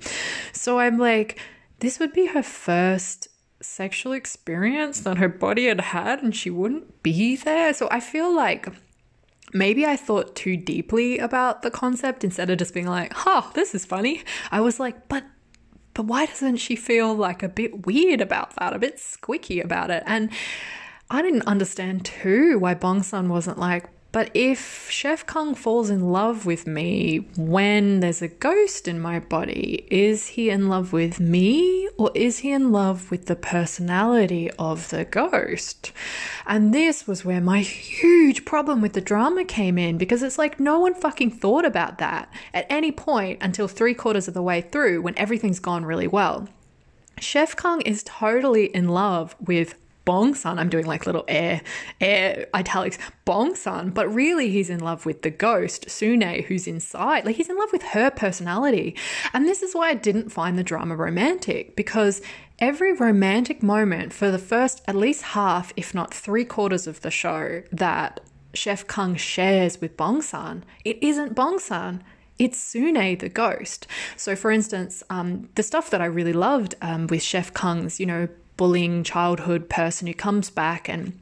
So 0.53 0.79
I'm 0.79 0.97
like, 0.97 1.39
this 1.79 1.99
would 1.99 2.13
be 2.13 2.27
her 2.27 2.43
first 2.43 3.27
sexual 3.61 4.13
experience 4.13 5.01
that 5.01 5.17
her 5.17 5.29
body 5.29 5.67
had 5.67 5.81
had, 5.81 6.23
and 6.23 6.35
she 6.35 6.49
wouldn't 6.49 7.03
be 7.03 7.35
there. 7.35 7.73
So 7.73 7.87
I 7.91 7.99
feel 7.99 8.33
like 8.33 8.67
maybe 9.53 9.85
I 9.85 9.95
thought 9.95 10.35
too 10.35 10.57
deeply 10.57 11.17
about 11.17 11.61
the 11.61 11.71
concept 11.71 12.23
instead 12.23 12.49
of 12.49 12.57
just 12.57 12.73
being 12.73 12.87
like, 12.87 13.13
huh, 13.13 13.43
this 13.53 13.73
is 13.73 13.85
funny. 13.85 14.23
I 14.51 14.61
was 14.61 14.79
like, 14.79 15.07
but 15.07 15.23
but 15.93 16.05
why 16.05 16.27
doesn't 16.27 16.57
she 16.57 16.75
feel 16.75 17.13
like 17.13 17.43
a 17.43 17.49
bit 17.49 17.85
weird 17.85 18.21
about 18.21 18.55
that, 18.55 18.73
a 18.73 18.79
bit 18.79 18.99
squeaky 18.99 19.59
about 19.59 19.89
it? 19.89 20.03
And 20.05 20.29
I 21.09 21.21
didn't 21.21 21.47
understand 21.47 22.05
too 22.05 22.57
why 22.59 22.73
Bong 22.73 23.03
Sun 23.03 23.27
wasn't 23.27 23.57
like, 23.57 23.89
but 24.11 24.31
if 24.33 24.89
Chef 24.89 25.25
Kung 25.25 25.53
falls 25.53 25.91
in 25.91 26.11
love 26.11 26.45
with 26.45 26.65
me 26.65 27.27
when 27.37 27.99
there's 27.99 28.23
a 28.23 28.27
ghost 28.27 28.87
in 28.87 28.99
my 28.99 29.19
body, 29.19 29.85
is 29.91 30.27
he 30.27 30.49
in 30.49 30.67
love 30.67 30.91
with 30.91 31.19
me 31.19 31.87
or 31.97 32.11
is 32.15 32.39
he 32.39 32.51
in 32.51 32.71
love 32.71 33.11
with 33.11 33.27
the 33.27 33.35
personality 33.35 34.49
of 34.57 34.89
the 34.89 35.05
ghost? 35.05 35.91
And 36.47 36.73
this 36.73 37.05
was 37.05 37.23
where 37.23 37.41
my 37.41 37.59
huge 37.59 38.45
problem 38.45 38.81
with 38.81 38.93
the 38.93 39.01
drama 39.01 39.45
came 39.45 39.77
in 39.77 39.99
because 39.99 40.23
it's 40.23 40.39
like 40.39 40.59
no 40.59 40.79
one 40.79 40.95
fucking 40.95 41.31
thought 41.31 41.65
about 41.65 41.99
that 41.99 42.33
at 42.51 42.65
any 42.67 42.91
point 42.91 43.37
until 43.41 43.67
three 43.67 43.93
quarters 43.93 44.27
of 44.27 44.33
the 44.33 44.41
way 44.41 44.61
through 44.61 45.03
when 45.03 45.17
everything's 45.17 45.59
gone 45.59 45.85
really 45.85 46.07
well. 46.07 46.49
Chef 47.19 47.55
Kung 47.55 47.81
is 47.81 48.01
totally 48.03 48.65
in 48.67 48.87
love 48.87 49.35
with 49.39 49.75
Bong 50.05 50.33
Sun. 50.33 50.57
I'm 50.57 50.69
doing 50.69 50.85
like 50.85 51.05
little 51.05 51.25
air, 51.27 51.61
air 52.01 52.47
italics, 52.53 52.97
Bong 53.25 53.55
Sun, 53.55 53.91
but 53.91 54.07
really 54.13 54.49
he's 54.49 54.69
in 54.69 54.79
love 54.79 55.05
with 55.05 55.21
the 55.21 55.29
ghost, 55.29 55.89
Sune, 55.89 56.45
who's 56.45 56.67
inside. 56.67 57.25
Like 57.25 57.35
he's 57.35 57.49
in 57.49 57.57
love 57.57 57.71
with 57.71 57.83
her 57.83 58.09
personality. 58.09 58.95
And 59.33 59.47
this 59.47 59.61
is 59.61 59.75
why 59.75 59.89
I 59.89 59.93
didn't 59.93 60.29
find 60.29 60.57
the 60.57 60.63
drama 60.63 60.95
romantic 60.95 61.75
because 61.75 62.21
every 62.59 62.93
romantic 62.93 63.61
moment 63.61 64.13
for 64.13 64.31
the 64.31 64.39
first 64.39 64.81
at 64.87 64.95
least 64.95 65.21
half, 65.21 65.73
if 65.75 65.93
not 65.93 66.13
three 66.13 66.45
quarters 66.45 66.87
of 66.87 67.01
the 67.01 67.11
show 67.11 67.63
that 67.71 68.19
Chef 68.53 68.87
Kung 68.87 69.15
shares 69.15 69.79
with 69.79 69.95
Bong 69.95 70.21
Sun, 70.21 70.63
it 70.83 71.01
isn't 71.03 71.35
Bong 71.35 71.59
Sun 71.59 72.03
it's 72.39 72.57
Sune 72.57 73.17
the 73.17 73.29
ghost. 73.29 73.85
So, 74.15 74.35
for 74.35 74.49
instance, 74.49 75.03
um, 75.09 75.49
the 75.55 75.63
stuff 75.63 75.89
that 75.89 76.01
I 76.01 76.05
really 76.05 76.33
loved 76.33 76.73
um, 76.81 77.07
with 77.07 77.21
Chef 77.21 77.53
Kung's, 77.53 77.99
you 77.99 78.05
know, 78.05 78.29
bullying 78.59 79.05
childhood 79.05 79.69
person 79.69 80.05
who 80.05 80.13
comes 80.13 80.49
back 80.49 80.89
and 80.89 81.17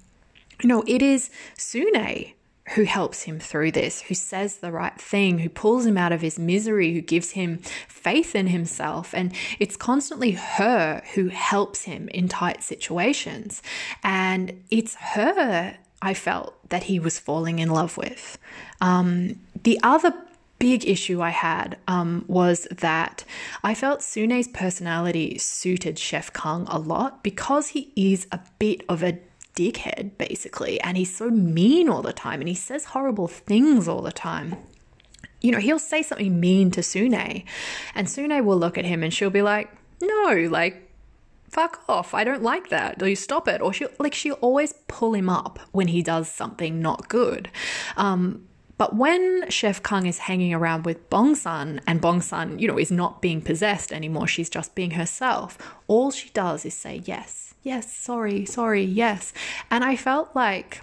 you 0.63 0.67
know 0.67 0.83
it 0.87 1.03
is 1.03 1.29
Sune 1.55 2.33
who 2.71 2.83
helps 2.83 3.23
him 3.23 3.39
through 3.39 3.71
this, 3.71 4.01
who 4.01 4.13
says 4.13 4.57
the 4.57 4.71
right 4.71 4.99
thing, 4.99 5.39
who 5.39 5.47
pulls 5.47 5.85
him 5.85 5.97
out 5.97 6.11
of 6.11 6.19
his 6.19 6.37
misery, 6.37 6.93
who 6.93 6.99
gives 6.99 7.31
him 7.31 7.59
faith 7.87 8.35
in 8.35 8.47
himself. 8.47 9.13
And 9.13 9.33
it's 9.57 9.77
constantly 9.77 10.31
her 10.31 11.01
who 11.13 11.29
helps 11.29 11.83
him 11.83 12.09
in 12.09 12.27
tight 12.27 12.63
situations. 12.63 13.61
And 14.03 14.61
it's 14.69 14.95
her 14.95 15.77
I 16.01 16.13
felt 16.13 16.69
that 16.69 16.83
he 16.83 16.99
was 16.99 17.17
falling 17.17 17.59
in 17.59 17.69
love 17.69 17.95
with. 17.97 18.37
Um, 18.81 19.39
the 19.63 19.79
other 19.81 20.13
big 20.59 20.87
issue 20.87 21.21
I 21.21 21.29
had 21.29 21.77
um, 21.87 22.25
was 22.27 22.67
that 22.71 23.23
I 23.63 23.73
felt 23.73 24.01
Sune's 24.01 24.47
personality 24.47 25.37
suited 25.37 25.99
Chef 25.99 26.33
Kung 26.33 26.65
a 26.69 26.79
lot 26.79 27.23
because 27.23 27.69
he 27.69 27.91
is 27.95 28.27
a 28.31 28.39
bit 28.59 28.83
of 28.89 29.03
a 29.03 29.19
dickhead, 29.55 30.17
basically, 30.17 30.79
and 30.81 30.97
he's 30.97 31.15
so 31.15 31.29
mean 31.29 31.89
all 31.89 32.01
the 32.01 32.13
time 32.13 32.39
and 32.39 32.47
he 32.47 32.55
says 32.55 32.85
horrible 32.85 33.27
things 33.27 33.87
all 33.87 34.01
the 34.01 34.11
time. 34.11 34.55
You 35.41 35.51
know, 35.51 35.59
he'll 35.59 35.79
say 35.79 36.01
something 36.01 36.39
mean 36.39 36.71
to 36.71 36.81
Sune, 36.81 37.43
and 37.93 38.09
Sune 38.09 38.43
will 38.43 38.57
look 38.57 38.77
at 38.77 38.85
him 38.85 39.03
and 39.03 39.13
she'll 39.13 39.29
be 39.29 39.41
like, 39.41 39.69
No, 40.01 40.47
like, 40.49 40.91
fuck 41.49 41.83
off. 41.87 42.13
I 42.13 42.23
don't 42.23 42.43
like 42.43 42.69
that. 42.69 42.99
Do 42.99 43.05
you 43.07 43.15
stop 43.15 43.47
it? 43.47 43.61
Or 43.61 43.73
she'll 43.73 43.89
like 43.99 44.13
she'll 44.13 44.35
always 44.35 44.73
pull 44.87 45.13
him 45.13 45.29
up 45.29 45.59
when 45.71 45.89
he 45.89 46.01
does 46.01 46.29
something 46.29 46.81
not 46.81 47.07
good. 47.07 47.49
Um, 47.95 48.47
but 48.77 48.95
when 48.95 49.49
Chef 49.49 49.81
Kung 49.81 50.05
is 50.05 50.19
hanging 50.19 50.53
around 50.53 50.85
with 50.85 51.09
Bong 51.09 51.35
Sun 51.35 51.81
and 51.87 51.99
Bong 51.99 52.21
Sun, 52.21 52.59
you 52.59 52.67
know, 52.67 52.77
is 52.77 52.91
not 52.91 53.21
being 53.21 53.41
possessed 53.41 53.91
anymore, 53.91 54.27
she's 54.27 54.49
just 54.49 54.75
being 54.75 54.91
herself, 54.91 55.57
all 55.87 56.11
she 56.11 56.29
does 56.29 56.65
is 56.65 56.73
say, 56.73 57.01
yes, 57.05 57.55
yes, 57.63 57.91
sorry, 57.91 58.45
sorry, 58.45 58.83
yes. 58.83 59.33
And 59.71 59.83
I 59.83 59.95
felt 59.95 60.29
like, 60.35 60.81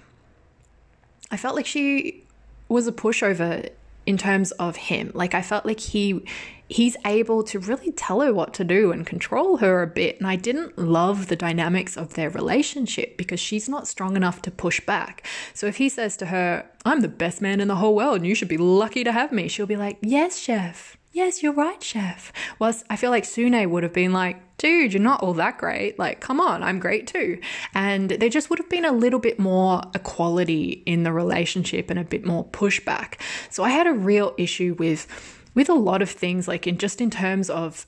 I 1.31 1.37
felt 1.37 1.55
like 1.55 1.65
she 1.65 2.23
was 2.67 2.87
a 2.87 2.91
pushover 2.91 3.69
in 4.05 4.17
terms 4.17 4.51
of 4.53 4.75
him. 4.75 5.11
Like 5.13 5.33
I 5.33 5.41
felt 5.41 5.65
like 5.65 5.79
he 5.79 6.23
he's 6.67 6.97
able 7.05 7.43
to 7.43 7.59
really 7.59 7.91
tell 7.91 8.21
her 8.21 8.33
what 8.33 8.53
to 8.55 8.63
do 8.63 8.91
and 8.91 9.05
control 9.05 9.57
her 9.57 9.81
a 9.81 9.87
bit. 9.87 10.17
And 10.17 10.27
I 10.27 10.35
didn't 10.35 10.77
love 10.77 11.27
the 11.27 11.35
dynamics 11.35 11.95
of 11.97 12.13
their 12.13 12.29
relationship 12.29 13.17
because 13.17 13.39
she's 13.39 13.69
not 13.69 13.87
strong 13.87 14.15
enough 14.15 14.41
to 14.43 14.51
push 14.51 14.79
back. 14.81 15.25
So 15.53 15.67
if 15.67 15.77
he 15.77 15.89
says 15.89 16.17
to 16.17 16.27
her, 16.27 16.65
I'm 16.83 17.01
the 17.01 17.07
best 17.07 17.41
man 17.41 17.61
in 17.61 17.67
the 17.67 17.75
whole 17.75 17.95
world 17.95 18.17
and 18.17 18.27
you 18.27 18.35
should 18.35 18.47
be 18.47 18.57
lucky 18.57 19.03
to 19.03 19.11
have 19.11 19.31
me, 19.31 19.47
she'll 19.47 19.65
be 19.65 19.75
like, 19.75 19.97
Yes, 20.01 20.37
chef. 20.37 20.97
Yes, 21.11 21.41
you're 21.41 21.53
right, 21.53 21.81
chef. 21.81 22.33
Well, 22.59 22.75
I 22.89 22.97
feel 22.97 23.09
like 23.09 23.23
Sune 23.23 23.69
would 23.69 23.83
have 23.83 23.93
been 23.93 24.11
like, 24.11 24.57
dude, 24.57 24.91
you're 24.91 25.01
not 25.01 25.23
all 25.23 25.33
that 25.35 25.57
great. 25.57 25.97
Like, 25.97 26.19
come 26.19 26.41
on, 26.41 26.61
I'm 26.61 26.77
great 26.77 27.07
too. 27.07 27.39
And 27.73 28.09
there 28.09 28.27
just 28.27 28.49
would 28.49 28.59
have 28.59 28.69
been 28.69 28.83
a 28.83 28.91
little 28.91 29.19
bit 29.19 29.39
more 29.39 29.81
equality 29.93 30.83
in 30.85 31.03
the 31.03 31.13
relationship 31.13 31.89
and 31.89 31.97
a 31.97 32.03
bit 32.03 32.25
more 32.25 32.43
pushback. 32.43 33.13
So 33.49 33.63
I 33.63 33.69
had 33.69 33.87
a 33.87 33.93
real 33.93 34.33
issue 34.37 34.75
with 34.77 35.07
with 35.55 35.69
a 35.69 35.73
lot 35.73 36.03
of 36.03 36.09
things, 36.11 36.47
like 36.47 36.67
in 36.67 36.77
just 36.77 37.01
in 37.01 37.09
terms 37.09 37.49
of 37.49 37.87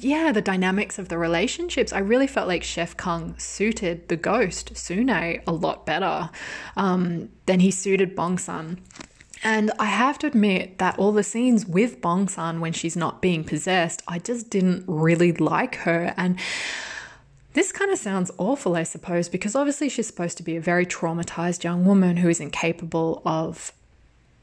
yeah, 0.00 0.30
the 0.30 0.40
dynamics 0.40 0.98
of 0.98 1.08
the 1.08 1.18
relationships. 1.18 1.92
I 1.92 1.98
really 1.98 2.28
felt 2.28 2.46
like 2.46 2.62
Chef 2.62 2.96
Kung 2.96 3.36
suited 3.38 4.08
the 4.08 4.16
ghost, 4.16 4.74
Sune, 4.74 5.42
a 5.46 5.52
lot 5.52 5.84
better 5.84 6.30
um, 6.76 7.30
than 7.46 7.60
he 7.60 7.70
suited 7.70 8.14
Bong 8.14 8.38
Sun. 8.38 8.80
And 9.42 9.72
I 9.78 9.86
have 9.86 10.18
to 10.20 10.26
admit 10.26 10.78
that 10.78 10.98
all 10.98 11.12
the 11.12 11.24
scenes 11.24 11.66
with 11.66 12.00
Bong 12.00 12.28
Sun 12.28 12.60
when 12.60 12.72
she's 12.72 12.96
not 12.96 13.20
being 13.20 13.44
possessed, 13.44 14.00
I 14.06 14.18
just 14.18 14.48
didn't 14.48 14.84
really 14.86 15.32
like 15.32 15.74
her. 15.76 16.14
And 16.16 16.38
this 17.52 17.70
kind 17.70 17.90
of 17.90 17.98
sounds 17.98 18.30
awful, 18.38 18.74
I 18.76 18.84
suppose, 18.84 19.28
because 19.28 19.54
obviously 19.54 19.88
she's 19.88 20.06
supposed 20.06 20.36
to 20.38 20.42
be 20.42 20.56
a 20.56 20.60
very 20.60 20.86
traumatized 20.86 21.62
young 21.62 21.84
woman 21.84 22.18
who 22.18 22.28
is 22.28 22.40
incapable 22.40 23.22
of 23.26 23.72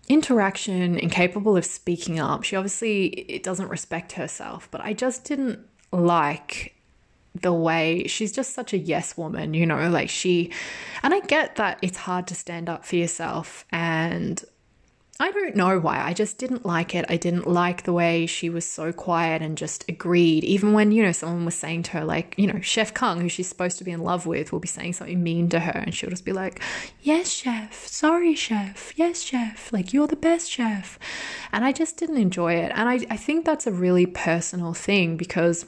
interaction, 0.08 0.98
incapable 0.98 1.56
of 1.58 1.66
speaking 1.66 2.20
up. 2.20 2.44
She 2.44 2.56
obviously 2.56 3.08
it 3.08 3.44
doesn't 3.44 3.70
respect 3.70 4.14
herself, 4.14 4.68
but 4.72 4.82
I 4.82 4.94
just 4.94 5.24
didn't 5.24 5.60
like 5.92 6.76
the 7.34 7.54
way 7.54 8.06
she's 8.08 8.32
just 8.32 8.54
such 8.54 8.74
a 8.74 8.78
yes 8.78 9.18
woman, 9.18 9.54
you 9.54 9.66
know, 9.66 9.90
like 9.90 10.10
she 10.10 10.52
and 11.04 11.14
I 11.14 11.22
get 11.22 11.56
that 11.56 11.80
it's 11.82 11.98
hard 11.98 12.28
to 12.28 12.36
stand 12.36 12.68
up 12.68 12.86
for 12.86 12.98
yourself 12.98 13.66
and 13.72 14.44
I 15.22 15.30
don't 15.30 15.56
know 15.56 15.80
why. 15.80 16.02
I 16.04 16.14
just 16.14 16.40
didn't 16.40 16.66
like 16.66 16.96
it. 16.96 17.06
I 17.08 17.16
didn't 17.16 17.46
like 17.46 17.84
the 17.84 17.94
way 17.94 18.26
she 18.26 18.50
was 18.50 18.66
so 18.66 18.92
quiet 18.92 19.44
and 19.44 19.56
just 19.56 19.86
agreed. 19.88 20.44
Even 20.44 20.74
when, 20.74 20.92
you 20.92 21.04
know, 21.04 21.12
someone 21.12 21.46
was 21.46 21.54
saying 21.54 21.84
to 21.84 21.92
her, 21.92 22.04
like, 22.04 22.34
you 22.40 22.52
know, 22.52 22.60
Chef 22.60 22.92
Kung, 22.96 23.22
who 23.22 23.30
she's 23.30 23.48
supposed 23.48 23.78
to 23.78 23.84
be 23.84 23.92
in 23.92 24.02
love 24.02 24.26
with, 24.26 24.52
will 24.52 24.60
be 24.60 24.68
saying 24.68 24.94
something 24.94 25.22
mean 25.22 25.48
to 25.50 25.60
her. 25.60 25.80
And 25.86 25.94
she'll 25.94 26.10
just 26.10 26.26
be 26.26 26.34
like, 26.34 26.60
Yes, 27.02 27.30
chef. 27.30 27.86
Sorry, 27.86 28.34
chef. 28.34 28.94
Yes, 28.96 29.22
chef. 29.22 29.72
Like, 29.72 29.94
you're 29.94 30.08
the 30.08 30.16
best 30.16 30.50
chef. 30.50 30.98
And 31.52 31.64
I 31.64 31.72
just 31.72 31.98
didn't 31.98 32.18
enjoy 32.18 32.56
it. 32.56 32.72
And 32.74 32.90
I, 32.90 33.06
I 33.12 33.18
think 33.18 33.46
that's 33.46 33.68
a 33.68 33.72
really 33.72 34.08
personal 34.08 34.74
thing 34.74 35.18
because 35.18 35.68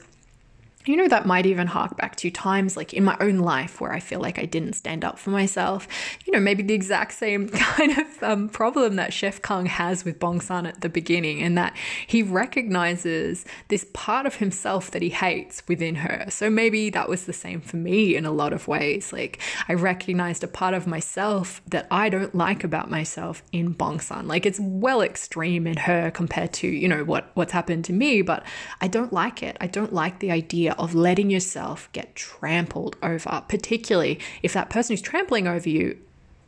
you 0.86 0.96
know, 0.96 1.08
that 1.08 1.26
might 1.26 1.46
even 1.46 1.66
hark 1.66 1.96
back 1.96 2.14
to 2.16 2.30
times 2.30 2.76
like 2.76 2.92
in 2.92 3.04
my 3.04 3.16
own 3.20 3.38
life 3.38 3.80
where 3.80 3.92
I 3.92 4.00
feel 4.00 4.20
like 4.20 4.38
I 4.38 4.44
didn't 4.44 4.74
stand 4.74 5.04
up 5.04 5.18
for 5.18 5.30
myself. 5.30 5.88
You 6.26 6.32
know, 6.32 6.40
maybe 6.40 6.62
the 6.62 6.74
exact 6.74 7.12
same 7.12 7.48
kind 7.50 7.98
of 7.98 8.22
um, 8.22 8.48
problem 8.50 8.96
that 8.96 9.12
Chef 9.12 9.40
Kung 9.40 9.66
has 9.66 10.04
with 10.04 10.20
Bong 10.20 10.40
Sun 10.40 10.66
at 10.66 10.82
the 10.82 10.88
beginning, 10.88 11.42
and 11.42 11.56
that 11.56 11.74
he 12.06 12.22
recognizes 12.22 13.44
this 13.68 13.86
part 13.94 14.26
of 14.26 14.36
himself 14.36 14.90
that 14.90 15.00
he 15.00 15.10
hates 15.10 15.62
within 15.68 15.96
her. 15.96 16.26
So 16.28 16.50
maybe 16.50 16.90
that 16.90 17.08
was 17.08 17.24
the 17.24 17.32
same 17.32 17.60
for 17.60 17.76
me 17.76 18.14
in 18.14 18.26
a 18.26 18.30
lot 18.30 18.52
of 18.52 18.68
ways. 18.68 19.12
Like, 19.12 19.40
I 19.68 19.74
recognized 19.74 20.44
a 20.44 20.48
part 20.48 20.74
of 20.74 20.86
myself 20.86 21.62
that 21.66 21.86
I 21.90 22.08
don't 22.10 22.34
like 22.34 22.62
about 22.62 22.90
myself 22.90 23.42
in 23.52 23.72
Bong 23.72 24.00
Sun. 24.00 24.28
Like, 24.28 24.44
it's 24.44 24.60
well 24.60 25.00
extreme 25.00 25.66
in 25.66 25.78
her 25.78 26.10
compared 26.10 26.52
to, 26.54 26.68
you 26.68 26.88
know, 26.88 27.04
what, 27.04 27.30
what's 27.34 27.52
happened 27.52 27.86
to 27.86 27.92
me, 27.92 28.20
but 28.20 28.44
I 28.80 28.88
don't 28.88 29.12
like 29.12 29.42
it. 29.42 29.56
I 29.60 29.66
don't 29.66 29.92
like 29.92 30.18
the 30.18 30.30
idea 30.30 30.73
of 30.78 30.94
letting 30.94 31.30
yourself 31.30 31.88
get 31.92 32.14
trampled 32.14 32.96
over, 33.02 33.42
particularly 33.48 34.18
if 34.42 34.52
that 34.52 34.70
person 34.70 34.92
who's 34.92 35.02
trampling 35.02 35.46
over 35.46 35.68
you, 35.68 35.98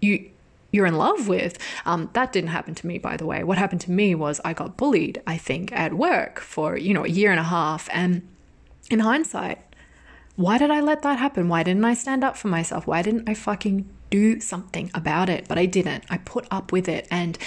you 0.00 0.30
you're 0.72 0.86
in 0.86 0.96
love 0.96 1.28
with. 1.28 1.58
Um, 1.86 2.10
that 2.12 2.32
didn't 2.32 2.50
happen 2.50 2.74
to 2.74 2.86
me, 2.86 2.98
by 2.98 3.16
the 3.16 3.24
way. 3.24 3.42
What 3.42 3.58
happened 3.58 3.80
to 3.82 3.90
me 3.90 4.14
was 4.14 4.40
I 4.44 4.52
got 4.52 4.76
bullied, 4.76 5.22
I 5.26 5.36
think, 5.38 5.72
at 5.72 5.94
work 5.94 6.40
for, 6.40 6.76
you 6.76 6.92
know, 6.92 7.04
a 7.04 7.08
year 7.08 7.30
and 7.30 7.40
a 7.40 7.44
half. 7.44 7.88
And 7.92 8.28
in 8.90 8.98
hindsight, 9.00 9.58
why 10.34 10.58
did 10.58 10.70
I 10.70 10.80
let 10.80 11.02
that 11.02 11.18
happen? 11.18 11.48
Why 11.48 11.62
didn't 11.62 11.84
I 11.84 11.94
stand 11.94 12.22
up 12.22 12.36
for 12.36 12.48
myself? 12.48 12.86
Why 12.86 13.00
didn't 13.02 13.28
I 13.28 13.34
fucking 13.34 13.88
do 14.10 14.40
something 14.40 14.90
about 14.94 15.28
it? 15.28 15.46
But 15.48 15.58
I 15.58 15.66
didn't. 15.66 16.04
I 16.10 16.18
put 16.18 16.46
up 16.50 16.72
with 16.72 16.88
it 16.88 17.06
and 17.10 17.38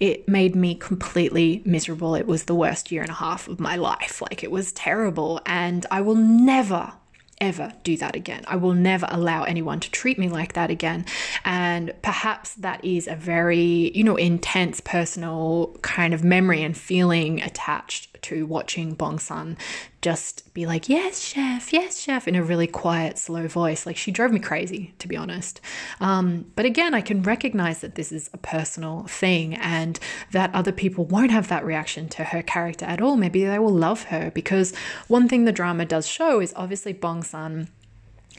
it 0.00 0.28
made 0.28 0.54
me 0.54 0.74
completely 0.74 1.62
miserable. 1.64 2.14
It 2.14 2.26
was 2.26 2.44
the 2.44 2.54
worst 2.54 2.90
year 2.90 3.02
and 3.02 3.10
a 3.10 3.14
half 3.14 3.48
of 3.48 3.60
my 3.60 3.76
life. 3.76 4.22
Like 4.22 4.42
it 4.42 4.50
was 4.50 4.72
terrible. 4.72 5.40
And 5.46 5.86
I 5.90 6.00
will 6.00 6.14
never, 6.14 6.92
ever 7.40 7.72
do 7.84 7.96
that 7.98 8.16
again. 8.16 8.44
I 8.46 8.56
will 8.56 8.74
never 8.74 9.06
allow 9.10 9.44
anyone 9.44 9.80
to 9.80 9.90
treat 9.90 10.18
me 10.18 10.28
like 10.28 10.54
that 10.54 10.70
again. 10.70 11.04
And 11.44 11.92
perhaps 12.02 12.54
that 12.54 12.84
is 12.84 13.06
a 13.06 13.14
very, 13.14 13.96
you 13.96 14.04
know, 14.04 14.16
intense 14.16 14.80
personal 14.80 15.76
kind 15.82 16.14
of 16.14 16.24
memory 16.24 16.62
and 16.62 16.76
feeling 16.76 17.40
attached 17.42 18.17
to 18.22 18.46
watching 18.46 18.94
Bong 18.94 19.18
Sun 19.18 19.56
just 20.00 20.52
be 20.54 20.66
like, 20.66 20.88
yes, 20.88 21.20
chef, 21.20 21.72
yes, 21.72 21.98
chef, 21.98 22.28
in 22.28 22.34
a 22.34 22.42
really 22.42 22.66
quiet, 22.66 23.18
slow 23.18 23.48
voice. 23.48 23.84
Like 23.84 23.96
she 23.96 24.10
drove 24.10 24.32
me 24.32 24.38
crazy, 24.38 24.94
to 24.98 25.08
be 25.08 25.16
honest. 25.16 25.60
Um, 26.00 26.46
but 26.54 26.64
again, 26.64 26.94
I 26.94 27.00
can 27.00 27.22
recognize 27.22 27.80
that 27.80 27.96
this 27.96 28.12
is 28.12 28.30
a 28.32 28.38
personal 28.38 29.04
thing 29.04 29.54
and 29.54 29.98
that 30.32 30.54
other 30.54 30.72
people 30.72 31.04
won't 31.04 31.30
have 31.30 31.48
that 31.48 31.64
reaction 31.64 32.08
to 32.10 32.24
her 32.24 32.42
character 32.42 32.84
at 32.84 33.00
all. 33.00 33.16
Maybe 33.16 33.44
they 33.44 33.58
will 33.58 33.74
love 33.74 34.04
her 34.04 34.30
because 34.32 34.74
one 35.08 35.28
thing 35.28 35.44
the 35.44 35.52
drama 35.52 35.84
does 35.84 36.06
show 36.06 36.40
is 36.40 36.52
obviously 36.56 36.92
Bong 36.92 37.22
Sun 37.22 37.68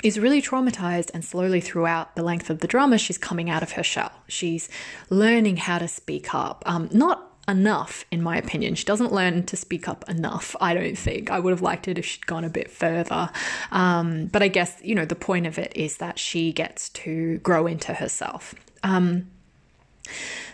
is 0.03 0.19
really 0.19 0.41
traumatized, 0.41 1.11
and 1.13 1.25
slowly 1.25 1.59
throughout 1.59 2.15
the 2.15 2.23
length 2.23 2.49
of 2.49 2.59
the 2.59 2.67
drama, 2.67 2.97
she's 2.97 3.17
coming 3.17 3.49
out 3.49 3.63
of 3.63 3.73
her 3.73 3.83
shell. 3.83 4.11
She's 4.27 4.69
learning 5.09 5.57
how 5.57 5.79
to 5.79 5.87
speak 5.87 6.33
up, 6.33 6.63
um, 6.65 6.89
not 6.91 7.28
enough, 7.49 8.05
in 8.11 8.21
my 8.21 8.37
opinion. 8.37 8.75
She 8.75 8.85
doesn't 8.85 9.11
learn 9.11 9.45
to 9.47 9.57
speak 9.57 9.89
up 9.89 10.07
enough, 10.09 10.55
I 10.61 10.73
don't 10.73 10.97
think. 10.97 11.31
I 11.31 11.39
would 11.39 11.51
have 11.51 11.61
liked 11.61 11.87
it 11.87 11.97
if 11.97 12.05
she'd 12.05 12.27
gone 12.27 12.45
a 12.45 12.49
bit 12.49 12.69
further. 12.69 13.29
Um, 13.71 14.27
but 14.27 14.41
I 14.41 14.47
guess, 14.47 14.77
you 14.83 14.95
know, 14.95 15.05
the 15.05 15.15
point 15.15 15.47
of 15.47 15.57
it 15.57 15.75
is 15.75 15.97
that 15.97 16.19
she 16.19 16.53
gets 16.53 16.89
to 16.89 17.39
grow 17.39 17.67
into 17.67 17.93
herself. 17.93 18.55
Um, 18.83 19.29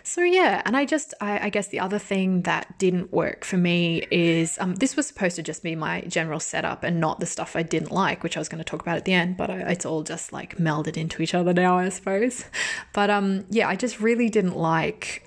so 0.02 0.22
yeah, 0.22 0.62
and 0.64 0.76
I 0.76 0.84
just 0.84 1.14
I, 1.20 1.46
I, 1.46 1.48
guess 1.48 1.68
the 1.68 1.80
other 1.80 1.98
thing 1.98 2.42
that 2.42 2.78
didn't 2.78 3.12
work 3.12 3.44
for 3.44 3.56
me 3.56 4.06
is 4.10 4.58
um, 4.60 4.74
this 4.76 4.96
was 4.96 5.06
supposed 5.06 5.36
to 5.36 5.42
just 5.42 5.62
be 5.62 5.74
my 5.74 6.02
general 6.02 6.40
setup 6.40 6.84
and 6.84 7.00
not 7.00 7.20
the 7.20 7.26
stuff 7.26 7.56
I 7.56 7.62
didn't 7.62 7.90
like, 7.90 8.22
which 8.22 8.36
I 8.36 8.40
was 8.40 8.48
going 8.48 8.58
to 8.58 8.64
talk 8.64 8.82
about 8.82 8.98
at 8.98 9.04
the 9.04 9.14
end, 9.14 9.36
but 9.36 9.50
I, 9.50 9.58
it's 9.72 9.86
all 9.86 10.02
just 10.02 10.32
like 10.32 10.58
melded 10.58 10.96
into 10.96 11.22
each 11.22 11.34
other 11.34 11.52
now, 11.52 11.78
I 11.78 11.88
suppose. 11.88 12.44
But 12.92 13.10
um, 13.10 13.46
yeah, 13.50 13.68
I 13.68 13.76
just 13.76 14.00
really 14.00 14.28
didn't 14.28 14.56
like 14.56 15.26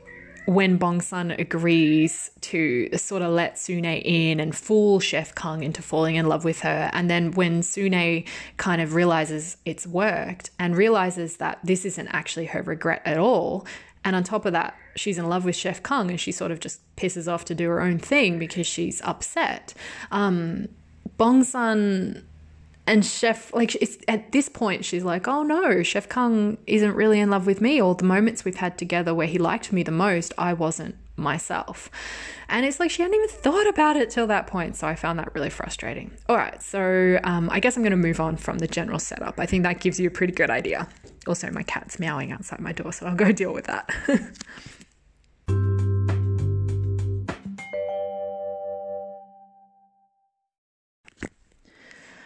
when 0.50 0.78
Bong 0.78 1.00
Sun 1.00 1.30
agrees 1.32 2.32
to 2.42 2.90
sort 2.98 3.22
of 3.22 3.32
let 3.32 3.60
Sune 3.60 3.86
in 3.86 4.40
and 4.40 4.56
fool 4.56 5.00
Chef 5.00 5.36
Kung 5.36 5.62
into 5.62 5.84
falling 5.84 6.16
in 6.16 6.28
love 6.28 6.44
with 6.44 6.62
her, 6.62 6.90
and 6.92 7.08
then 7.08 7.32
when 7.32 7.62
Sune 7.62 8.26
kind 8.58 8.82
of 8.82 8.96
realizes 8.96 9.58
it's 9.64 9.86
worked 9.86 10.50
and 10.58 10.76
realizes 10.76 11.38
that 11.38 11.60
this 11.64 11.86
isn't 11.86 12.08
actually 12.08 12.46
her 12.46 12.64
regret 12.64 13.04
at 13.06 13.20
all, 13.20 13.68
and 14.04 14.16
on 14.16 14.24
top 14.24 14.46
of 14.46 14.54
that, 14.54 14.76
she's 14.96 15.20
in 15.20 15.30
love 15.30 15.46
with 15.46 15.56
Chef 15.56 15.84
Kung 15.84 16.10
and 16.10 16.20
she 16.20 16.32
sort 16.32 16.50
of 16.50 16.60
just 16.60 16.82
pisses 16.96 17.32
off 17.32 17.46
to 17.46 17.54
do 17.54 17.70
her 17.70 17.80
own 17.80 18.00
thing 18.00 18.40
because 18.40 18.66
she's 18.66 19.02
upset. 19.02 19.76
Um, 20.10 20.68
Bong 21.18 21.44
Sun 21.44 22.26
and 22.90 23.06
chef 23.06 23.54
like 23.54 23.76
it's 23.76 24.00
at 24.08 24.32
this 24.32 24.50
point 24.50 24.84
she's 24.84 25.04
like 25.04 25.28
oh 25.28 25.44
no 25.44 25.84
chef 25.84 26.10
kung 26.10 26.58
isn't 26.66 26.96
really 26.96 27.20
in 27.20 27.30
love 27.30 27.46
with 27.46 27.62
me 27.62 27.80
or 27.80 27.94
the 27.94 28.04
moments 28.04 28.44
we've 28.44 28.56
had 28.56 28.78
together 28.78 29.14
where 29.14 29.28
he 29.28 29.38
liked 29.38 29.72
me 29.72 29.84
the 29.84 29.92
most 29.92 30.34
i 30.38 30.52
wasn't 30.52 30.96
myself. 31.20 31.92
And 32.48 32.66
it's 32.66 32.80
like 32.80 32.90
she 32.90 33.02
hadn't 33.02 33.16
even 33.16 33.28
thought 33.28 33.68
about 33.68 33.98
it 33.98 34.10
till 34.10 34.26
that 34.28 34.48
point 34.48 34.76
so 34.76 34.88
i 34.88 34.96
found 34.96 35.20
that 35.20 35.34
really 35.36 35.50
frustrating. 35.50 36.12
All 36.28 36.38
right 36.38 36.62
so 36.62 37.20
um, 37.24 37.50
i 37.52 37.60
guess 37.60 37.76
i'm 37.76 37.84
going 37.84 37.92
to 37.92 37.98
move 37.98 38.20
on 38.20 38.38
from 38.38 38.58
the 38.58 38.68
general 38.68 39.00
setup. 39.00 39.40
I 39.40 39.46
think 39.46 39.64
that 39.64 39.80
gives 39.80 40.00
you 40.00 40.08
a 40.08 40.12
pretty 40.12 40.34
good 40.34 40.50
idea. 40.50 40.88
Also 41.28 41.52
my 41.52 41.64
cat's 41.64 42.00
meowing 42.00 42.32
outside 42.32 42.60
my 42.60 42.72
door 42.72 42.92
so 42.92 43.06
i'll 43.06 43.16
go 43.16 43.32
deal 43.32 43.54
with 43.54 43.66
that 43.66 43.90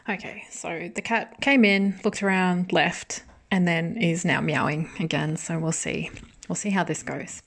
Okay, 0.08 0.44
so 0.50 0.92
the 0.94 1.02
cat 1.02 1.39
came 1.39 1.63
in, 1.63 2.00
looked 2.04 2.22
around, 2.22 2.74
left, 2.74 3.24
and 3.50 3.68
then 3.68 3.96
is 3.98 4.26
now 4.26 4.42
meowing 4.42 4.89
again. 5.00 5.38
So 5.38 5.58
we'll 5.60 5.72
see. 5.72 6.12
We'll 6.50 6.58
see 6.58 6.72
how 6.72 6.84
this 6.84 7.04
goes. 7.04 7.42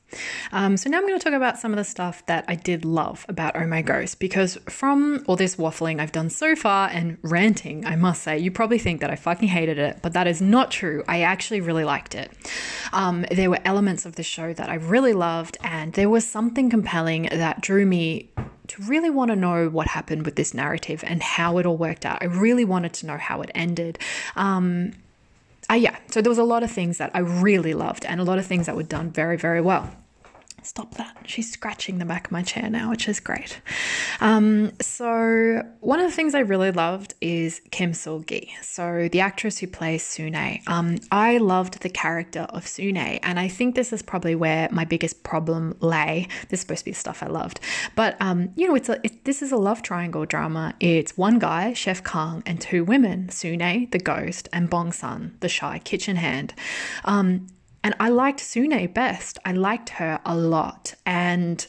Um, 0.53 0.79
so 0.79 0.89
now 0.89 0.97
I'm 0.97 1.07
going 1.07 1.19
to 1.19 1.23
talk 1.23 1.35
about 1.35 1.59
some 1.59 1.71
of 1.71 1.77
the 1.77 1.85
stuff 1.85 2.25
that 2.27 2.47
I 2.49 2.55
did 2.55 2.87
love 2.87 3.27
about 3.29 3.55
Oh 3.55 3.67
My 3.67 3.83
Ghost 3.83 4.19
because 4.19 4.57
from 4.71 5.23
all 5.27 5.37
this 5.37 5.57
waffling 5.57 6.01
I've 6.01 6.13
done 6.13 6.31
so 6.31 6.57
far 6.57 6.89
and 6.89 7.19
ranting, 7.23 7.85
I 7.85 7.95
must 7.97 8.23
say, 8.23 8.39
you 8.39 8.51
probably 8.51 8.79
think 8.79 9.03
that 9.03 9.11
I 9.11 9.17
fucking 9.17 9.49
hated 9.49 9.77
it, 9.77 9.99
but 10.01 10.15
that 10.15 10.27
is 10.27 10.41
not 10.41 10.71
true. 10.71 11.05
I 11.07 11.21
actually 11.21 11.61
really 11.61 11.85
liked 11.85 12.15
it. 12.15 12.33
Um, 12.95 13.27
there 13.31 13.51
were 13.51 13.61
elements 13.67 14.07
of 14.07 14.17
the 14.17 14.23
show 14.23 14.55
that 14.55 14.71
I 14.71 14.75
really 14.75 15.13
loved, 15.13 15.59
and 15.63 15.93
there 15.93 16.09
was 16.09 16.27
something 16.27 16.71
compelling 16.71 17.25
that 17.25 17.61
drew 17.61 17.85
me 17.85 18.31
to 18.69 18.83
really 18.83 19.11
want 19.11 19.31
to 19.31 19.37
know 19.37 19.69
what 19.69 19.89
happened 19.89 20.25
with 20.25 20.37
this 20.37 20.55
narrative 20.55 21.05
and 21.07 21.23
how 21.23 21.59
it 21.59 21.67
all 21.67 21.77
worked 21.77 22.05
out. 22.05 22.19
I 22.21 22.27
really 22.27 22.65
wanted 22.65 22.93
to 22.95 23.07
know 23.07 23.17
how 23.17 23.43
it 23.43 23.51
ended. 23.55 23.99
Um, 24.35 24.93
uh, 25.71 25.75
yeah, 25.75 25.97
so 26.11 26.23
there 26.23 26.31
was 26.31 26.39
a 26.39 26.45
lot 26.45 26.63
of 26.63 26.71
things 26.71 26.99
that 26.99 27.11
I 27.15 27.21
really 27.21 27.75
loved 27.75 28.05
and 28.05 28.21
a 28.21 28.25
lot 28.25 28.39
of 28.39 28.47
things 28.47 28.67
that 28.67 28.77
were 28.77 28.83
done 28.83 29.11
very, 29.11 29.37
very 29.37 29.61
well. 29.61 29.91
Stop 30.67 30.95
that. 30.97 31.17
She's 31.27 31.49
scratching 31.49 31.99
the 31.99 32.05
back 32.05 32.27
of 32.27 32.33
my 32.33 32.43
chair 32.43 32.69
now, 32.69 32.91
which 32.91 33.09
is 33.09 33.21
great. 33.21 33.61
Um, 34.21 34.73
so, 34.81 35.63
one 35.79 36.01
of 36.01 36.11
the 36.11 36.13
things 36.13 36.35
I 36.35 36.41
really 36.41 36.73
loved 36.73 37.15
is 37.21 37.61
Kim 37.71 37.95
Sul 37.95 38.19
Gi. 38.19 38.53
So, 38.63 39.09
the 39.13 39.21
actress 39.21 39.59
who 39.59 39.69
plays 39.69 40.03
Sune. 40.03 40.63
Um, 40.67 40.97
I 41.13 41.39
loved 41.39 41.83
the 41.83 41.89
character 41.89 42.49
of 42.51 42.67
Sune, 42.67 43.21
and 43.23 43.39
I 43.39 43.47
think 43.47 43.77
this 43.77 43.93
is 43.93 44.03
probably 44.03 44.35
where 44.35 44.69
my 44.73 44.85
biggest 44.85 45.23
problem 45.23 45.77
lay. 45.79 46.27
This 46.49 46.59
is 46.59 46.63
supposed 46.63 46.81
to 46.81 46.87
be 46.87 46.91
the 46.91 46.99
stuff 46.99 47.23
I 47.23 47.27
loved, 47.27 47.61
but 47.95 48.17
um, 48.21 48.51
you 48.57 48.67
know, 48.67 48.75
it's 48.75 48.89
a 48.89 48.99
it, 49.05 49.25
this 49.25 49.43
is 49.43 49.53
a 49.53 49.57
love 49.57 49.83
triangle 49.83 50.27
drama. 50.27 50.75
It's 50.81 51.17
one 51.17 51.39
guy, 51.39 51.75
Chef 51.75 52.03
Kang, 52.03 52.43
and 52.45 52.61
two 52.61 52.83
women, 52.83 53.29
Sune, 53.29 53.89
the 53.93 54.01
ghost, 54.01 54.49
and 54.53 54.69
Bong 54.69 54.91
Sun, 54.91 55.37
the 55.39 55.49
shy 55.49 55.79
kitchen 55.79 56.17
hand. 56.17 56.55
Um, 57.05 57.47
and 57.87 57.95
I 58.01 58.09
liked 58.09 58.41
Sune 58.41 58.93
best. 58.93 59.39
I 59.45 59.53
liked 59.53 59.91
her 59.91 60.19
a 60.27 60.37
lot. 60.37 60.95
And 61.07 61.65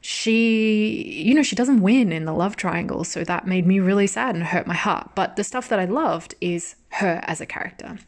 she, 0.00 1.22
you 1.22 1.34
know, 1.34 1.42
she 1.42 1.54
doesn't 1.54 1.82
win 1.82 2.12
in 2.12 2.24
the 2.24 2.32
love 2.32 2.56
triangle. 2.56 3.04
So 3.04 3.24
that 3.24 3.46
made 3.46 3.66
me 3.66 3.78
really 3.78 4.06
sad 4.06 4.34
and 4.34 4.42
hurt 4.42 4.66
my 4.66 4.72
heart. 4.72 5.10
But 5.14 5.36
the 5.36 5.44
stuff 5.44 5.68
that 5.68 5.78
I 5.78 5.84
loved 5.84 6.34
is 6.40 6.76
her 6.92 7.20
as 7.24 7.42
a 7.42 7.46
character. 7.46 7.98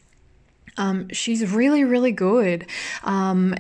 Um, 0.78 1.10
she's 1.10 1.52
really, 1.52 1.84
really 1.84 2.10
good. 2.10 2.64
Um, 3.04 3.54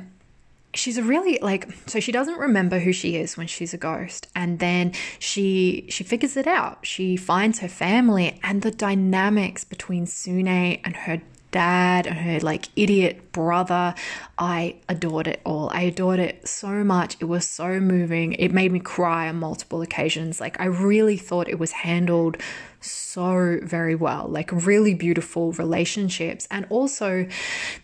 she's 0.72 0.96
a 0.96 1.02
really 1.02 1.38
like 1.42 1.68
so 1.86 2.00
she 2.00 2.12
doesn't 2.12 2.38
remember 2.38 2.78
who 2.78 2.94
she 2.94 3.16
is 3.16 3.36
when 3.36 3.46
she's 3.46 3.74
a 3.74 3.76
ghost 3.76 4.26
and 4.34 4.58
then 4.58 4.90
she 5.18 5.84
she 5.90 6.02
figures 6.02 6.34
it 6.34 6.46
out 6.46 6.78
she 6.86 7.14
finds 7.14 7.58
her 7.58 7.68
family 7.68 8.40
and 8.42 8.62
the 8.62 8.70
dynamics 8.70 9.64
between 9.64 10.06
sune 10.06 10.48
and 10.48 10.96
her 10.96 11.20
dad 11.52 12.08
and 12.08 12.16
her 12.16 12.40
like 12.40 12.68
idiot 12.74 13.30
brother. 13.30 13.94
I 14.36 14.76
adored 14.88 15.28
it 15.28 15.40
all. 15.46 15.70
I 15.72 15.82
adored 15.82 16.18
it 16.18 16.48
so 16.48 16.82
much. 16.82 17.16
It 17.20 17.26
was 17.26 17.46
so 17.46 17.78
moving. 17.78 18.32
It 18.32 18.52
made 18.52 18.72
me 18.72 18.80
cry 18.80 19.28
on 19.28 19.36
multiple 19.36 19.82
occasions. 19.82 20.40
Like, 20.40 20.58
I 20.60 20.64
really 20.64 21.16
thought 21.16 21.48
it 21.48 21.58
was 21.58 21.70
handled 21.70 22.38
so 22.80 23.60
very 23.62 23.94
well, 23.94 24.26
like 24.26 24.50
really 24.50 24.94
beautiful 24.94 25.52
relationships. 25.52 26.48
And 26.50 26.66
also, 26.68 27.28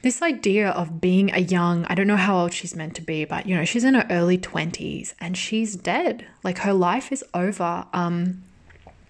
this 0.03 0.21
idea 0.23 0.71
of 0.71 1.01
being 1.01 1.33
a 1.33 1.39
young, 1.39 1.85
I 1.85 1.95
don't 1.95 2.09
know 2.09 2.17
how 2.17 2.41
old 2.41 2.53
she's 2.53 2.75
meant 2.75 2.97
to 2.97 3.03
be, 3.03 3.25
but 3.25 3.47
you 3.47 3.55
know, 3.55 3.65
she's 3.65 3.85
in 3.85 3.95
her 3.95 4.07
early 4.11 4.39
20s 4.39 5.15
and 5.21 5.37
she's 5.37 5.77
dead. 5.77 6.27
Like, 6.43 6.59
her 6.59 6.73
life 6.73 7.13
is 7.13 7.25
over. 7.35 7.87
Um, 7.93 8.43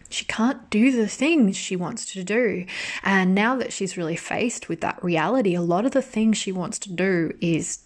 she 0.09 0.25
can't 0.25 0.69
do 0.71 0.91
the 0.91 1.09
things 1.09 1.57
she 1.57 1.77
wants 1.77 2.05
to 2.13 2.25
do. 2.25 2.67
And 3.03 3.35
now 3.35 3.57
that 3.57 3.73
she's 3.73 3.97
really 3.97 4.17
faced 4.17 4.69
with 4.69 4.81
that 4.81 5.03
reality, 5.03 5.55
a 5.55 5.63
lot 5.63 5.85
of 5.85 5.93
the 5.93 6.03
things 6.03 6.39
she 6.39 6.53
wants 6.53 6.79
to 6.81 6.93
do 6.93 7.37
is 7.41 7.81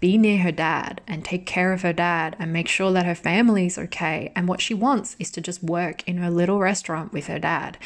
be 0.00 0.16
near 0.16 0.38
her 0.38 0.52
dad 0.52 1.00
and 1.06 1.24
take 1.24 1.44
care 1.44 1.72
of 1.72 1.82
her 1.82 1.92
dad 1.92 2.36
and 2.38 2.52
make 2.52 2.68
sure 2.68 2.92
that 2.92 3.06
her 3.06 3.14
family's 3.14 3.76
okay. 3.78 4.32
And 4.36 4.48
what 4.48 4.60
she 4.60 4.74
wants 4.74 5.16
is 5.18 5.30
to 5.32 5.40
just 5.40 5.62
work 5.62 6.06
in 6.08 6.18
her 6.18 6.30
little 6.30 6.58
restaurant 6.58 7.12
with 7.12 7.26
her 7.26 7.38
dad. 7.38 7.78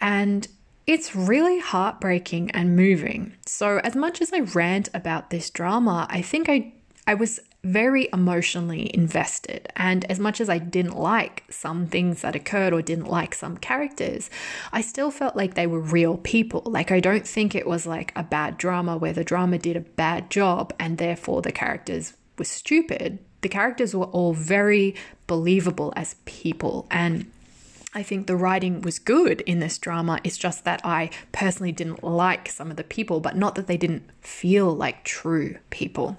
And 0.00 0.46
it's 0.86 1.16
really 1.16 1.60
heartbreaking 1.60 2.50
and 2.50 2.76
moving. 2.76 3.34
So, 3.46 3.78
as 3.78 3.96
much 3.96 4.20
as 4.20 4.32
I 4.32 4.40
rant 4.40 4.90
about 4.92 5.30
this 5.30 5.48
drama, 5.48 6.06
I 6.10 6.20
think 6.20 6.48
I 6.48 6.74
I 7.06 7.14
was 7.14 7.40
very 7.64 8.08
emotionally 8.12 8.90
invested. 8.94 9.72
And 9.74 10.04
as 10.10 10.20
much 10.20 10.40
as 10.40 10.48
I 10.48 10.58
didn't 10.58 10.96
like 10.96 11.44
some 11.50 11.86
things 11.86 12.20
that 12.20 12.36
occurred 12.36 12.72
or 12.72 12.82
didn't 12.82 13.06
like 13.06 13.34
some 13.34 13.56
characters, 13.56 14.30
I 14.72 14.82
still 14.82 15.10
felt 15.10 15.34
like 15.34 15.54
they 15.54 15.66
were 15.66 15.80
real 15.80 16.18
people. 16.18 16.62
Like, 16.66 16.92
I 16.92 17.00
don't 17.00 17.26
think 17.26 17.54
it 17.54 17.66
was 17.66 17.86
like 17.86 18.12
a 18.14 18.22
bad 18.22 18.58
drama 18.58 18.96
where 18.96 19.14
the 19.14 19.24
drama 19.24 19.58
did 19.58 19.76
a 19.76 19.80
bad 19.80 20.30
job 20.30 20.72
and 20.78 20.98
therefore 20.98 21.42
the 21.42 21.52
characters 21.52 22.12
were 22.38 22.44
stupid. 22.44 23.18
The 23.40 23.48
characters 23.48 23.94
were 23.94 24.06
all 24.06 24.34
very 24.34 24.94
believable 25.26 25.92
as 25.96 26.16
people. 26.26 26.86
And 26.90 27.30
I 27.94 28.02
think 28.02 28.26
the 28.26 28.36
writing 28.36 28.82
was 28.82 28.98
good 28.98 29.40
in 29.42 29.60
this 29.60 29.78
drama. 29.78 30.20
It's 30.24 30.36
just 30.36 30.64
that 30.64 30.80
I 30.84 31.10
personally 31.32 31.72
didn't 31.72 32.02
like 32.02 32.48
some 32.48 32.70
of 32.70 32.76
the 32.76 32.84
people, 32.84 33.20
but 33.20 33.36
not 33.36 33.54
that 33.54 33.68
they 33.68 33.76
didn't 33.76 34.10
feel 34.20 34.74
like 34.74 35.04
true 35.04 35.56
people. 35.70 36.16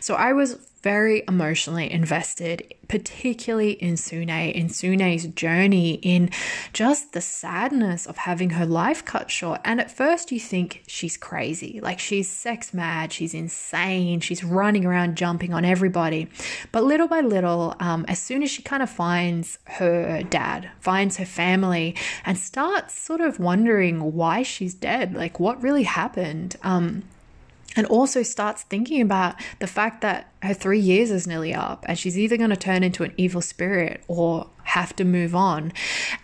So 0.00 0.14
I 0.14 0.32
was 0.34 0.58
very 0.86 1.24
emotionally 1.26 1.90
invested, 1.90 2.62
particularly 2.86 3.72
in 3.72 3.96
Sune, 3.96 4.52
in 4.54 4.68
Sune's 4.68 5.26
journey, 5.26 5.94
in 5.94 6.30
just 6.72 7.12
the 7.12 7.20
sadness 7.20 8.06
of 8.06 8.18
having 8.18 8.50
her 8.50 8.64
life 8.64 9.04
cut 9.04 9.28
short. 9.28 9.60
And 9.64 9.80
at 9.80 9.90
first, 9.90 10.30
you 10.30 10.38
think 10.38 10.84
she's 10.86 11.16
crazy, 11.16 11.80
like 11.82 11.98
she's 11.98 12.30
sex 12.30 12.72
mad, 12.72 13.12
she's 13.12 13.34
insane, 13.34 14.20
she's 14.20 14.44
running 14.44 14.84
around 14.86 15.16
jumping 15.16 15.52
on 15.52 15.64
everybody. 15.64 16.28
But 16.70 16.84
little 16.84 17.08
by 17.08 17.20
little, 17.20 17.74
um, 17.80 18.04
as 18.06 18.20
soon 18.20 18.44
as 18.44 18.50
she 18.52 18.62
kind 18.62 18.80
of 18.80 18.88
finds 18.88 19.58
her 19.64 20.22
dad, 20.22 20.70
finds 20.78 21.16
her 21.16 21.26
family, 21.26 21.96
and 22.24 22.38
starts 22.38 22.96
sort 22.96 23.20
of 23.20 23.40
wondering 23.40 24.14
why 24.14 24.44
she's 24.44 24.74
dead, 24.74 25.14
like 25.14 25.40
what 25.40 25.60
really 25.60 25.82
happened. 25.82 26.54
Um, 26.62 27.02
and 27.76 27.86
also 27.86 28.22
starts 28.22 28.62
thinking 28.62 29.00
about 29.00 29.36
the 29.60 29.66
fact 29.66 30.00
that 30.00 30.32
her 30.42 30.54
three 30.54 30.80
years 30.80 31.10
is 31.10 31.26
nearly 31.26 31.54
up 31.54 31.84
and 31.88 31.98
she's 31.98 32.18
either 32.18 32.36
going 32.36 32.50
to 32.50 32.56
turn 32.56 32.82
into 32.82 33.04
an 33.04 33.12
evil 33.16 33.40
spirit 33.40 34.02
or 34.08 34.48
have 34.64 34.96
to 34.96 35.04
move 35.04 35.34
on. 35.34 35.72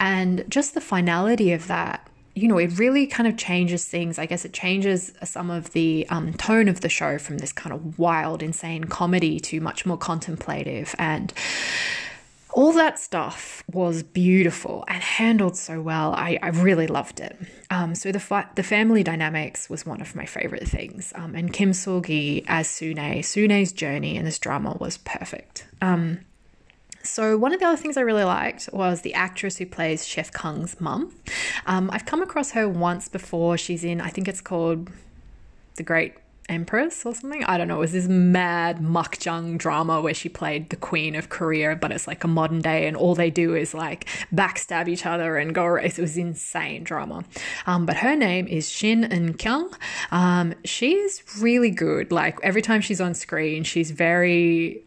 And 0.01 0.45
just 0.49 0.75
the 0.75 0.81
finality 0.81 1.53
of 1.53 1.67
that 1.69 2.09
you 2.35 2.49
know, 2.49 2.57
it 2.57 2.79
really 2.79 3.07
kind 3.07 3.29
of 3.29 3.37
changes 3.37 3.85
things. 3.85 4.19
I 4.19 4.27
guess 4.27 4.45
it 4.45 4.55
changes 4.55 5.13
some 5.23 5.51
of 5.51 5.73
the 5.73 6.07
um, 6.09 6.33
tone 6.33 6.67
of 6.67 6.81
the 6.81 6.89
show 6.89 7.19
from 7.19 7.39
this 7.39 7.53
kind 7.53 7.75
of 7.75 7.99
wild, 7.99 8.43
insane 8.43 8.85
comedy 8.85 9.39
to 9.41 9.61
much 9.61 9.85
more 9.85 9.99
contemplative 9.99 10.95
and 10.99 11.33
all 12.53 12.73
that 12.73 12.99
stuff 12.99 13.65
was 13.73 14.03
beautiful 14.03 14.85
and 14.89 15.03
handled 15.03 15.57
so 15.57 15.81
well. 15.81 16.13
I, 16.13 16.39
I 16.43 16.49
really 16.49 16.87
loved 16.87 17.21
it. 17.21 17.37
Um, 17.71 17.95
so 17.95 18.13
the 18.13 18.21
fi- 18.21 18.49
the 18.55 18.63
family 18.63 19.03
dynamics 19.03 19.71
was 19.71 19.87
one 19.87 20.01
of 20.01 20.15
my 20.15 20.27
favorite 20.27 20.69
things. 20.69 21.13
Um, 21.17 21.35
and 21.35 21.53
Kim 21.53 21.73
Sul-gi 21.73 22.45
as 22.47 22.69
Sune, 22.69 23.23
Sune's 23.23 23.73
journey 23.73 24.17
in 24.17 24.25
this 24.25 24.39
drama 24.39 24.77
was 24.79 24.99
perfect. 24.99 25.67
Um, 25.81 26.21
so 27.03 27.37
one 27.37 27.53
of 27.53 27.59
the 27.59 27.67
other 27.67 27.77
things 27.77 27.97
I 27.97 28.03
really 28.03 28.25
liked 28.25 28.69
was 28.73 29.01
the 29.01 29.15
actress 29.15 29.57
who 29.57 29.67
plays 29.67 30.07
Chef 30.07 30.33
Kang's 30.33 30.81
mum. 30.81 31.13
Um, 31.67 31.91
I've 31.93 32.07
come 32.07 32.23
across 32.23 32.53
her 32.53 32.69
once 32.69 33.09
before. 33.09 33.59
She's 33.59 33.83
in, 33.83 34.01
I 34.01 34.09
think 34.09 34.29
it's 34.29 34.41
called 34.41 34.91
The 35.77 35.83
Great 35.83 36.15
Empress 36.53 37.05
or 37.05 37.15
something. 37.15 37.43
I 37.45 37.59
don't 37.59 37.69
know. 37.69 37.77
It 37.77 37.81
was 37.81 37.93
this 37.93 38.09
mad 38.09 38.79
makjang 38.79 39.59
drama 39.59 40.01
where 40.01 40.15
she 40.15 40.29
played 40.29 40.71
the 40.71 40.77
Queen 40.77 41.15
of 41.17 41.29
Korea, 41.29 41.75
but 41.75 41.91
it's 41.91 42.07
like 42.07 42.23
a 42.25 42.29
modern 42.29 42.61
day, 42.61 42.87
and 42.87 42.97
all 42.97 43.15
they 43.15 43.31
do 43.31 43.55
is 43.55 43.75
like 43.75 44.07
backstab 44.33 44.89
each 44.89 45.07
other 45.07 45.37
and 45.37 45.55
go. 45.55 45.65
Race. 45.65 45.99
It 45.99 46.03
was 46.03 46.17
insane 46.17 46.85
drama. 46.85 47.25
Um, 47.67 47.87
but 47.87 47.97
her 47.97 48.15
name 48.15 48.47
is 48.47 48.69
Shin 48.69 49.05
Eun 49.05 49.39
Kyung. 49.39 49.75
Um, 50.11 50.55
she's 50.65 51.23
really 51.41 51.71
good. 51.71 52.13
Like 52.13 52.39
every 52.43 52.63
time 52.63 52.81
she's 52.81 53.01
on 53.01 53.15
screen, 53.15 53.65
she's 53.65 53.91
very 53.91 54.85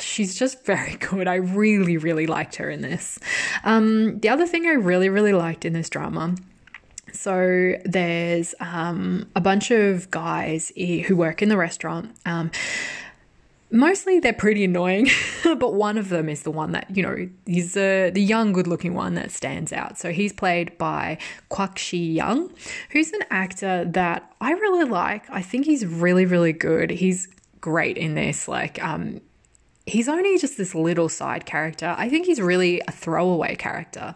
she's 0.00 0.38
just 0.38 0.64
very 0.64 0.96
good. 0.96 1.28
I 1.28 1.36
really, 1.36 1.96
really 1.96 2.26
liked 2.26 2.56
her 2.56 2.70
in 2.70 2.82
this. 2.82 3.18
Um, 3.64 4.20
the 4.20 4.28
other 4.28 4.46
thing 4.46 4.66
I 4.66 4.72
really, 4.72 5.08
really 5.08 5.32
liked 5.32 5.64
in 5.64 5.72
this 5.72 5.88
drama 5.88 6.34
so 7.12 7.74
there's 7.84 8.54
um, 8.60 9.30
a 9.36 9.40
bunch 9.40 9.70
of 9.70 10.10
guys 10.10 10.72
who 10.76 11.16
work 11.16 11.42
in 11.42 11.48
the 11.48 11.56
restaurant. 11.56 12.14
Um, 12.26 12.50
mostly 13.70 14.20
they're 14.20 14.32
pretty 14.32 14.64
annoying, 14.64 15.08
but 15.44 15.74
one 15.74 15.98
of 15.98 16.10
them 16.10 16.28
is 16.28 16.42
the 16.42 16.50
one 16.50 16.72
that, 16.72 16.94
you 16.94 17.02
know, 17.02 17.28
he's 17.46 17.74
the, 17.74 18.10
the 18.12 18.22
young, 18.22 18.52
good 18.52 18.66
looking 18.66 18.94
one 18.94 19.14
that 19.14 19.30
stands 19.30 19.72
out. 19.72 19.98
So 19.98 20.12
he's 20.12 20.32
played 20.32 20.76
by 20.78 21.18
Kwak 21.48 21.78
Si 21.78 22.12
Yang, 22.12 22.50
who's 22.90 23.12
an 23.12 23.22
actor 23.30 23.84
that 23.86 24.32
I 24.40 24.52
really 24.52 24.84
like. 24.84 25.28
I 25.30 25.42
think 25.42 25.66
he's 25.66 25.84
really, 25.84 26.26
really 26.26 26.52
good. 26.52 26.90
He's 26.90 27.28
great 27.60 27.96
in 27.96 28.14
this. 28.14 28.46
Like, 28.46 28.82
um, 28.84 29.20
he's 29.86 30.08
only 30.08 30.38
just 30.38 30.56
this 30.56 30.74
little 30.74 31.08
side 31.08 31.44
character. 31.44 31.94
I 31.98 32.08
think 32.08 32.26
he's 32.26 32.40
really 32.40 32.80
a 32.86 32.92
throwaway 32.92 33.56
character. 33.56 34.14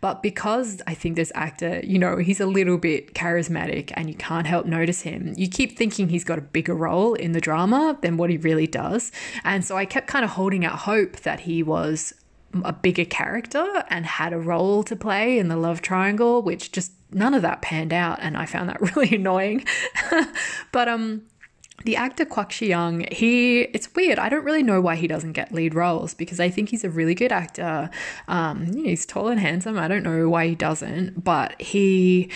But 0.00 0.22
because 0.22 0.80
I 0.86 0.94
think 0.94 1.16
this 1.16 1.32
actor, 1.34 1.80
you 1.84 1.98
know, 1.98 2.16
he's 2.16 2.40
a 2.40 2.46
little 2.46 2.78
bit 2.78 3.14
charismatic 3.14 3.92
and 3.94 4.08
you 4.08 4.14
can't 4.14 4.46
help 4.46 4.66
notice 4.66 5.02
him, 5.02 5.34
you 5.36 5.48
keep 5.48 5.76
thinking 5.76 6.08
he's 6.08 6.24
got 6.24 6.38
a 6.38 6.42
bigger 6.42 6.74
role 6.74 7.14
in 7.14 7.32
the 7.32 7.40
drama 7.40 7.98
than 8.00 8.16
what 8.16 8.30
he 8.30 8.38
really 8.38 8.66
does. 8.66 9.12
And 9.44 9.64
so 9.64 9.76
I 9.76 9.84
kept 9.84 10.06
kind 10.06 10.24
of 10.24 10.32
holding 10.32 10.64
out 10.64 10.80
hope 10.80 11.20
that 11.20 11.40
he 11.40 11.62
was 11.62 12.14
a 12.64 12.72
bigger 12.72 13.04
character 13.04 13.84
and 13.88 14.04
had 14.04 14.32
a 14.32 14.38
role 14.38 14.82
to 14.84 14.96
play 14.96 15.38
in 15.38 15.48
the 15.48 15.56
love 15.56 15.82
triangle, 15.82 16.42
which 16.42 16.72
just 16.72 16.92
none 17.10 17.34
of 17.34 17.42
that 17.42 17.62
panned 17.62 17.92
out. 17.92 18.18
And 18.20 18.36
I 18.36 18.46
found 18.46 18.70
that 18.70 18.80
really 18.96 19.14
annoying. 19.14 19.66
but, 20.72 20.88
um, 20.88 21.22
the 21.84 21.96
actor 21.96 22.24
Kwak 22.24 22.60
Young, 22.60 23.06
he 23.10 23.62
it's 23.62 23.94
weird. 23.94 24.18
I 24.18 24.28
don't 24.28 24.44
really 24.44 24.62
know 24.62 24.80
why 24.80 24.96
he 24.96 25.06
doesn't 25.06 25.32
get 25.32 25.52
lead 25.52 25.74
roles 25.74 26.14
because 26.14 26.40
I 26.40 26.50
think 26.50 26.68
he's 26.68 26.84
a 26.84 26.90
really 26.90 27.14
good 27.14 27.32
actor. 27.32 27.90
Um, 28.28 28.72
he's 28.72 29.06
tall 29.06 29.28
and 29.28 29.40
handsome. 29.40 29.78
I 29.78 29.88
don't 29.88 30.02
know 30.02 30.28
why 30.28 30.48
he 30.48 30.54
doesn't, 30.54 31.22
but 31.22 31.60
he 31.60 32.30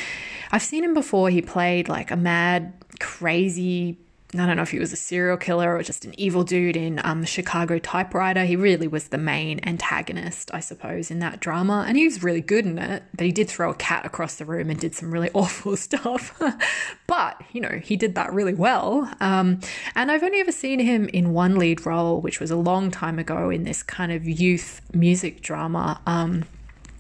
I've 0.53 0.63
seen 0.63 0.85
him 0.85 0.95
before. 0.95 1.31
He 1.31 1.43
played 1.43 1.89
like 1.89 2.11
a 2.11 2.17
mad, 2.17 2.73
crazy 3.01 3.99
I 4.41 4.47
don't 4.47 4.57
know 4.57 4.63
if 4.63 4.71
he 4.71 4.79
was 4.79 4.93
a 4.93 4.97
serial 4.97 5.37
killer 5.37 5.75
or 5.75 5.83
just 5.83 6.05
an 6.05 6.19
evil 6.19 6.45
dude 6.45 6.77
in 6.77 7.01
um, 7.05 7.25
Chicago 7.25 7.79
Typewriter. 7.79 8.45
He 8.45 8.57
really 8.57 8.89
was 8.89 9.09
the 9.09 9.19
main 9.19 9.61
antagonist, 9.65 10.51
I 10.53 10.61
suppose, 10.61 11.11
in 11.11 11.19
that 11.21 11.41
drama. 11.41 11.85
And 11.87 11.97
he 11.97 12.05
was 12.05 12.23
really 12.23 12.41
good 12.41 12.67
in 12.67 12.79
it, 12.79 13.03
but 13.15 13.27
he 13.27 13.33
did 13.33 13.49
throw 13.49 13.71
a 13.71 13.75
cat 13.75 14.05
across 14.07 14.37
the 14.37 14.45
room 14.45 14.71
and 14.71 14.79
did 14.79 14.95
some 14.95 15.11
really 15.11 15.31
awful 15.35 15.77
stuff. 15.77 16.41
but, 17.07 17.41
you 17.53 17.61
know, 17.61 17.81
he 17.83 17.97
did 17.97 18.15
that 18.15 18.33
really 18.33 18.55
well. 18.55 19.11
Um, 19.21 19.61
and 19.95 20.11
I've 20.11 20.23
only 20.23 20.41
ever 20.41 20.53
seen 20.53 20.81
him 20.81 21.09
in 21.09 21.33
one 21.33 21.57
lead 21.57 21.87
role, 21.87 22.21
which 22.21 22.41
was 22.41 22.51
a 22.51 22.57
long 22.57 22.91
time 22.91 23.19
ago 23.19 23.51
in 23.51 23.65
this 23.65 23.83
kind 23.83 24.13
of 24.13 24.27
youth 24.27 24.81
music 24.93 25.43
drama. 25.43 26.01
Um, 26.07 26.45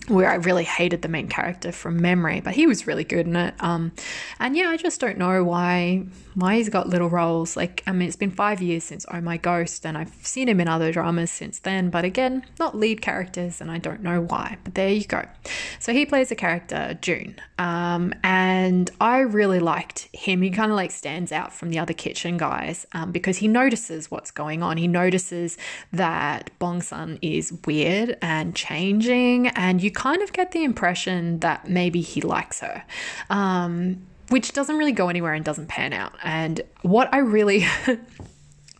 where 0.09 0.31
I 0.31 0.37
really 0.37 0.65
hated 0.65 1.03
the 1.03 1.09
main 1.09 1.29
character 1.29 1.73
from 1.73 2.01
memory, 2.01 2.41
but 2.41 2.55
he 2.55 2.67
was 2.67 2.87
really 2.87 3.05
good 3.05 3.27
in 3.27 3.37
it. 3.37 3.55
Um, 3.61 3.93
and 4.39 4.57
yeah, 4.57 4.69
I 4.69 4.77
just 4.77 5.01
don't 5.01 5.19
know 5.19 5.43
why 5.45 6.05
why 6.37 6.57
he's 6.57 6.69
got 6.69 6.87
little 6.87 7.09
roles. 7.09 7.57
Like, 7.57 7.83
I 7.87 7.93
mean, 7.93 8.09
it's 8.09 8.17
been 8.17 8.31
five 8.31 8.61
years 8.61 8.85
since 8.85 9.07
Oh 9.11 9.23
My 9.23 9.39
Ghost, 9.39 9.87
and 9.87 9.97
I've 9.97 10.13
seen 10.23 10.49
him 10.49 10.61
in 10.61 10.69
other 10.69 10.93
dramas 10.93 11.31
since 11.31 11.59
then, 11.61 11.89
but 11.89 12.05
again, 12.05 12.45
not 12.59 12.77
lead 12.77 13.01
characters, 13.01 13.63
and 13.63 13.71
I 13.71 13.79
don't 13.79 14.03
know 14.03 14.21
why. 14.21 14.59
But 14.63 14.75
there 14.75 14.91
you 14.91 15.07
go. 15.07 15.23
So 15.81 15.95
he 15.95 16.05
plays 16.05 16.31
a 16.31 16.35
character, 16.35 16.99
June, 17.01 17.41
um, 17.59 18.13
and 18.23 18.91
I 19.01 19.21
really 19.21 19.61
liked 19.61 20.11
him. 20.13 20.43
He 20.43 20.51
kind 20.51 20.71
of 20.71 20.77
like 20.77 20.91
stands 20.91 21.33
out 21.33 21.55
from 21.55 21.71
the 21.71 21.79
other 21.79 21.95
kitchen 21.95 22.37
guys 22.37 22.85
um, 22.93 23.13
because 23.13 23.39
he 23.39 23.49
notices 23.49 24.11
what's 24.11 24.31
going 24.31 24.63
on. 24.63 24.77
He 24.77 24.89
notices 24.89 25.57
that 25.95 26.51
Bong 26.59 26.83
Sun 26.83 27.19
is 27.23 27.55
weird 27.67 28.19
and 28.21 28.55
changing, 28.55 29.49
and 29.49 29.83
you 29.83 29.91
kind 29.97 30.23
of 30.23 30.33
get 30.33 30.53
the 30.53 30.63
impression 30.63 31.41
that 31.41 31.69
maybe 31.69 32.01
he 32.01 32.21
likes 32.21 32.61
her. 32.61 32.85
Um, 33.31 34.07
which 34.29 34.53
doesn't 34.53 34.77
really 34.77 34.93
go 34.93 35.09
anywhere 35.09 35.35
and 35.35 35.45
doesn't 35.45 35.69
pan 35.69 35.93
out. 35.93 36.13
And 36.23 36.61
what 36.83 37.13
I 37.13 37.19
really. 37.19 37.67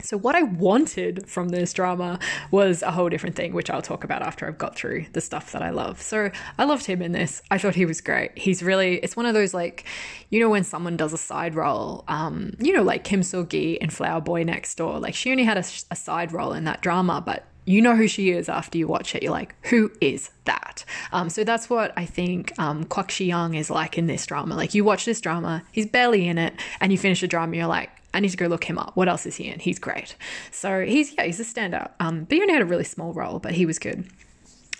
So, 0.03 0.17
what 0.17 0.37
I 0.37 0.43
wanted 0.43 1.27
from 1.27 1.49
this 1.49 1.73
drama 1.73 2.21
was 2.53 2.83
a 2.83 2.93
whole 2.93 3.09
different 3.09 3.35
thing, 3.35 3.53
which 3.53 3.71
I'll 3.71 3.83
talk 3.83 4.05
about 4.05 4.23
after 4.23 4.47
I've 4.47 4.59
got 4.59 4.77
through 4.77 5.07
the 5.15 5.21
stuff 5.21 5.51
that 5.51 5.63
I 5.63 5.71
love. 5.71 6.01
So, 6.01 6.31
I 6.59 6.65
loved 6.65 6.87
him 6.87 7.03
in 7.03 7.11
this. 7.11 7.43
I 7.51 7.59
thought 7.59 7.75
he 7.75 7.87
was 7.87 8.01
great. 8.03 8.37
He's 8.39 8.63
really, 8.63 8.97
it's 8.99 9.17
one 9.17 9.27
of 9.27 9.35
those 9.35 9.53
like, 9.53 9.85
you 10.31 10.39
know, 10.39 10.51
when 10.51 10.63
someone 10.63 10.97
does 10.97 11.13
a 11.13 11.19
side 11.19 11.57
role, 11.57 12.05
um, 12.07 12.55
you 12.61 12.73
know, 12.73 12.83
like 12.83 13.03
Kim 13.03 13.23
Sul 13.23 13.45
Gi 13.45 13.79
in 13.81 13.91
Flower 13.91 14.21
Boy 14.21 14.45
Next 14.45 14.77
Door. 14.77 15.01
Like, 15.01 15.15
she 15.15 15.33
only 15.33 15.45
had 15.45 15.57
a, 15.57 15.65
a 15.91 15.97
side 15.97 16.31
role 16.31 16.53
in 16.53 16.65
that 16.65 16.83
drama, 16.83 17.21
but 17.25 17.45
you 17.67 17.83
know 17.83 17.95
who 17.97 18.09
she 18.09 18.31
is 18.31 18.49
after 18.49 18.79
you 18.79 18.87
watch 18.87 19.15
it. 19.15 19.23
You're 19.23 19.33
like, 19.33 19.55
who 19.67 19.93
is 20.01 20.31
that? 20.45 20.85
Um, 21.13 21.29
so 21.29 21.45
that's 21.45 21.69
what 21.69 21.93
I 21.97 22.07
think 22.07 22.59
um, 22.59 22.85
Kwak 22.85 23.11
Si 23.11 23.27
Yang 23.27 23.55
is 23.55 23.71
like 23.71 23.99
in 23.99 24.07
this 24.07 24.25
drama. 24.25 24.55
Like 24.55 24.73
you 24.73 24.85
watch 24.85 25.05
this 25.05 25.21
drama, 25.21 25.63
he's 25.73 25.87
barely 25.87 26.27
in 26.27 26.39
it, 26.39 26.55
and 26.81 26.93
you 26.93 26.99
finish 26.99 27.21
the 27.21 27.29
drama, 27.29 27.57
you're 27.57 27.67
like, 27.67 27.91
I 28.15 28.21
need 28.21 28.31
to 28.31 28.37
go 28.37 28.47
look 28.47 28.65
him 28.65 28.79
up. 28.79 28.97
What 28.97 29.09
else 29.09 29.27
is 29.27 29.37
he 29.37 29.49
in? 29.49 29.59
He's 29.59 29.79
great. 29.79 30.17
So 30.51 30.87
he's 30.87 31.13
yeah, 31.15 31.25
he's 31.25 31.41
a 31.41 31.45
standout. 31.45 31.91
Um, 32.01 32.25
but 32.25 32.37
he 32.37 32.41
only 32.41 32.55
had 32.55 32.63
a 32.63 32.67
really 32.67 32.85
small 32.85 33.13
role, 33.13 33.39
but 33.39 33.53
he 33.53 33.67
was 33.67 33.79
good. 33.79 34.09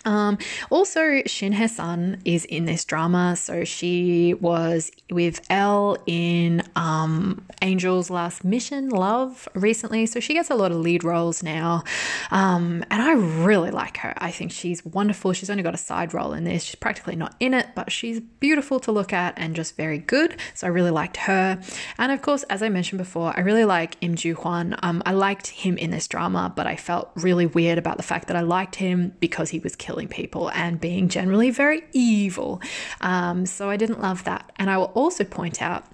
Um, 0.07 0.37
also, 0.69 1.21
Shin 1.25 1.51
Hye 1.51 1.67
Sun 1.67 2.21
is 2.23 2.45
in 2.45 2.63
this 2.63 2.85
drama. 2.85 3.35
So 3.35 3.65
she 3.65 4.33
was 4.35 4.89
with 5.11 5.41
L 5.49 5.97
in 6.05 6.63
um, 6.77 7.45
Angel's 7.61 8.09
Last 8.09 8.45
Mission, 8.45 8.89
Love, 8.89 9.49
recently. 9.53 10.05
So 10.05 10.21
she 10.21 10.33
gets 10.33 10.49
a 10.49 10.55
lot 10.55 10.71
of 10.71 10.77
lead 10.77 11.03
roles 11.03 11.43
now. 11.43 11.83
Um, 12.31 12.85
and 12.89 13.01
I 13.01 13.13
really 13.13 13.69
like 13.69 13.97
her. 13.97 14.13
I 14.17 14.31
think 14.31 14.51
she's 14.51 14.85
wonderful. 14.85 15.33
She's 15.33 15.49
only 15.49 15.63
got 15.63 15.73
a 15.73 15.77
side 15.77 16.13
role 16.13 16.31
in 16.31 16.45
this. 16.45 16.63
She's 16.63 16.75
practically 16.75 17.17
not 17.17 17.35
in 17.41 17.53
it, 17.53 17.67
but 17.75 17.91
she's 17.91 18.21
beautiful 18.21 18.79
to 18.81 18.93
look 18.93 19.11
at 19.11 19.33
and 19.35 19.55
just 19.57 19.75
very 19.75 19.97
good. 19.97 20.37
So 20.53 20.67
I 20.67 20.69
really 20.69 20.91
liked 20.91 21.17
her. 21.17 21.59
And 21.97 22.13
of 22.13 22.21
course, 22.21 22.43
as 22.43 22.63
I 22.63 22.69
mentioned 22.69 22.99
before, 22.99 23.33
I 23.35 23.41
really 23.41 23.65
like 23.65 23.97
Im 23.99 24.15
Joo 24.15 24.35
Hwan. 24.35 24.77
Um, 24.81 25.03
I 25.05 25.11
liked 25.11 25.47
him 25.47 25.77
in 25.77 25.91
this 25.91 26.07
drama, 26.07 26.53
but 26.55 26.65
I 26.65 26.77
felt 26.77 27.11
really 27.15 27.45
weird 27.45 27.77
about 27.77 27.97
the 27.97 28.03
fact 28.03 28.29
that 28.29 28.37
I 28.37 28.41
liked 28.41 28.75
him 28.75 29.13
because 29.19 29.49
he 29.49 29.59
was 29.59 29.75
killed 29.75 29.96
killing 29.97 30.07
people 30.07 30.51
and 30.51 30.79
being 30.79 31.09
generally 31.09 31.49
very 31.49 31.81
evil. 31.91 32.61
Um, 33.01 33.45
so 33.45 33.69
I 33.69 33.77
didn't 33.77 33.99
love 33.99 34.23
that. 34.25 34.51
And 34.57 34.69
I 34.69 34.77
will 34.77 34.91
also 34.93 35.23
point 35.23 35.61
out 35.61 35.85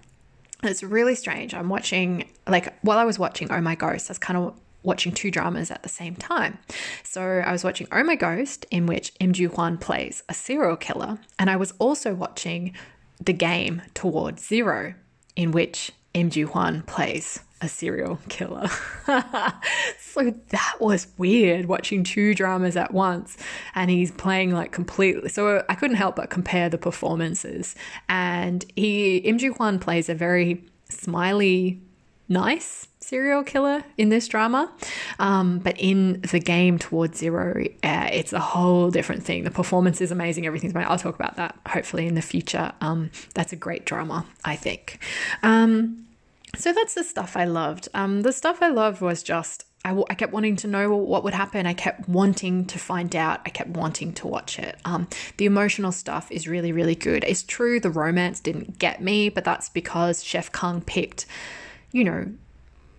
it's 0.61 0.83
really 0.83 1.15
strange. 1.15 1.53
I'm 1.53 1.69
watching, 1.69 2.25
like, 2.47 2.73
while 2.83 2.97
I 2.97 3.05
was 3.05 3.17
watching 3.19 3.51
Oh 3.51 3.61
My 3.61 3.75
Ghost, 3.75 4.09
I 4.09 4.11
was 4.11 4.17
kind 4.17 4.37
of 4.37 4.53
watching 4.81 5.13
two 5.13 5.31
dramas 5.31 5.71
at 5.71 5.83
the 5.83 5.89
same 5.89 6.15
time. 6.15 6.57
So 7.03 7.21
I 7.21 7.51
was 7.51 7.63
watching 7.63 7.87
Oh 7.91 8.03
My 8.03 8.15
Ghost, 8.15 8.65
in 8.71 8.85
which 8.85 9.13
Im 9.19 9.31
Joo 9.33 9.49
Hwan 9.49 9.77
plays 9.77 10.23
a 10.27 10.33
serial 10.33 10.75
killer, 10.75 11.19
and 11.39 11.49
I 11.49 11.55
was 11.55 11.73
also 11.79 12.13
watching 12.13 12.73
The 13.23 13.33
Game 13.33 13.81
Towards 13.93 14.45
Zero, 14.45 14.93
in 15.35 15.51
which 15.51 15.91
Im 16.13 16.29
Joo 16.29 16.47
Hwan 16.47 16.83
plays 16.83 17.39
a 17.63 17.69
serial 17.69 18.19
killer. 18.29 18.67
so 19.99 20.33
that 20.49 20.75
was 20.79 21.07
weird 21.17 21.65
watching 21.65 22.03
two 22.03 22.35
dramas 22.35 22.75
at 22.75 22.93
once 22.93 23.37
and 23.73 23.89
he's 23.89 24.11
playing 24.11 24.51
like 24.51 24.71
completely. 24.71 25.29
So 25.29 25.63
I 25.69 25.75
couldn't 25.75 25.95
help 25.95 26.17
but 26.17 26.29
compare 26.29 26.69
the 26.69 26.77
performances. 26.77 27.75
And 28.09 28.65
he, 28.75 29.17
Im 29.17 29.37
Joo 29.37 29.53
Hwan 29.53 29.79
plays 29.79 30.09
a 30.09 30.13
very 30.13 30.63
smiley, 30.89 31.81
nice 32.27 32.87
serial 32.99 33.43
killer 33.43 33.83
in 33.97 34.09
this 34.09 34.27
drama. 34.27 34.71
Um, 35.19 35.59
but 35.59 35.75
in 35.79 36.21
the 36.21 36.39
game 36.39 36.77
towards 36.77 37.17
zero, 37.17 37.63
uh, 37.83 38.09
it's 38.11 38.33
a 38.33 38.39
whole 38.39 38.91
different 38.91 39.23
thing. 39.23 39.43
The 39.43 39.51
performance 39.51 40.01
is 40.01 40.11
amazing. 40.11 40.45
Everything's 40.45 40.73
amazing. 40.73 40.91
I'll 40.91 40.97
talk 40.97 41.15
about 41.15 41.37
that 41.37 41.57
hopefully 41.67 42.07
in 42.07 42.15
the 42.15 42.21
future. 42.21 42.73
Um, 42.81 43.11
that's 43.33 43.53
a 43.53 43.57
great 43.57 43.85
drama, 43.85 44.25
I 44.43 44.55
think. 44.55 44.99
Um, 45.43 46.03
so 46.55 46.73
that's 46.73 46.93
the 46.93 47.03
stuff 47.03 47.35
I 47.35 47.45
loved. 47.45 47.89
Um, 47.93 48.21
the 48.21 48.31
stuff 48.31 48.61
I 48.61 48.69
loved 48.69 49.01
was 49.01 49.23
just 49.23 49.65
I, 49.85 49.89
w- 49.89 50.05
I 50.09 50.15
kept 50.15 50.31
wanting 50.31 50.55
to 50.57 50.67
know 50.67 50.95
what 50.95 51.25
would 51.25 51.33
happen. 51.33 51.65
I 51.65 51.73
kept 51.73 52.07
wanting 52.07 52.65
to 52.67 52.79
find 52.79 53.13
out. 53.15 53.41
I 53.45 53.49
kept 53.49 53.71
wanting 53.71 54.13
to 54.13 54.27
watch 54.27 54.57
it. 54.57 54.77
Um, 54.85 55.07
the 55.37 55.45
emotional 55.45 55.91
stuff 55.91 56.31
is 56.31 56.47
really, 56.47 56.71
really 56.71 56.95
good. 56.95 57.25
It's 57.25 57.43
true 57.43 57.79
the 57.79 57.89
romance 57.89 58.39
didn't 58.39 58.79
get 58.79 59.01
me, 59.01 59.27
but 59.27 59.43
that's 59.43 59.67
because 59.69 60.23
Chef 60.23 60.51
Kang 60.53 60.79
picked, 60.81 61.25
you 61.91 62.05
know, 62.05 62.31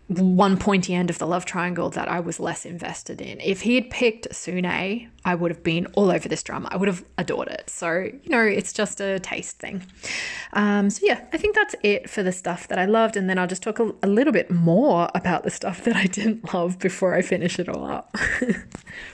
one 0.08 0.58
pointy 0.58 0.94
end 0.94 1.08
of 1.08 1.18
the 1.18 1.26
love 1.26 1.46
triangle 1.46 1.88
that 1.90 2.08
I 2.08 2.20
was 2.20 2.38
less 2.38 2.66
invested 2.66 3.20
in. 3.22 3.40
If 3.40 3.62
he 3.62 3.74
had 3.74 3.88
picked 3.88 4.28
Sune, 4.34 5.08
I 5.24 5.34
would 5.34 5.50
have 5.50 5.62
been 5.62 5.86
all 5.94 6.10
over 6.10 6.28
this 6.28 6.42
drama. 6.42 6.68
I 6.70 6.76
would 6.76 6.88
have 6.88 7.04
adored 7.16 7.48
it. 7.48 7.70
So, 7.70 8.10
you 8.22 8.28
know, 8.28 8.42
it's 8.42 8.74
just 8.74 9.00
a 9.00 9.18
taste 9.18 9.58
thing. 9.58 9.82
Um, 10.52 10.90
so, 10.90 11.06
yeah, 11.06 11.24
I 11.32 11.38
think 11.38 11.54
that's 11.54 11.74
it 11.82 12.10
for 12.10 12.22
the 12.22 12.32
stuff 12.32 12.68
that 12.68 12.78
I 12.78 12.84
loved. 12.84 13.16
And 13.16 13.30
then 13.30 13.38
I'll 13.38 13.46
just 13.46 13.62
talk 13.62 13.78
a, 13.78 13.94
a 14.02 14.06
little 14.06 14.32
bit 14.32 14.50
more 14.50 15.08
about 15.14 15.44
the 15.44 15.50
stuff 15.50 15.84
that 15.84 15.96
I 15.96 16.04
didn't 16.04 16.52
love 16.52 16.78
before 16.78 17.14
I 17.14 17.22
finish 17.22 17.58
it 17.58 17.68
all 17.68 17.84
up. 17.86 18.14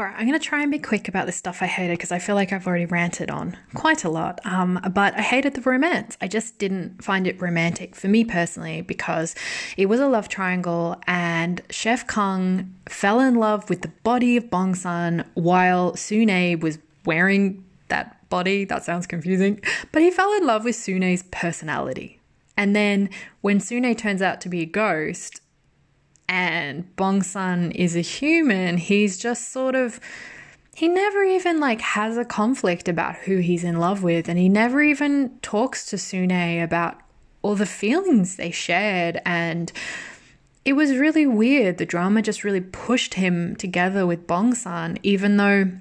All 0.00 0.06
right, 0.06 0.14
I'm 0.16 0.26
going 0.26 0.40
to 0.40 0.42
try 0.42 0.62
and 0.62 0.72
be 0.72 0.78
quick 0.78 1.08
about 1.08 1.26
the 1.26 1.32
stuff 1.32 1.60
I 1.60 1.66
hated 1.66 1.98
because 1.98 2.10
I 2.10 2.18
feel 2.18 2.34
like 2.34 2.54
I've 2.54 2.66
already 2.66 2.86
ranted 2.86 3.30
on 3.30 3.58
quite 3.74 4.02
a 4.02 4.08
lot. 4.08 4.40
Um, 4.46 4.80
but 4.94 5.12
I 5.14 5.20
hated 5.20 5.52
the 5.52 5.60
romance. 5.60 6.16
I 6.22 6.26
just 6.26 6.56
didn't 6.56 7.04
find 7.04 7.26
it 7.26 7.38
romantic 7.38 7.94
for 7.94 8.08
me 8.08 8.24
personally 8.24 8.80
because 8.80 9.34
it 9.76 9.90
was 9.90 10.00
a 10.00 10.08
love 10.08 10.30
triangle 10.30 10.98
and 11.06 11.60
Chef 11.68 12.06
Kang 12.06 12.74
fell 12.86 13.20
in 13.20 13.34
love 13.34 13.68
with 13.68 13.82
the 13.82 13.92
body 14.02 14.38
of 14.38 14.48
Bong 14.48 14.74
Sun 14.74 15.26
while 15.34 15.94
Sune 15.96 16.58
was 16.60 16.78
wearing 17.04 17.62
that 17.88 18.26
body. 18.30 18.64
That 18.64 18.82
sounds 18.82 19.06
confusing. 19.06 19.60
But 19.92 20.00
he 20.00 20.10
fell 20.10 20.32
in 20.32 20.46
love 20.46 20.64
with 20.64 20.76
Sune's 20.76 21.24
personality. 21.24 22.18
And 22.56 22.74
then 22.74 23.10
when 23.42 23.60
Sune 23.60 23.94
turns 23.96 24.22
out 24.22 24.40
to 24.40 24.48
be 24.48 24.62
a 24.62 24.66
ghost, 24.66 25.42
and 26.30 26.94
Bong 26.94 27.22
Sun 27.22 27.72
is 27.72 27.96
a 27.96 28.00
human, 28.00 28.76
he's 28.76 29.18
just 29.18 29.50
sort 29.50 29.74
of 29.74 29.98
he 30.76 30.86
never 30.86 31.24
even 31.24 31.58
like 31.58 31.80
has 31.80 32.16
a 32.16 32.24
conflict 32.24 32.88
about 32.88 33.16
who 33.16 33.38
he's 33.38 33.64
in 33.64 33.80
love 33.80 34.04
with 34.04 34.28
and 34.28 34.38
he 34.38 34.48
never 34.48 34.80
even 34.80 35.36
talks 35.42 35.84
to 35.86 35.96
Sune 35.96 36.62
about 36.62 36.98
all 37.42 37.56
the 37.56 37.66
feelings 37.66 38.36
they 38.36 38.52
shared 38.52 39.20
and 39.26 39.72
it 40.64 40.74
was 40.74 40.96
really 40.96 41.26
weird. 41.26 41.78
The 41.78 41.86
drama 41.86 42.22
just 42.22 42.44
really 42.44 42.60
pushed 42.60 43.14
him 43.14 43.56
together 43.56 44.06
with 44.06 44.26
Bong 44.26 44.54
Sun, 44.54 44.98
even 45.02 45.36
though 45.36 45.72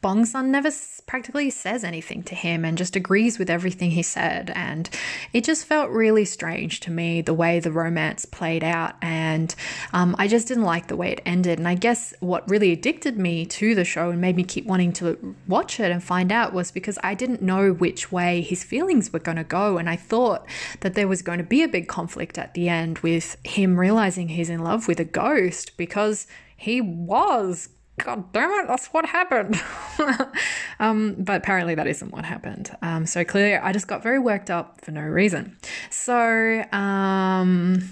Bong 0.00 0.24
Sun 0.24 0.52
never 0.52 0.70
practically 1.06 1.50
says 1.50 1.82
anything 1.82 2.22
to 2.22 2.34
him 2.36 2.64
and 2.64 2.78
just 2.78 2.94
agrees 2.94 3.38
with 3.38 3.50
everything 3.50 3.90
he 3.90 4.02
said. 4.02 4.52
And 4.54 4.88
it 5.32 5.42
just 5.42 5.64
felt 5.64 5.90
really 5.90 6.24
strange 6.24 6.78
to 6.80 6.90
me 6.92 7.20
the 7.20 7.34
way 7.34 7.58
the 7.58 7.72
romance 7.72 8.24
played 8.24 8.62
out. 8.62 8.94
And 9.02 9.52
um, 9.92 10.14
I 10.18 10.28
just 10.28 10.46
didn't 10.46 10.64
like 10.64 10.86
the 10.86 10.96
way 10.96 11.10
it 11.10 11.22
ended. 11.26 11.58
And 11.58 11.66
I 11.66 11.74
guess 11.74 12.14
what 12.20 12.48
really 12.48 12.70
addicted 12.70 13.18
me 13.18 13.44
to 13.46 13.74
the 13.74 13.84
show 13.84 14.10
and 14.10 14.20
made 14.20 14.36
me 14.36 14.44
keep 14.44 14.66
wanting 14.66 14.92
to 14.94 15.34
watch 15.48 15.80
it 15.80 15.90
and 15.90 16.02
find 16.02 16.30
out 16.30 16.52
was 16.52 16.70
because 16.70 16.98
I 17.02 17.14
didn't 17.14 17.42
know 17.42 17.72
which 17.72 18.12
way 18.12 18.40
his 18.40 18.62
feelings 18.62 19.12
were 19.12 19.18
going 19.18 19.38
to 19.38 19.44
go. 19.44 19.78
And 19.78 19.90
I 19.90 19.96
thought 19.96 20.46
that 20.80 20.94
there 20.94 21.08
was 21.08 21.22
going 21.22 21.38
to 21.38 21.44
be 21.44 21.64
a 21.64 21.68
big 21.68 21.88
conflict 21.88 22.38
at 22.38 22.54
the 22.54 22.68
end 22.68 23.00
with 23.00 23.36
him 23.44 23.80
realizing 23.80 24.28
he's 24.28 24.50
in 24.50 24.62
love 24.62 24.86
with 24.86 25.00
a 25.00 25.04
ghost 25.04 25.76
because 25.76 26.28
he 26.56 26.80
was 26.80 27.70
God 27.98 28.32
damn 28.32 28.50
it, 28.60 28.68
that's 28.68 28.86
what 28.88 29.06
happened. 29.06 29.60
um, 30.80 31.16
but 31.18 31.36
apparently 31.36 31.74
that 31.74 31.86
isn't 31.86 32.12
what 32.12 32.24
happened. 32.24 32.74
Um, 32.82 33.06
so 33.06 33.24
clearly 33.24 33.56
I 33.56 33.72
just 33.72 33.88
got 33.88 34.02
very 34.02 34.18
worked 34.18 34.50
up 34.50 34.80
for 34.84 34.92
no 34.92 35.02
reason. 35.02 35.56
So, 35.90 36.64
um, 36.72 37.82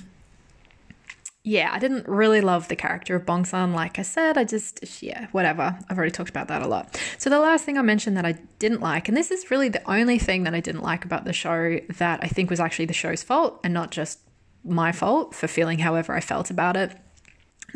yeah, 1.42 1.70
I 1.72 1.78
didn't 1.78 2.08
really 2.08 2.40
love 2.40 2.66
the 2.66 2.74
character 2.74 3.14
of 3.14 3.24
Bong 3.24 3.44
Sun. 3.44 3.72
Like 3.72 4.00
I 4.00 4.02
said, 4.02 4.36
I 4.36 4.42
just, 4.42 5.00
yeah, 5.00 5.28
whatever. 5.30 5.78
I've 5.88 5.96
already 5.96 6.10
talked 6.10 6.30
about 6.30 6.48
that 6.48 6.60
a 6.60 6.66
lot. 6.66 7.00
So 7.18 7.30
the 7.30 7.38
last 7.38 7.64
thing 7.64 7.78
I 7.78 7.82
mentioned 7.82 8.16
that 8.16 8.26
I 8.26 8.32
didn't 8.58 8.80
like, 8.80 9.08
and 9.08 9.16
this 9.16 9.30
is 9.30 9.48
really 9.48 9.68
the 9.68 9.88
only 9.88 10.18
thing 10.18 10.42
that 10.42 10.54
I 10.54 10.60
didn't 10.60 10.82
like 10.82 11.04
about 11.04 11.24
the 11.24 11.32
show 11.32 11.78
that 11.98 12.20
I 12.22 12.26
think 12.26 12.50
was 12.50 12.58
actually 12.58 12.86
the 12.86 12.94
show's 12.94 13.22
fault 13.22 13.60
and 13.62 13.72
not 13.72 13.92
just 13.92 14.18
my 14.64 14.90
fault 14.90 15.36
for 15.36 15.46
feeling 15.46 15.78
however 15.78 16.14
I 16.14 16.20
felt 16.20 16.50
about 16.50 16.76
it. 16.76 16.96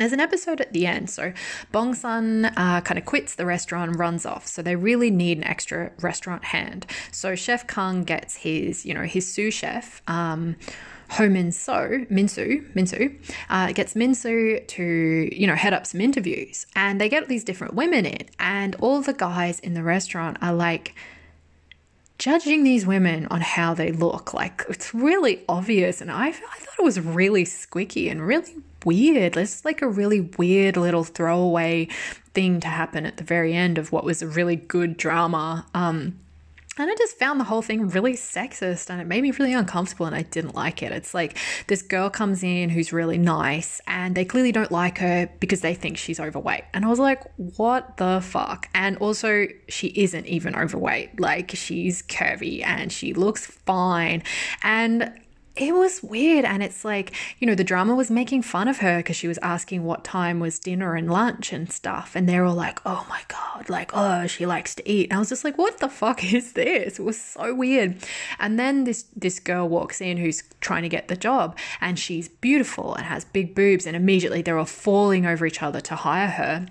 There's 0.01 0.13
an 0.13 0.19
episode 0.19 0.59
at 0.59 0.73
the 0.73 0.87
end. 0.87 1.11
So 1.11 1.31
Bong 1.71 1.93
Sun 1.93 2.45
uh, 2.45 2.81
kind 2.81 2.97
of 2.97 3.05
quits 3.05 3.35
the 3.35 3.45
restaurant, 3.45 3.99
runs 3.99 4.25
off. 4.25 4.47
So 4.47 4.63
they 4.63 4.75
really 4.75 5.11
need 5.11 5.37
an 5.37 5.43
extra 5.43 5.91
restaurant 6.01 6.43
hand. 6.43 6.87
So 7.11 7.35
Chef 7.35 7.67
Kang 7.67 8.03
gets 8.03 8.37
his, 8.37 8.83
you 8.83 8.95
know, 8.95 9.03
his 9.03 9.31
sous 9.31 9.53
chef. 9.53 10.01
Um, 10.07 10.55
Ho 11.11 11.29
Min 11.29 11.51
So, 11.51 12.05
Minsu, 12.09 12.73
Minsu, 12.73 13.15
uh, 13.51 13.73
gets 13.73 13.93
Minsu 13.93 14.65
to, 14.65 15.29
you 15.31 15.45
know, 15.45 15.53
head 15.53 15.71
up 15.71 15.85
some 15.85 16.01
interviews. 16.01 16.65
And 16.75 16.99
they 16.99 17.07
get 17.07 17.27
these 17.27 17.43
different 17.43 17.75
women 17.75 18.07
in, 18.07 18.27
and 18.39 18.73
all 18.79 19.01
the 19.01 19.13
guys 19.13 19.59
in 19.59 19.75
the 19.75 19.83
restaurant 19.83 20.37
are 20.41 20.53
like, 20.53 20.95
judging 22.17 22.63
these 22.63 22.87
women 22.87 23.27
on 23.27 23.41
how 23.41 23.75
they 23.75 23.91
look. 23.91 24.33
Like, 24.33 24.63
it's 24.67 24.95
really 24.95 25.43
obvious. 25.47 26.01
And 26.01 26.09
I, 26.09 26.29
I 26.29 26.31
thought 26.31 26.79
it 26.79 26.83
was 26.83 26.99
really 26.99 27.45
squeaky 27.45 28.09
and 28.09 28.25
really 28.25 28.55
weird. 28.85 29.37
It's 29.37 29.65
like 29.65 29.81
a 29.81 29.87
really 29.87 30.21
weird 30.21 30.77
little 30.77 31.03
throwaway 31.03 31.87
thing 32.33 32.59
to 32.61 32.67
happen 32.67 33.05
at 33.05 33.17
the 33.17 33.23
very 33.23 33.53
end 33.53 33.77
of 33.77 33.91
what 33.91 34.03
was 34.03 34.21
a 34.21 34.27
really 34.27 34.55
good 34.55 34.97
drama. 34.97 35.65
Um, 35.73 36.19
and 36.77 36.89
I 36.89 36.95
just 36.95 37.19
found 37.19 37.39
the 37.39 37.43
whole 37.43 37.61
thing 37.61 37.89
really 37.89 38.13
sexist 38.13 38.89
and 38.89 39.01
it 39.01 39.05
made 39.05 39.21
me 39.21 39.31
really 39.31 39.53
uncomfortable 39.53 40.05
and 40.05 40.15
I 40.15 40.21
didn't 40.21 40.55
like 40.55 40.81
it. 40.81 40.93
It's 40.93 41.13
like 41.13 41.37
this 41.67 41.81
girl 41.81 42.09
comes 42.09 42.43
in 42.43 42.69
who's 42.69 42.93
really 42.93 43.17
nice 43.17 43.81
and 43.87 44.15
they 44.15 44.23
clearly 44.23 44.53
don't 44.53 44.71
like 44.71 44.97
her 44.99 45.29
because 45.41 45.59
they 45.59 45.73
think 45.73 45.97
she's 45.97 46.19
overweight. 46.19 46.63
And 46.73 46.85
I 46.85 46.87
was 46.87 46.97
like, 46.97 47.23
what 47.35 47.97
the 47.97 48.21
fuck? 48.23 48.69
And 48.73 48.97
also, 48.97 49.47
she 49.67 49.87
isn't 49.87 50.25
even 50.25 50.55
overweight. 50.55 51.19
Like, 51.19 51.51
she's 51.51 52.01
curvy 52.03 52.65
and 52.65 52.89
she 52.89 53.13
looks 53.13 53.45
fine. 53.45 54.23
And 54.63 55.11
it 55.55 55.75
was 55.75 56.01
weird. 56.01 56.45
And 56.45 56.63
it's 56.63 56.85
like, 56.85 57.13
you 57.39 57.47
know, 57.47 57.55
the 57.55 57.63
drama 57.63 57.93
was 57.93 58.09
making 58.09 58.43
fun 58.43 58.67
of 58.67 58.77
her 58.77 58.97
because 58.97 59.15
she 59.15 59.27
was 59.27 59.37
asking 59.41 59.83
what 59.83 60.03
time 60.03 60.39
was 60.39 60.59
dinner 60.59 60.95
and 60.95 61.11
lunch 61.11 61.51
and 61.51 61.71
stuff. 61.71 62.15
And 62.15 62.27
they're 62.27 62.45
all 62.45 62.55
like, 62.55 62.79
oh 62.85 63.05
my 63.09 63.21
God, 63.27 63.69
like, 63.69 63.91
oh, 63.93 64.27
she 64.27 64.45
likes 64.45 64.73
to 64.75 64.89
eat. 64.89 65.09
And 65.09 65.17
I 65.17 65.19
was 65.19 65.29
just 65.29 65.43
like, 65.43 65.57
what 65.57 65.79
the 65.79 65.89
fuck 65.89 66.23
is 66.33 66.53
this? 66.53 66.99
It 66.99 67.03
was 67.03 67.19
so 67.19 67.53
weird. 67.53 67.97
And 68.39 68.57
then 68.57 68.85
this, 68.85 69.05
this 69.15 69.39
girl 69.39 69.67
walks 69.67 69.99
in 69.99 70.17
who's 70.17 70.43
trying 70.61 70.83
to 70.83 70.89
get 70.89 71.07
the 71.07 71.17
job 71.17 71.57
and 71.81 71.99
she's 71.99 72.29
beautiful 72.29 72.95
and 72.95 73.05
has 73.05 73.25
big 73.25 73.53
boobs. 73.53 73.85
And 73.85 73.95
immediately 73.95 74.41
they're 74.41 74.57
all 74.57 74.65
falling 74.65 75.25
over 75.25 75.45
each 75.45 75.61
other 75.61 75.81
to 75.81 75.95
hire 75.95 76.29
her. 76.29 76.67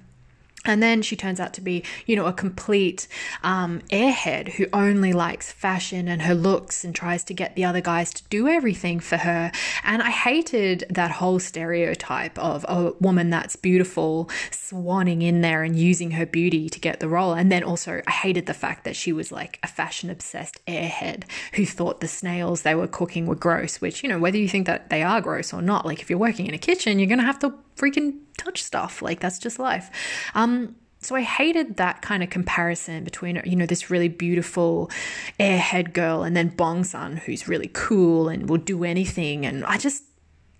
And 0.66 0.82
then 0.82 1.00
she 1.00 1.16
turns 1.16 1.40
out 1.40 1.54
to 1.54 1.62
be, 1.62 1.82
you 2.04 2.16
know, 2.16 2.26
a 2.26 2.34
complete 2.34 3.08
um, 3.42 3.80
airhead 3.90 4.52
who 4.52 4.66
only 4.74 5.14
likes 5.14 5.50
fashion 5.50 6.06
and 6.06 6.22
her 6.22 6.34
looks 6.34 6.84
and 6.84 6.94
tries 6.94 7.24
to 7.24 7.34
get 7.34 7.54
the 7.54 7.64
other 7.64 7.80
guys 7.80 8.12
to 8.12 8.22
do 8.28 8.46
everything 8.46 9.00
for 9.00 9.16
her. 9.16 9.52
And 9.84 10.02
I 10.02 10.10
hated 10.10 10.84
that 10.90 11.12
whole 11.12 11.38
stereotype 11.38 12.38
of 12.38 12.66
a 12.68 12.92
woman 13.00 13.30
that's 13.30 13.56
beautiful 13.56 14.26
swanning 14.50 15.22
in 15.22 15.40
there 15.40 15.62
and 15.62 15.76
using 15.76 16.12
her 16.12 16.26
beauty 16.26 16.68
to 16.68 16.78
get 16.78 17.00
the 17.00 17.08
role. 17.08 17.32
And 17.32 17.50
then 17.50 17.64
also, 17.64 18.02
I 18.06 18.10
hated 18.10 18.44
the 18.44 18.54
fact 18.54 18.84
that 18.84 18.96
she 18.96 19.14
was 19.14 19.32
like 19.32 19.58
a 19.62 19.66
fashion 19.66 20.10
obsessed 20.10 20.64
airhead 20.66 21.24
who 21.54 21.64
thought 21.64 22.00
the 22.00 22.08
snails 22.08 22.62
they 22.62 22.74
were 22.74 22.86
cooking 22.86 23.26
were 23.26 23.34
gross, 23.34 23.80
which, 23.80 24.02
you 24.02 24.10
know, 24.10 24.18
whether 24.18 24.36
you 24.36 24.48
think 24.48 24.66
that 24.66 24.90
they 24.90 25.02
are 25.02 25.22
gross 25.22 25.54
or 25.54 25.62
not, 25.62 25.86
like 25.86 26.00
if 26.02 26.10
you're 26.10 26.18
working 26.18 26.46
in 26.46 26.54
a 26.54 26.58
kitchen, 26.58 26.98
you're 26.98 27.08
going 27.08 27.18
to 27.18 27.24
have 27.24 27.38
to 27.38 27.54
freaking 27.80 28.18
touch 28.36 28.62
stuff. 28.62 29.02
Like 29.02 29.20
that's 29.20 29.38
just 29.38 29.58
life. 29.58 29.90
Um, 30.34 30.76
so 31.02 31.16
I 31.16 31.22
hated 31.22 31.76
that 31.78 32.02
kind 32.02 32.22
of 32.22 32.28
comparison 32.28 33.04
between 33.04 33.40
you 33.44 33.56
know 33.56 33.66
this 33.66 33.90
really 33.90 34.08
beautiful 34.08 34.90
airhead 35.38 35.92
girl 35.92 36.22
and 36.22 36.36
then 36.36 36.48
Bong 36.48 36.84
Sun 36.84 37.16
who's 37.16 37.48
really 37.48 37.70
cool 37.72 38.28
and 38.28 38.48
will 38.48 38.58
do 38.58 38.84
anything 38.84 39.46
and 39.46 39.64
I 39.64 39.78
just 39.78 40.04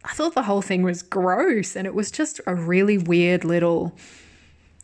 I 0.02 0.14
thought 0.14 0.34
the 0.34 0.44
whole 0.44 0.62
thing 0.62 0.82
was 0.82 1.02
gross 1.02 1.76
and 1.76 1.86
it 1.86 1.94
was 1.94 2.10
just 2.10 2.40
a 2.46 2.54
really 2.54 2.96
weird 2.96 3.44
little 3.44 3.94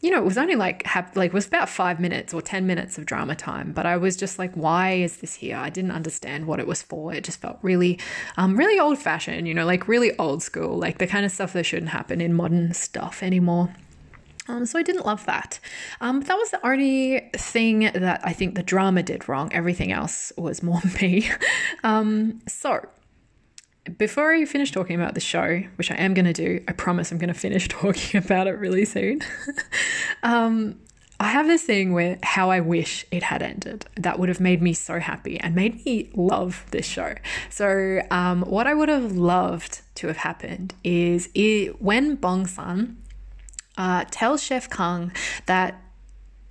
you 0.00 0.10
know, 0.10 0.18
it 0.18 0.24
was 0.24 0.36
only 0.36 0.56
like 0.56 0.86
like 1.16 1.28
it 1.28 1.32
was 1.32 1.46
about 1.46 1.68
five 1.68 1.98
minutes 1.98 2.34
or 2.34 2.42
ten 2.42 2.66
minutes 2.66 2.98
of 2.98 3.06
drama 3.06 3.34
time, 3.34 3.72
but 3.72 3.86
I 3.86 3.96
was 3.96 4.16
just 4.16 4.38
like, 4.38 4.52
why 4.54 4.92
is 4.92 5.18
this 5.18 5.34
here? 5.34 5.56
I 5.56 5.70
didn't 5.70 5.92
understand 5.92 6.46
what 6.46 6.60
it 6.60 6.66
was 6.66 6.82
for. 6.82 7.14
It 7.14 7.24
just 7.24 7.40
felt 7.40 7.58
really, 7.62 7.98
um, 8.36 8.56
really 8.56 8.78
old 8.78 8.98
fashioned. 8.98 9.48
You 9.48 9.54
know, 9.54 9.64
like 9.64 9.88
really 9.88 10.16
old 10.18 10.42
school, 10.42 10.76
like 10.76 10.98
the 10.98 11.06
kind 11.06 11.24
of 11.24 11.32
stuff 11.32 11.54
that 11.54 11.64
shouldn't 11.64 11.90
happen 11.90 12.20
in 12.20 12.34
modern 12.34 12.74
stuff 12.74 13.22
anymore. 13.22 13.74
Um, 14.48 14.64
so 14.66 14.78
I 14.78 14.82
didn't 14.82 15.06
love 15.06 15.24
that. 15.26 15.58
Um, 16.00 16.20
that 16.20 16.36
was 16.36 16.50
the 16.50 16.64
only 16.64 17.30
thing 17.36 17.80
that 17.80 18.20
I 18.22 18.32
think 18.32 18.54
the 18.54 18.62
drama 18.62 19.02
did 19.02 19.28
wrong. 19.28 19.52
Everything 19.52 19.92
else 19.92 20.32
was 20.36 20.62
more 20.62 20.80
me. 21.00 21.28
um, 21.82 22.40
so 22.46 22.86
before 23.98 24.32
I 24.32 24.44
finish 24.44 24.72
talking 24.72 24.96
about 24.96 25.14
the 25.14 25.20
show, 25.20 25.62
which 25.76 25.90
I 25.90 25.94
am 25.94 26.14
going 26.14 26.26
to 26.26 26.32
do, 26.32 26.62
I 26.68 26.72
promise 26.72 27.12
I'm 27.12 27.18
going 27.18 27.32
to 27.32 27.34
finish 27.34 27.68
talking 27.68 28.22
about 28.22 28.46
it 28.46 28.52
really 28.52 28.84
soon. 28.84 29.20
um, 30.22 30.78
I 31.18 31.28
have 31.28 31.46
this 31.46 31.62
thing 31.62 31.92
where 31.92 32.18
how 32.22 32.50
I 32.50 32.60
wish 32.60 33.06
it 33.10 33.22
had 33.22 33.42
ended. 33.42 33.86
That 33.96 34.18
would 34.18 34.28
have 34.28 34.40
made 34.40 34.60
me 34.60 34.74
so 34.74 35.00
happy 35.00 35.40
and 35.40 35.54
made 35.54 35.84
me 35.84 36.10
love 36.14 36.66
this 36.72 36.86
show. 36.86 37.14
So, 37.48 38.02
um, 38.10 38.42
what 38.42 38.66
I 38.66 38.74
would 38.74 38.90
have 38.90 39.12
loved 39.16 39.80
to 39.96 40.08
have 40.08 40.18
happened 40.18 40.74
is 40.84 41.30
it, 41.34 41.80
when 41.80 42.16
Bong 42.16 42.46
Sun 42.46 42.98
uh, 43.78 44.04
tells 44.10 44.42
Chef 44.42 44.68
Kang 44.68 45.10
that 45.46 45.80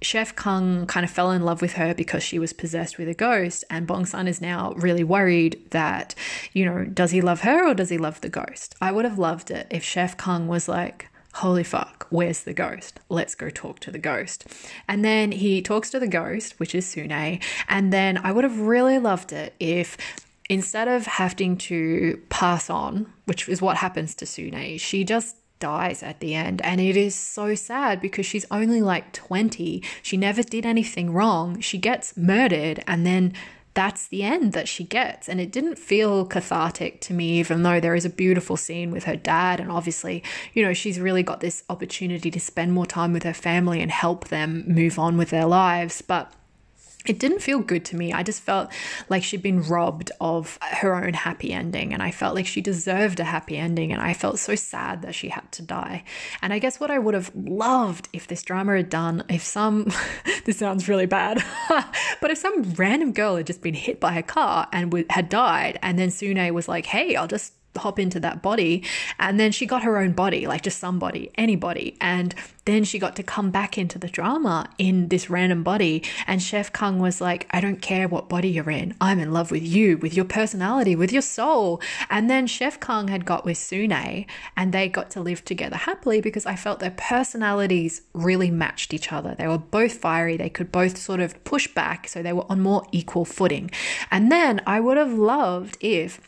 Chef 0.05 0.35
Kang 0.35 0.85
kind 0.85 1.03
of 1.03 1.09
fell 1.09 1.31
in 1.31 1.41
love 1.41 1.61
with 1.61 1.73
her 1.73 1.93
because 1.95 2.21
she 2.21 2.37
was 2.37 2.53
possessed 2.53 2.97
with 2.97 3.09
a 3.09 3.13
ghost, 3.13 3.63
and 3.69 3.87
Bong 3.87 4.05
Sun 4.05 4.27
is 4.27 4.39
now 4.39 4.73
really 4.77 5.03
worried 5.03 5.59
that, 5.71 6.13
you 6.53 6.63
know, 6.63 6.85
does 6.85 7.11
he 7.11 7.21
love 7.21 7.41
her 7.41 7.67
or 7.67 7.73
does 7.73 7.89
he 7.89 7.97
love 7.97 8.21
the 8.21 8.29
ghost? 8.29 8.75
I 8.79 8.91
would 8.91 9.05
have 9.05 9.17
loved 9.17 9.49
it 9.49 9.67
if 9.71 9.83
Chef 9.83 10.15
Kang 10.15 10.47
was 10.47 10.67
like, 10.67 11.09
holy 11.33 11.63
fuck, 11.63 12.05
where's 12.11 12.43
the 12.43 12.53
ghost? 12.53 12.99
Let's 13.09 13.35
go 13.35 13.49
talk 13.49 13.79
to 13.79 13.91
the 13.91 13.99
ghost. 13.99 14.45
And 14.87 15.03
then 15.03 15.31
he 15.31 15.61
talks 15.61 15.89
to 15.89 15.99
the 15.99 16.07
ghost, 16.07 16.59
which 16.59 16.75
is 16.75 16.85
Sune, 16.85 17.41
and 17.67 17.91
then 17.91 18.17
I 18.19 18.31
would 18.31 18.43
have 18.43 18.59
really 18.59 18.99
loved 18.99 19.33
it 19.33 19.55
if 19.59 19.97
instead 20.49 20.87
of 20.87 21.07
having 21.07 21.57
to 21.57 22.21
pass 22.29 22.69
on, 22.69 23.11
which 23.25 23.49
is 23.49 23.61
what 23.61 23.77
happens 23.77 24.13
to 24.15 24.25
Sune, 24.25 24.77
she 24.77 25.03
just 25.03 25.35
dies 25.59 26.03
at 26.03 26.19
the 26.19 26.33
end. 26.33 26.61
And 26.61 26.79
it 26.81 26.97
is 26.97 27.15
so 27.15 27.55
sad 27.55 28.01
because 28.01 28.25
she's 28.25 28.45
only 28.51 28.81
like 28.81 29.13
20. 29.13 29.81
She 30.01 30.17
never 30.17 30.43
did 30.43 30.65
anything 30.65 31.11
wrong. 31.11 31.59
She 31.59 31.77
gets 31.77 32.15
murdered 32.17 32.83
and 32.87 33.05
then 33.05 33.33
that's 33.75 34.07
the 34.07 34.23
end 34.23 34.53
that 34.53 34.69
she 34.69 34.85
gets. 34.85 35.27
And 35.27 35.39
it 35.39 35.51
didn't 35.51 35.77
feel 35.77 36.25
cathartic 36.25 37.01
to 37.01 37.13
me, 37.13 37.39
even 37.39 37.63
though 37.63 37.79
there 37.79 37.93
is 37.93 38.05
a 38.05 38.09
beautiful 38.09 38.55
scene 38.55 38.89
with 38.89 39.03
her 39.03 39.17
dad. 39.17 39.59
And 39.59 39.69
obviously, 39.69 40.23
you 40.53 40.63
know, 40.63 40.73
she's 40.73 40.99
really 40.99 41.23
got 41.23 41.41
this 41.41 41.63
opportunity 41.69 42.31
to 42.31 42.39
spend 42.39 42.71
more 42.71 42.85
time 42.85 43.11
with 43.11 43.23
her 43.23 43.33
family 43.33 43.81
and 43.81 43.91
help 43.91 44.29
them 44.29 44.63
move 44.65 44.97
on 44.97 45.17
with 45.17 45.29
their 45.29 45.45
lives. 45.45 46.01
But 46.01 46.31
it 47.07 47.19
didn't 47.19 47.39
feel 47.39 47.59
good 47.59 47.85
to 47.85 47.95
me. 47.95 48.13
I 48.13 48.23
just 48.23 48.41
felt 48.41 48.71
like 49.09 49.23
she'd 49.23 49.41
been 49.41 49.61
robbed 49.61 50.11
of 50.19 50.57
her 50.61 50.95
own 50.95 51.13
happy 51.13 51.53
ending, 51.53 51.93
and 51.93 52.01
I 52.01 52.11
felt 52.11 52.35
like 52.35 52.47
she 52.47 52.61
deserved 52.61 53.19
a 53.19 53.23
happy 53.23 53.57
ending, 53.57 53.91
and 53.91 54.01
I 54.01 54.13
felt 54.13 54.39
so 54.39 54.55
sad 54.55 55.01
that 55.01 55.15
she 55.15 55.29
had 55.29 55.51
to 55.53 55.61
die. 55.61 56.03
And 56.41 56.53
I 56.53 56.59
guess 56.59 56.79
what 56.79 56.91
I 56.91 56.99
would 56.99 57.13
have 57.13 57.31
loved 57.35 58.09
if 58.13 58.27
this 58.27 58.43
drama 58.43 58.75
had 58.77 58.89
done, 58.89 59.23
if 59.29 59.43
some, 59.43 59.91
this 60.45 60.57
sounds 60.57 60.87
really 60.87 61.05
bad, 61.05 61.43
but 62.21 62.31
if 62.31 62.37
some 62.37 62.73
random 62.73 63.13
girl 63.13 63.35
had 63.35 63.47
just 63.47 63.61
been 63.61 63.73
hit 63.73 63.99
by 63.99 64.15
a 64.15 64.23
car 64.23 64.67
and 64.71 65.05
had 65.09 65.29
died, 65.29 65.79
and 65.81 65.97
then 65.97 66.09
Sune 66.09 66.53
was 66.53 66.67
like, 66.67 66.85
hey, 66.85 67.15
I'll 67.15 67.27
just 67.27 67.53
hop 67.79 67.99
into 67.99 68.19
that 68.21 68.41
body. 68.41 68.83
And 69.19 69.39
then 69.39 69.51
she 69.51 69.65
got 69.65 69.83
her 69.83 69.97
own 69.97 70.11
body, 70.13 70.47
like 70.47 70.63
just 70.63 70.79
somebody, 70.79 71.31
anybody. 71.35 71.97
And 72.01 72.33
then 72.65 72.83
she 72.83 72.97
got 72.97 73.15
to 73.15 73.23
come 73.23 73.51
back 73.51 73.77
into 73.77 73.99
the 73.99 74.07
drama 74.07 74.67
in 74.77 75.09
this 75.09 75.29
random 75.29 75.63
body. 75.63 76.03
And 76.25 76.41
Chef 76.41 76.73
Kang 76.73 76.99
was 76.99 77.21
like, 77.21 77.47
I 77.51 77.61
don't 77.61 77.81
care 77.81 78.07
what 78.07 78.27
body 78.27 78.49
you're 78.49 78.71
in. 78.71 78.95
I'm 78.99 79.19
in 79.19 79.31
love 79.31 79.51
with 79.51 79.63
you, 79.63 79.97
with 79.97 80.15
your 80.15 80.25
personality, 80.25 80.95
with 80.95 81.11
your 81.11 81.21
soul. 81.21 81.79
And 82.09 82.29
then 82.29 82.47
Chef 82.47 82.79
Kang 82.79 83.07
had 83.07 83.25
got 83.25 83.45
with 83.45 83.57
Sune 83.57 84.25
and 84.57 84.73
they 84.73 84.89
got 84.89 85.11
to 85.11 85.21
live 85.21 85.45
together 85.45 85.75
happily 85.75 86.21
because 86.21 86.45
I 86.45 86.55
felt 86.55 86.79
their 86.79 86.95
personalities 86.97 88.01
really 88.13 88.49
matched 88.49 88.93
each 88.93 89.11
other. 89.11 89.35
They 89.35 89.47
were 89.47 89.59
both 89.59 89.93
fiery. 89.93 90.35
They 90.35 90.49
could 90.49 90.71
both 90.71 90.97
sort 90.97 91.19
of 91.19 91.43
push 91.43 91.67
back. 91.67 92.07
So 92.07 92.23
they 92.23 92.33
were 92.33 92.49
on 92.49 92.61
more 92.61 92.87
equal 92.91 93.25
footing. 93.25 93.69
And 94.09 94.31
then 94.31 94.61
I 94.65 94.79
would 94.79 94.97
have 94.97 95.13
loved 95.13 95.77
if 95.81 96.19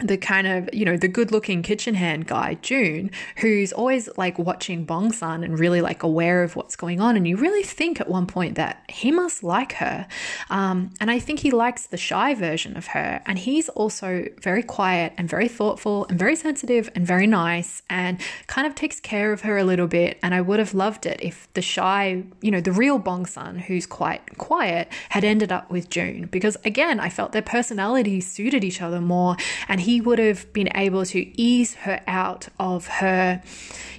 the 0.00 0.16
kind 0.16 0.46
of, 0.46 0.68
you 0.72 0.84
know, 0.84 0.96
the 0.96 1.08
good 1.08 1.32
looking 1.32 1.62
kitchen 1.62 1.94
hand 1.94 2.26
guy, 2.26 2.54
June, 2.62 3.10
who's 3.36 3.72
always 3.72 4.08
like 4.16 4.38
watching 4.38 4.84
Bong 4.84 5.12
Sun 5.12 5.44
and 5.44 5.58
really 5.58 5.80
like 5.80 6.02
aware 6.02 6.42
of 6.42 6.56
what's 6.56 6.76
going 6.76 7.00
on. 7.00 7.16
And 7.16 7.26
you 7.26 7.36
really 7.36 7.62
think 7.62 8.00
at 8.00 8.08
one 8.08 8.26
point 8.26 8.54
that 8.56 8.82
he 8.88 9.12
must 9.12 9.42
like 9.42 9.74
her. 9.74 10.06
Um, 10.48 10.90
and 11.00 11.10
I 11.10 11.18
think 11.18 11.40
he 11.40 11.50
likes 11.50 11.86
the 11.86 11.96
shy 11.96 12.34
version 12.34 12.76
of 12.76 12.88
her. 12.88 13.22
And 13.26 13.38
he's 13.38 13.68
also 13.70 14.26
very 14.40 14.62
quiet 14.62 15.12
and 15.16 15.28
very 15.28 15.48
thoughtful 15.48 16.06
and 16.06 16.18
very 16.18 16.36
sensitive 16.36 16.90
and 16.94 17.06
very 17.06 17.26
nice 17.26 17.82
and 17.90 18.20
kind 18.46 18.66
of 18.66 18.74
takes 18.74 19.00
care 19.00 19.32
of 19.32 19.42
her 19.42 19.58
a 19.58 19.64
little 19.64 19.86
bit. 19.86 20.18
And 20.22 20.34
I 20.34 20.40
would 20.40 20.58
have 20.58 20.74
loved 20.74 21.06
it 21.06 21.20
if 21.22 21.52
the 21.54 21.62
shy, 21.62 22.24
you 22.40 22.50
know, 22.50 22.60
the 22.60 22.72
real 22.72 22.98
Bong 22.98 23.26
Sun, 23.26 23.58
who's 23.60 23.86
quite 23.86 24.38
quiet, 24.38 24.88
had 25.10 25.24
ended 25.24 25.52
up 25.52 25.70
with 25.70 25.90
June. 25.90 26.28
Because 26.30 26.56
again, 26.64 27.00
I 27.00 27.08
felt 27.08 27.32
their 27.32 27.42
personalities 27.42 28.30
suited 28.30 28.64
each 28.64 28.80
other 28.80 29.00
more. 29.00 29.36
And 29.68 29.80
he 29.80 29.89
he 29.90 30.00
would 30.00 30.20
have 30.20 30.52
been 30.52 30.68
able 30.76 31.04
to 31.04 31.20
ease 31.36 31.74
her 31.74 32.00
out 32.06 32.46
of 32.60 32.86
her, 32.86 33.42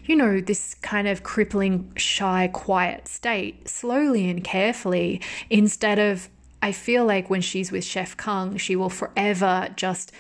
you 0.06 0.16
know, 0.16 0.40
this 0.40 0.74
kind 0.76 1.06
of 1.06 1.22
crippling, 1.22 1.92
shy, 1.98 2.50
quiet 2.54 3.10
state 3.10 3.68
slowly 3.68 4.30
and 4.30 4.42
carefully 4.42 5.20
instead 5.50 6.00
of, 6.00 6.30
I 6.62 6.72
feel 6.72 7.04
like 7.04 7.30
when 7.30 7.42
she's 7.42 7.74
with 7.74 7.84
Chef 7.84 8.16
Kang, 8.16 8.56
she 8.56 8.74
will 8.74 8.90
forever 8.90 9.68
just 9.76 10.14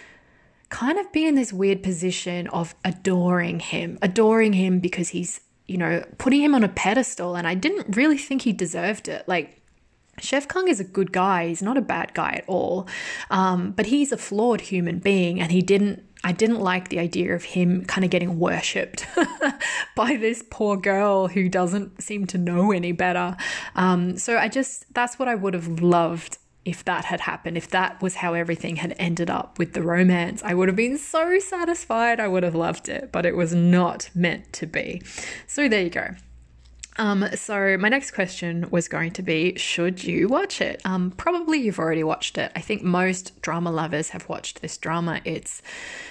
kind 0.67 0.99
of 0.99 1.09
be 1.13 1.25
in 1.25 1.35
this 1.35 1.53
weird 1.53 1.81
position 1.83 2.47
of 2.47 2.75
adoring 2.83 3.61
him, 3.61 3.97
adoring 4.01 4.51
him 4.51 4.79
because 4.79 5.09
he's, 5.09 5.39
you 5.69 5.77
know, 5.77 6.03
putting 6.17 6.41
him 6.41 6.53
on 6.53 6.65
a 6.65 6.69
pedestal. 6.69 7.37
And 7.37 7.47
I 7.47 7.53
didn't 7.53 7.95
really 7.95 8.17
think 8.17 8.41
he 8.41 8.51
deserved 8.51 9.07
it. 9.07 9.25
Like, 9.25 9.60
Chef 10.21 10.47
Kang 10.47 10.67
is 10.67 10.79
a 10.79 10.83
good 10.83 11.11
guy. 11.11 11.47
He's 11.47 11.61
not 11.61 11.77
a 11.77 11.81
bad 11.81 12.13
guy 12.13 12.35
at 12.37 12.45
all. 12.47 12.87
Um, 13.29 13.71
but 13.71 13.87
he's 13.87 14.11
a 14.11 14.17
flawed 14.17 14.61
human 14.61 14.99
being, 14.99 15.39
and 15.39 15.51
he 15.51 15.61
didn't. 15.61 16.03
I 16.23 16.33
didn't 16.33 16.59
like 16.59 16.89
the 16.89 16.99
idea 16.99 17.33
of 17.33 17.43
him 17.43 17.83
kind 17.85 18.05
of 18.05 18.11
getting 18.11 18.37
worshipped 18.37 19.07
by 19.95 20.17
this 20.17 20.43
poor 20.51 20.77
girl 20.77 21.27
who 21.27 21.49
doesn't 21.49 22.03
seem 22.03 22.27
to 22.27 22.37
know 22.37 22.71
any 22.71 22.91
better. 22.91 23.35
Um, 23.73 24.19
so 24.19 24.37
I 24.37 24.47
just, 24.47 24.93
that's 24.93 25.17
what 25.17 25.27
I 25.27 25.33
would 25.33 25.55
have 25.55 25.81
loved 25.81 26.37
if 26.63 26.85
that 26.85 27.05
had 27.05 27.21
happened, 27.21 27.57
if 27.57 27.69
that 27.69 28.01
was 28.01 28.15
how 28.15 28.33
everything 28.33 28.77
had 28.77 28.95
ended 28.99 29.29
up 29.29 29.57
with 29.57 29.73
the 29.73 29.81
romance, 29.81 30.43
I 30.43 30.53
would 30.53 30.69
have 30.69 30.75
been 30.75 30.97
so 30.97 31.39
satisfied. 31.39 32.19
I 32.19 32.27
would 32.27 32.43
have 32.43 32.55
loved 32.55 32.87
it, 32.87 33.11
but 33.11 33.25
it 33.25 33.35
was 33.35 33.53
not 33.53 34.09
meant 34.13 34.53
to 34.53 34.67
be. 34.67 35.01
So 35.47 35.67
there 35.67 35.81
you 35.81 35.89
go. 35.89 36.09
Um, 36.97 37.25
so 37.35 37.77
my 37.77 37.89
next 37.89 38.11
question 38.11 38.67
was 38.69 38.87
going 38.87 39.11
to 39.13 39.21
be, 39.21 39.57
should 39.57 40.03
you 40.03 40.27
watch 40.27 40.59
it? 40.59 40.81
Um, 40.83 41.11
probably 41.11 41.59
you've 41.59 41.79
already 41.79 42.03
watched 42.03 42.37
it. 42.37 42.51
I 42.55 42.61
think 42.61 42.83
most 42.83 43.41
drama 43.41 43.71
lovers 43.71 44.09
have 44.09 44.27
watched 44.27 44.61
this 44.61 44.77
drama. 44.77 45.21
It's 45.23 45.61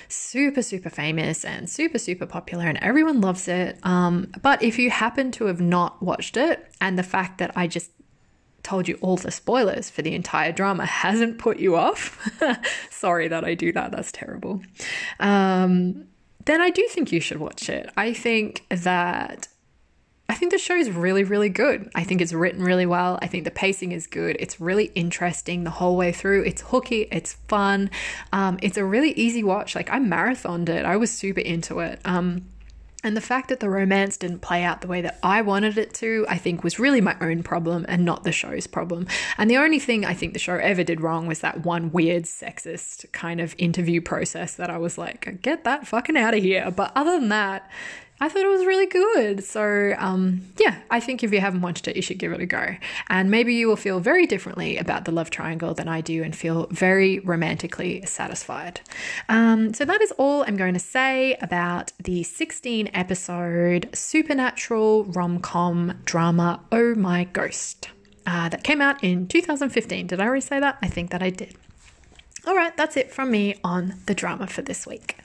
super, 0.08 0.62
super 0.62 0.90
famous 0.90 1.44
and 1.44 1.68
super, 1.68 1.98
super 1.98 2.26
popular, 2.26 2.64
and 2.64 2.78
everyone 2.78 3.20
loves 3.20 3.46
it. 3.46 3.78
Um, 3.82 4.32
but 4.42 4.62
if 4.62 4.78
you 4.78 4.90
happen 4.90 5.30
to 5.32 5.46
have 5.46 5.60
not 5.60 6.02
watched 6.02 6.36
it, 6.36 6.66
and 6.80 6.98
the 6.98 7.02
fact 7.02 7.38
that 7.38 7.52
I 7.54 7.66
just 7.66 7.90
told 8.62 8.88
you 8.88 8.98
all 9.00 9.16
the 9.16 9.30
spoilers 9.30 9.90
for 9.90 10.02
the 10.02 10.14
entire 10.14 10.52
drama 10.52 10.86
hasn't 10.86 11.38
put 11.38 11.58
you 11.58 11.76
off, 11.76 12.18
sorry 12.90 13.28
that 13.28 13.44
I 13.44 13.54
do 13.54 13.72
that. 13.72 13.92
That's 13.92 14.12
terrible. 14.12 14.62
Um, 15.18 16.06
then 16.46 16.60
I 16.60 16.70
do 16.70 16.86
think 16.88 17.12
you 17.12 17.20
should 17.20 17.38
watch 17.38 17.68
it. 17.68 17.90
I 17.96 18.12
think 18.12 18.64
that 18.70 19.48
I 20.30 20.34
think 20.34 20.52
the 20.52 20.58
show 20.58 20.76
is 20.76 20.88
really, 20.92 21.24
really 21.24 21.48
good. 21.48 21.90
I 21.92 22.04
think 22.04 22.20
it's 22.20 22.32
written 22.32 22.62
really 22.62 22.86
well. 22.86 23.18
I 23.20 23.26
think 23.26 23.42
the 23.42 23.50
pacing 23.50 23.90
is 23.90 24.06
good. 24.06 24.36
It's 24.38 24.60
really 24.60 24.92
interesting 24.94 25.64
the 25.64 25.70
whole 25.70 25.96
way 25.96 26.12
through. 26.12 26.44
It's 26.44 26.62
hooky. 26.62 27.08
It's 27.10 27.32
fun. 27.48 27.90
Um, 28.32 28.56
it's 28.62 28.76
a 28.76 28.84
really 28.84 29.10
easy 29.14 29.42
watch. 29.42 29.74
Like 29.74 29.90
I 29.90 29.98
marathoned 29.98 30.68
it. 30.68 30.84
I 30.84 30.96
was 30.96 31.10
super 31.10 31.40
into 31.40 31.80
it. 31.80 31.98
Um, 32.04 32.46
and 33.02 33.16
the 33.16 33.20
fact 33.20 33.48
that 33.48 33.58
the 33.58 33.68
romance 33.68 34.16
didn't 34.18 34.38
play 34.38 34.62
out 34.62 34.82
the 34.82 34.86
way 34.86 35.00
that 35.00 35.18
I 35.20 35.42
wanted 35.42 35.76
it 35.76 35.94
to, 35.94 36.26
I 36.28 36.38
think 36.38 36.62
was 36.62 36.78
really 36.78 37.00
my 37.00 37.16
own 37.20 37.42
problem 37.42 37.84
and 37.88 38.04
not 38.04 38.22
the 38.22 38.30
show's 38.30 38.68
problem. 38.68 39.08
And 39.36 39.50
the 39.50 39.56
only 39.56 39.80
thing 39.80 40.04
I 40.04 40.14
think 40.14 40.32
the 40.32 40.38
show 40.38 40.54
ever 40.54 40.84
did 40.84 41.00
wrong 41.00 41.26
was 41.26 41.40
that 41.40 41.64
one 41.64 41.90
weird 41.90 42.24
sexist 42.24 43.10
kind 43.10 43.40
of 43.40 43.56
interview 43.58 44.00
process 44.00 44.54
that 44.54 44.70
I 44.70 44.78
was 44.78 44.96
like, 44.96 45.42
get 45.42 45.64
that 45.64 45.88
fucking 45.88 46.16
out 46.16 46.34
of 46.34 46.42
here. 46.44 46.70
But 46.70 46.92
other 46.94 47.18
than 47.18 47.30
that, 47.30 47.68
I 48.22 48.28
thought 48.28 48.44
it 48.44 48.48
was 48.48 48.66
really 48.66 48.86
good. 48.86 49.42
So, 49.42 49.94
um, 49.96 50.42
yeah, 50.58 50.76
I 50.90 51.00
think 51.00 51.24
if 51.24 51.32
you 51.32 51.40
haven't 51.40 51.62
watched 51.62 51.88
it, 51.88 51.96
you 51.96 52.02
should 52.02 52.18
give 52.18 52.32
it 52.32 52.40
a 52.40 52.46
go. 52.46 52.76
And 53.08 53.30
maybe 53.30 53.54
you 53.54 53.66
will 53.66 53.76
feel 53.76 53.98
very 53.98 54.26
differently 54.26 54.76
about 54.76 55.06
the 55.06 55.10
love 55.10 55.30
triangle 55.30 55.72
than 55.72 55.88
I 55.88 56.02
do 56.02 56.22
and 56.22 56.36
feel 56.36 56.66
very 56.70 57.20
romantically 57.20 58.04
satisfied. 58.04 58.82
Um, 59.30 59.72
so, 59.72 59.86
that 59.86 60.02
is 60.02 60.12
all 60.18 60.42
I'm 60.42 60.56
going 60.56 60.74
to 60.74 60.80
say 60.80 61.34
about 61.40 61.92
the 61.98 62.22
16 62.22 62.90
episode 62.92 63.88
supernatural 63.94 65.04
rom 65.04 65.40
com 65.40 65.94
drama, 66.04 66.60
Oh 66.70 66.94
My 66.94 67.24
Ghost, 67.24 67.88
uh, 68.26 68.50
that 68.50 68.62
came 68.64 68.82
out 68.82 69.02
in 69.02 69.28
2015. 69.28 70.06
Did 70.08 70.20
I 70.20 70.24
already 70.26 70.42
say 70.42 70.60
that? 70.60 70.76
I 70.82 70.88
think 70.88 71.10
that 71.10 71.22
I 71.22 71.30
did. 71.30 71.56
All 72.46 72.54
right, 72.54 72.76
that's 72.76 72.96
it 72.96 73.10
from 73.10 73.30
me 73.30 73.56
on 73.64 73.94
the 74.06 74.14
drama 74.14 74.46
for 74.46 74.62
this 74.62 74.86
week. 74.86 75.16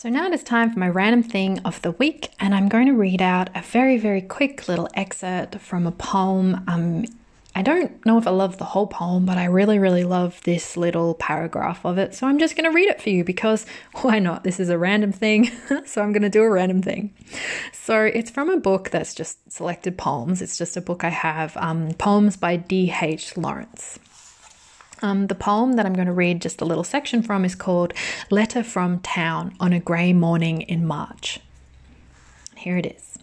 So 0.00 0.08
now 0.08 0.28
it 0.28 0.32
is 0.32 0.42
time 0.42 0.72
for 0.72 0.78
my 0.78 0.88
random 0.88 1.22
thing 1.22 1.58
of 1.58 1.82
the 1.82 1.90
week, 1.90 2.30
and 2.40 2.54
I'm 2.54 2.70
going 2.70 2.86
to 2.86 2.94
read 2.94 3.20
out 3.20 3.50
a 3.54 3.60
very, 3.60 3.98
very 3.98 4.22
quick 4.22 4.66
little 4.66 4.88
excerpt 4.94 5.56
from 5.56 5.86
a 5.86 5.92
poem. 5.92 6.64
Um, 6.66 7.04
I 7.54 7.60
don't 7.60 8.06
know 8.06 8.16
if 8.16 8.26
I 8.26 8.30
love 8.30 8.56
the 8.56 8.64
whole 8.64 8.86
poem, 8.86 9.26
but 9.26 9.36
I 9.36 9.44
really, 9.44 9.78
really 9.78 10.04
love 10.04 10.40
this 10.44 10.74
little 10.74 11.12
paragraph 11.16 11.84
of 11.84 11.98
it. 11.98 12.14
So 12.14 12.26
I'm 12.26 12.38
just 12.38 12.56
going 12.56 12.64
to 12.64 12.74
read 12.74 12.88
it 12.88 13.02
for 13.02 13.10
you 13.10 13.24
because 13.24 13.66
why 14.00 14.20
not? 14.20 14.42
This 14.42 14.58
is 14.58 14.70
a 14.70 14.78
random 14.78 15.12
thing. 15.12 15.50
so 15.84 16.00
I'm 16.00 16.12
going 16.12 16.22
to 16.22 16.30
do 16.30 16.44
a 16.44 16.50
random 16.50 16.80
thing. 16.80 17.12
So 17.74 18.00
it's 18.02 18.30
from 18.30 18.48
a 18.48 18.56
book 18.56 18.88
that's 18.88 19.14
just 19.14 19.52
selected 19.52 19.98
poems. 19.98 20.40
It's 20.40 20.56
just 20.56 20.78
a 20.78 20.80
book 20.80 21.04
I 21.04 21.10
have, 21.10 21.58
um, 21.58 21.92
Poems 21.98 22.38
by 22.38 22.56
D.H. 22.56 23.36
Lawrence. 23.36 23.98
Um, 25.02 25.28
the 25.28 25.34
poem 25.34 25.74
that 25.74 25.86
I'm 25.86 25.94
going 25.94 26.06
to 26.06 26.12
read 26.12 26.42
just 26.42 26.60
a 26.60 26.66
little 26.66 26.84
section 26.84 27.22
from 27.22 27.44
is 27.44 27.54
called 27.54 27.94
Letter 28.30 28.62
from 28.62 29.00
Town 29.00 29.54
on 29.58 29.72
a 29.72 29.80
Grey 29.80 30.12
Morning 30.12 30.60
in 30.62 30.86
March. 30.86 31.40
Here 32.54 32.76
it 32.76 32.86
is. 32.86 33.18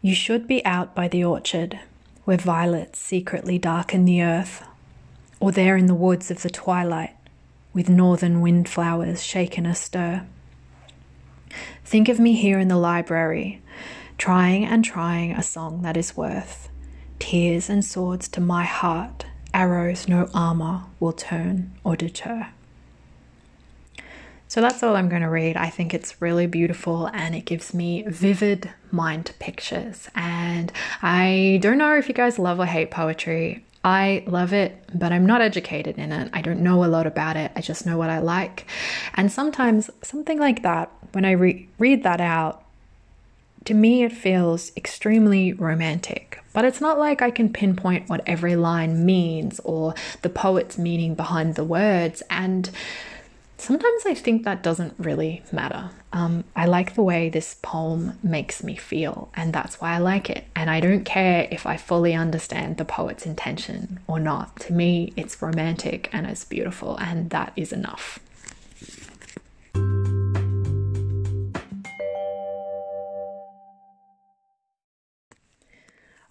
You 0.00 0.14
should 0.14 0.46
be 0.46 0.64
out 0.64 0.94
by 0.94 1.08
the 1.08 1.24
orchard, 1.24 1.80
where 2.24 2.36
violets 2.36 3.00
secretly 3.00 3.58
darken 3.58 4.04
the 4.04 4.22
earth, 4.22 4.64
or 5.40 5.50
there 5.50 5.76
in 5.76 5.86
the 5.86 5.94
woods 5.94 6.30
of 6.30 6.42
the 6.42 6.50
twilight, 6.50 7.16
with 7.72 7.88
northern 7.88 8.40
windflowers 8.40 9.24
shaken 9.24 9.66
astir. 9.66 10.26
Think 11.84 12.08
of 12.08 12.20
me 12.20 12.34
here 12.34 12.60
in 12.60 12.68
the 12.68 12.76
library, 12.76 13.62
trying 14.16 14.64
and 14.64 14.84
trying 14.84 15.32
a 15.32 15.42
song 15.42 15.82
that 15.82 15.96
is 15.96 16.16
worth 16.16 16.68
tears 17.18 17.68
and 17.70 17.84
swords 17.84 18.28
to 18.28 18.40
my 18.40 18.62
heart 18.62 19.25
arrows 19.56 20.06
no 20.06 20.28
armor 20.34 20.82
will 21.00 21.14
turn 21.14 21.72
or 21.82 21.96
deter. 21.96 22.48
So 24.48 24.60
that's 24.60 24.82
all 24.82 24.94
I'm 24.94 25.08
going 25.08 25.22
to 25.22 25.30
read. 25.30 25.56
I 25.56 25.70
think 25.70 25.92
it's 25.92 26.20
really 26.20 26.46
beautiful 26.46 27.06
and 27.12 27.34
it 27.34 27.46
gives 27.46 27.74
me 27.74 28.04
vivid 28.06 28.70
mind 28.92 29.32
pictures. 29.40 30.08
And 30.14 30.70
I 31.02 31.58
don't 31.62 31.78
know 31.78 31.96
if 31.96 32.06
you 32.06 32.14
guys 32.14 32.38
love 32.38 32.60
or 32.60 32.66
hate 32.66 32.90
poetry. 32.90 33.64
I 33.82 34.24
love 34.26 34.52
it, 34.52 34.78
but 34.94 35.10
I'm 35.10 35.26
not 35.26 35.40
educated 35.40 35.96
in 35.96 36.12
it. 36.12 36.30
I 36.32 36.42
don't 36.42 36.60
know 36.60 36.84
a 36.84 36.86
lot 36.86 37.06
about 37.06 37.36
it. 37.36 37.50
I 37.56 37.60
just 37.60 37.86
know 37.86 37.96
what 37.96 38.10
I 38.10 38.18
like. 38.18 38.66
And 39.14 39.32
sometimes 39.32 39.90
something 40.02 40.38
like 40.38 40.62
that, 40.62 40.92
when 41.12 41.24
I 41.24 41.32
re- 41.32 41.68
read 41.78 42.02
that 42.02 42.20
out, 42.20 42.62
to 43.66 43.74
me 43.74 44.02
it 44.02 44.12
feels 44.12 44.72
extremely 44.76 45.52
romantic. 45.52 46.42
But 46.52 46.64
it's 46.64 46.80
not 46.80 46.98
like 46.98 47.20
I 47.20 47.30
can 47.30 47.52
pinpoint 47.52 48.08
what 48.08 48.22
every 48.26 48.56
line 48.56 49.04
means 49.04 49.60
or 49.60 49.94
the 50.22 50.30
poet's 50.30 50.78
meaning 50.78 51.14
behind 51.14 51.54
the 51.54 51.64
words. 51.64 52.22
And 52.30 52.70
sometimes 53.58 54.04
I 54.06 54.14
think 54.14 54.44
that 54.44 54.62
doesn't 54.62 54.94
really 54.98 55.42
matter. 55.52 55.90
Um, 56.12 56.44
I 56.54 56.64
like 56.64 56.94
the 56.94 57.02
way 57.02 57.28
this 57.28 57.56
poem 57.60 58.18
makes 58.22 58.62
me 58.62 58.74
feel, 58.76 59.30
and 59.34 59.52
that's 59.52 59.80
why 59.80 59.94
I 59.94 59.98
like 59.98 60.30
it. 60.30 60.44
And 60.54 60.70
I 60.70 60.80
don't 60.80 61.04
care 61.04 61.46
if 61.50 61.66
I 61.66 61.76
fully 61.76 62.14
understand 62.14 62.78
the 62.78 62.84
poet's 62.86 63.26
intention 63.26 64.00
or 64.06 64.18
not. 64.18 64.58
To 64.60 64.72
me, 64.72 65.12
it's 65.16 65.42
romantic 65.42 66.08
and 66.12 66.26
it's 66.26 66.44
beautiful, 66.44 66.96
and 66.96 67.28
that 67.30 67.52
is 67.56 67.72
enough. 67.72 68.18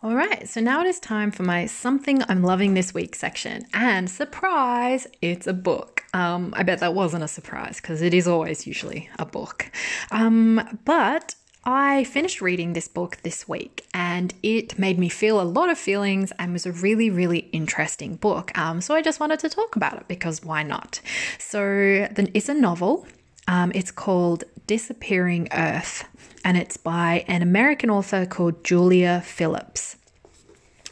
All 0.06 0.14
right, 0.14 0.48
so 0.48 0.62
now 0.62 0.82
it 0.82 0.86
is 0.86 1.00
time 1.00 1.32
for 1.32 1.42
my 1.42 1.66
something 1.66 2.22
I'm 2.30 2.44
loving 2.44 2.76
this 2.76 2.94
week 2.94 3.16
section. 3.16 3.66
And 3.74 4.08
surprise, 4.08 5.08
it's 5.20 5.48
a 5.48 5.54
book. 5.54 6.04
Um, 6.14 6.54
I 6.56 6.62
bet 6.62 6.78
that 6.82 6.94
wasn't 6.94 7.24
a 7.24 7.28
surprise 7.28 7.82
because 7.82 8.04
it 8.04 8.14
is 8.14 8.28
always 8.28 8.68
usually 8.68 9.10
a 9.18 9.26
book. 9.26 9.72
Um, 10.12 10.78
but 10.86 11.34
I 11.64 12.04
finished 12.04 12.40
reading 12.40 12.74
this 12.74 12.88
book 12.88 13.18
this 13.24 13.50
week 13.50 13.84
and 13.96 14.32
it 14.44 14.78
made 14.78 15.00
me 15.00 15.10
feel 15.10 15.42
a 15.42 15.50
lot 15.58 15.72
of 15.72 15.78
feelings 15.80 16.32
and 16.38 16.54
was 16.54 16.68
a 16.68 16.72
really, 16.72 17.10
really 17.10 17.40
interesting 17.52 18.16
book. 18.16 18.56
Um, 18.56 18.82
so 18.82 18.94
I 18.94 19.02
just 19.02 19.20
wanted 19.20 19.40
to 19.40 19.50
talk 19.50 19.76
about 19.76 19.98
it 19.98 20.08
because 20.08 20.44
why 20.44 20.62
not? 20.62 21.02
So 21.40 22.08
it's 22.16 22.48
a 22.48 22.54
novel. 22.54 23.08
Um, 23.48 23.72
it's 23.76 23.92
called 23.92 24.44
Disappearing 24.68 25.48
Earth 25.52 26.06
and 26.44 26.58
it's 26.58 26.78
by 26.78 27.26
an 27.28 27.42
American 27.42 27.90
author 27.90 28.26
called 28.26 28.64
Julia 28.64 29.22
Phillips. 29.26 29.98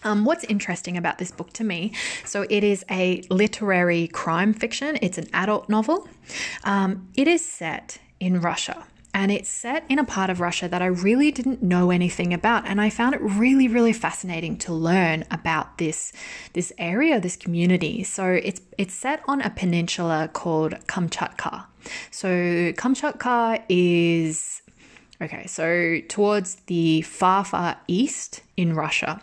Um, 0.04 0.26
what's 0.26 0.44
interesting 0.46 0.98
about 0.98 1.18
this 1.18 1.32
book 1.32 1.54
to 1.54 1.64
me? 1.64 1.94
So, 2.26 2.46
it 2.50 2.64
is 2.64 2.84
a 2.92 3.24
literary 3.30 4.08
crime 4.08 4.54
fiction, 4.54 4.98
it's 5.02 5.18
an 5.18 5.28
adult 5.32 5.70
novel. 5.70 6.10
Um, 6.66 7.08
it 7.16 7.28
is 7.28 7.44
set 7.46 8.00
in 8.20 8.42
Russia 8.42 8.86
and 9.14 9.32
it's 9.32 9.50
set 9.50 9.86
in 9.90 10.00
a 10.00 10.04
part 10.04 10.30
of 10.30 10.40
Russia 10.40 10.68
that 10.68 10.82
I 10.82 10.88
really 10.88 11.32
didn't 11.32 11.62
know 11.62 11.92
anything 11.92 12.34
about 12.34 12.66
and 12.66 12.82
I 12.82 12.90
found 12.90 13.14
it 13.16 13.22
really 13.22 13.68
really 13.68 13.94
fascinating 13.94 14.58
to 14.60 14.74
learn 14.74 15.24
about 15.30 15.78
this 15.78 16.12
this 16.54 16.74
area 16.78 17.20
this 17.20 17.36
community 17.36 18.04
so 18.04 18.26
it's 18.28 18.62
it's 18.78 18.94
set 18.94 19.22
on 19.28 19.42
a 19.42 19.50
peninsula 19.50 20.30
called 20.34 20.74
Kamchatka 20.88 21.66
so 22.12 22.28
Kamchatka 22.74 23.64
is 23.70 24.62
okay 25.22 25.46
so 25.48 26.00
towards 26.08 26.56
the 26.68 27.02
far 27.02 27.44
far 27.46 27.78
east 27.88 28.42
in 28.58 28.74
Russia 28.74 29.22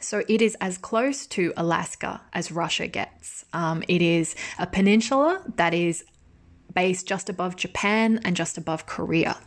so 0.00 0.22
it 0.28 0.40
is 0.40 0.56
as 0.60 0.78
close 0.78 1.26
to 1.26 1.52
Alaska 1.56 2.20
as 2.32 2.52
Russia 2.52 2.86
gets. 2.86 3.44
Um, 3.52 3.82
it 3.88 4.00
is 4.02 4.36
a 4.56 4.66
peninsula 4.66 5.42
that 5.56 5.74
is 5.74 6.04
based 6.76 7.08
just 7.08 7.30
above 7.30 7.56
Japan 7.56 8.20
and 8.22 8.36
just 8.36 8.58
above 8.58 8.84
Korea. 8.84 9.38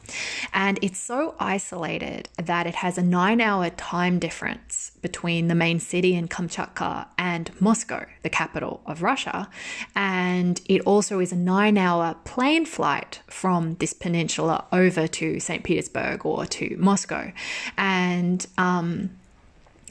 And 0.52 0.80
it's 0.82 1.00
so 1.00 1.36
isolated 1.40 2.28
that 2.38 2.66
it 2.66 2.76
has 2.76 2.98
a 2.98 3.04
nine 3.04 3.40
hour 3.40 3.70
time 3.70 4.18
difference 4.18 4.92
between 5.04 5.48
the 5.48 5.56
main 5.56 5.80
city 5.80 6.16
in 6.16 6.28
Kamchatka 6.28 7.06
and 7.18 7.52
Moscow, 7.62 8.06
the 8.24 8.30
capital 8.30 8.82
of 8.88 9.04
Russia. 9.04 9.48
And 9.96 10.60
it 10.68 10.82
also 10.82 11.20
is 11.20 11.32
a 11.32 11.38
nine 11.38 11.78
hour 11.78 12.16
plane 12.26 12.66
flight 12.66 13.22
from 13.28 13.76
this 13.76 13.94
peninsula 13.94 14.66
over 14.74 15.08
to 15.08 15.40
St. 15.40 15.64
Petersburg 15.64 16.26
or 16.26 16.48
to 16.48 16.76
Moscow. 16.78 17.32
And, 17.78 18.46
um, 18.58 19.12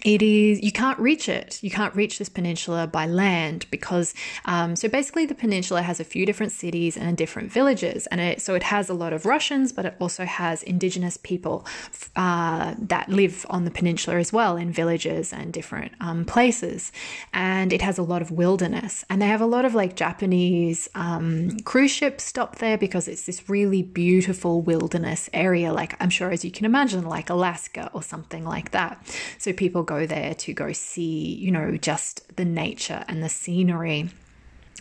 it 0.04 0.22
is 0.22 0.62
you 0.62 0.72
can't 0.72 0.98
reach 0.98 1.28
it. 1.28 1.58
You 1.62 1.70
can't 1.70 1.94
reach 1.94 2.18
this 2.18 2.28
peninsula 2.28 2.86
by 2.86 3.06
land 3.06 3.66
because 3.70 4.14
um, 4.44 4.76
so 4.76 4.88
basically 4.88 5.26
the 5.26 5.34
peninsula 5.34 5.82
has 5.82 6.00
a 6.00 6.04
few 6.04 6.24
different 6.26 6.52
cities 6.52 6.96
and 6.96 7.16
different 7.16 7.50
villages 7.52 8.06
and 8.08 8.20
it, 8.20 8.40
so 8.40 8.54
it 8.54 8.62
has 8.62 8.88
a 8.88 8.94
lot 8.94 9.12
of 9.12 9.26
russians 9.26 9.72
but 9.72 9.84
it 9.84 9.94
also 10.00 10.24
has 10.24 10.62
indigenous 10.62 11.16
people 11.16 11.66
uh, 12.16 12.74
that 12.78 13.08
live 13.08 13.46
on 13.50 13.64
the 13.64 13.70
peninsula 13.70 14.18
as 14.18 14.32
well 14.32 14.56
in 14.56 14.70
villages 14.72 15.32
and 15.32 15.52
different 15.52 15.92
um, 16.00 16.24
places. 16.24 16.92
And 17.32 17.72
it 17.72 17.82
has 17.82 17.98
a 17.98 18.02
lot 18.02 18.22
of 18.22 18.30
wilderness. 18.30 19.04
And 19.10 19.20
they 19.20 19.26
have 19.26 19.40
a 19.40 19.46
lot 19.46 19.64
of 19.64 19.74
like 19.74 19.96
japanese 19.96 20.88
um, 20.94 21.58
cruise 21.60 21.90
ships 21.90 22.24
stop 22.24 22.56
there 22.56 22.78
because 22.78 23.08
it's 23.08 23.26
this 23.26 23.48
really 23.48 23.82
beautiful 23.82 24.60
wilderness 24.60 25.30
area 25.32 25.72
like 25.72 26.00
i'm 26.00 26.10
sure 26.10 26.30
as 26.30 26.44
you 26.44 26.50
can 26.50 26.64
imagine 26.64 27.04
like 27.04 27.30
alaska 27.30 27.90
or 27.92 28.02
something 28.02 28.44
like 28.44 28.70
that. 28.70 29.00
So 29.38 29.52
people 29.52 29.82
go 29.88 30.06
there 30.06 30.34
to 30.34 30.52
go 30.52 30.72
see, 30.72 31.34
you 31.34 31.50
know, 31.50 31.76
just 31.76 32.36
the 32.36 32.44
nature 32.44 33.04
and 33.08 33.22
the 33.22 33.28
scenery. 33.28 34.10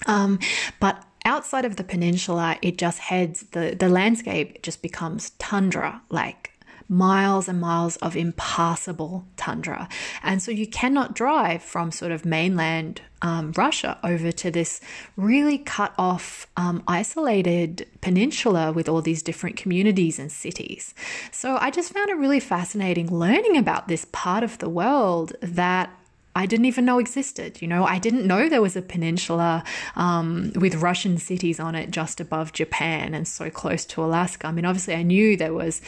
Um, 0.06 0.40
but 0.80 1.04
outside 1.26 1.66
of 1.66 1.78
the 1.78 1.84
peninsula, 1.84 2.58
it 2.62 2.78
just 2.78 3.00
heads, 3.00 3.42
the, 3.52 3.76
the 3.78 3.90
landscape 3.90 4.62
just 4.62 4.82
becomes 4.84 5.32
tundra, 5.40 6.02
like 6.10 6.47
miles 6.90 7.48
and 7.48 7.60
miles 7.60 7.98
of 7.98 8.16
impassable 8.16 9.26
tundra. 9.36 9.90
And 10.24 10.42
so 10.42 10.52
you 10.52 10.68
cannot 10.68 11.16
drive 11.16 11.62
from 11.62 11.92
sort 11.92 12.12
of 12.12 12.26
mainland 12.26 13.02
um, 13.22 13.52
Russia 13.58 13.98
over 14.04 14.32
to 14.32 14.52
this 14.52 14.80
really 15.16 15.58
cut 15.58 15.94
off, 15.98 16.48
um, 16.56 16.84
isolated 16.88 17.88
peninsula 18.02 18.72
with 18.72 18.88
all 18.88 19.02
these 19.02 19.24
different 19.24 19.58
communities 19.58 20.20
and 20.20 20.32
cities. 20.32 20.94
So 21.32 21.58
I 21.60 21.72
just 21.72 21.92
found 21.94 22.10
it 22.10 22.18
really 22.18 22.40
fascinating 22.40 23.08
learning 23.14 23.58
about 23.58 23.88
this 23.88 24.06
part 24.12 24.44
of 24.44 24.60
the 24.60 24.70
world 24.70 25.36
that 25.42 25.90
I 26.36 26.46
didn't 26.46 26.68
even 26.68 26.86
know 26.86 27.00
existed. 27.00 27.64
You 27.64 27.68
know, 27.68 27.84
I 27.84 27.98
didn't 27.98 28.28
know 28.28 28.48
there 28.48 28.62
was 28.62 28.76
a 28.76 28.82
peninsula 28.84 29.64
um, 29.96 30.52
with 30.56 30.76
Russian 30.76 31.18
cities 31.18 31.60
on 31.60 31.74
it 31.74 31.90
just 31.90 32.22
above 32.22 32.54
Japan 32.54 33.16
and 33.16 33.28
so 33.28 33.50
close 33.50 33.86
to 33.86 34.04
Alaska. 34.04 34.46
I 34.46 34.52
mean, 34.52 34.64
obviously, 34.64 34.94
I 34.94 35.02
knew 35.02 35.36
there 35.36 35.56
was 35.56 35.82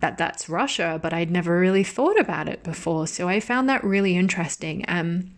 that 0.00 0.18
that's 0.18 0.48
Russia, 0.48 0.98
but 1.00 1.12
I'd 1.12 1.30
never 1.30 1.58
really 1.58 1.84
thought 1.84 2.18
about 2.18 2.48
it 2.48 2.62
before. 2.62 3.06
So 3.06 3.28
I 3.28 3.40
found 3.40 3.68
that 3.68 3.84
really 3.84 4.16
interesting. 4.16 4.84
Um, 4.88 5.30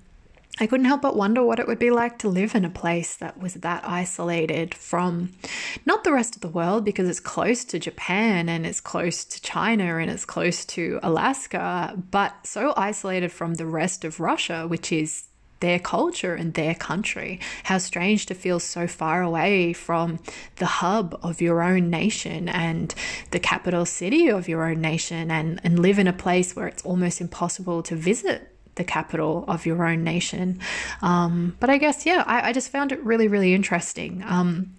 I 0.61 0.67
couldn't 0.67 0.87
help 0.87 1.03
but 1.03 1.17
wonder 1.17 1.43
what 1.43 1.59
it 1.59 1.67
would 1.67 1.79
be 1.79 1.91
like 1.91 2.19
to 2.19 2.29
live 2.29 2.55
in 2.55 2.65
a 2.65 2.71
place 2.71 3.17
that 3.17 3.39
was 3.39 3.55
that 3.55 3.89
isolated 3.89 4.75
from 4.75 5.33
not 5.87 6.05
the 6.05 6.13
rest 6.13 6.37
of 6.37 6.43
the 6.43 6.49
world 6.49 6.85
because 6.85 7.09
it's 7.09 7.21
close 7.21 7.65
to 7.65 7.79
Japan 7.79 8.49
and 8.51 8.67
it's 8.67 8.81
close 8.81 9.25
to 9.25 9.41
China 9.41 9.97
and 9.97 10.11
it's 10.11 10.27
close 10.27 10.65
to 10.67 11.01
Alaska, 11.03 11.97
but 12.11 12.47
so 12.47 12.75
isolated 12.77 13.33
from 13.33 13.55
the 13.55 13.67
rest 13.67 14.05
of 14.05 14.21
Russia, 14.21 14.67
which 14.69 14.93
is 14.93 15.25
their 15.63 15.79
culture 15.79 16.35
and 16.35 16.53
their 16.53 16.75
country. 16.75 17.41
How 17.65 17.79
strange 17.79 18.27
to 18.27 18.35
feel 18.35 18.61
so 18.61 18.87
far 18.87 19.23
away 19.23 19.73
from 19.73 20.19
the 20.57 20.67
hub 20.67 21.19
of 21.23 21.41
your 21.41 21.63
own 21.63 21.89
nation 21.89 22.49
and 22.49 22.95
the 23.31 23.41
capital 23.41 23.87
city 23.87 24.29
of 24.29 24.49
your 24.49 24.69
own 24.69 24.81
nation 24.81 25.31
and, 25.31 25.61
and 25.65 25.79
live 25.79 25.99
in 25.99 26.09
a 26.09 26.13
place 26.13 26.55
where 26.55 26.67
it's 26.67 26.85
almost 26.85 27.21
impossible 27.21 27.83
to 27.85 27.97
visit 27.97 28.49
the 28.75 28.85
capital 28.85 29.45
of 29.49 29.65
your 29.65 29.87
own 29.87 30.03
nation. 30.03 30.59
Um, 31.01 31.57
but 31.61 31.71
I 31.71 31.79
guess, 31.79 32.05
yeah, 32.05 32.25
I, 32.27 32.49
I, 32.49 32.53
just 32.53 32.71
found 32.71 32.91
it 32.91 33.03
really, 33.05 33.29
really 33.29 33.55
interesting. 33.55 34.25
Um, 34.27 34.75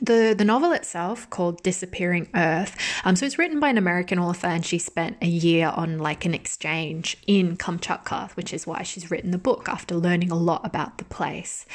the, 0.00 0.34
the 0.36 0.44
novel 0.44 0.72
itself 0.72 1.28
called 1.30 1.62
disappearing 1.62 2.28
earth 2.34 2.76
um, 3.04 3.16
so 3.16 3.26
it's 3.26 3.38
written 3.38 3.60
by 3.60 3.68
an 3.68 3.78
american 3.78 4.18
author 4.18 4.46
and 4.46 4.64
she 4.64 4.78
spent 4.78 5.16
a 5.22 5.26
year 5.26 5.72
on 5.74 5.98
like 5.98 6.24
an 6.24 6.34
exchange 6.34 7.16
in 7.26 7.56
kamchatka 7.56 8.30
which 8.34 8.52
is 8.52 8.66
why 8.66 8.82
she's 8.82 9.10
written 9.10 9.30
the 9.30 9.38
book 9.38 9.68
after 9.68 9.94
learning 9.94 10.30
a 10.30 10.36
lot 10.36 10.64
about 10.64 10.98
the 10.98 11.04
place. 11.04 11.66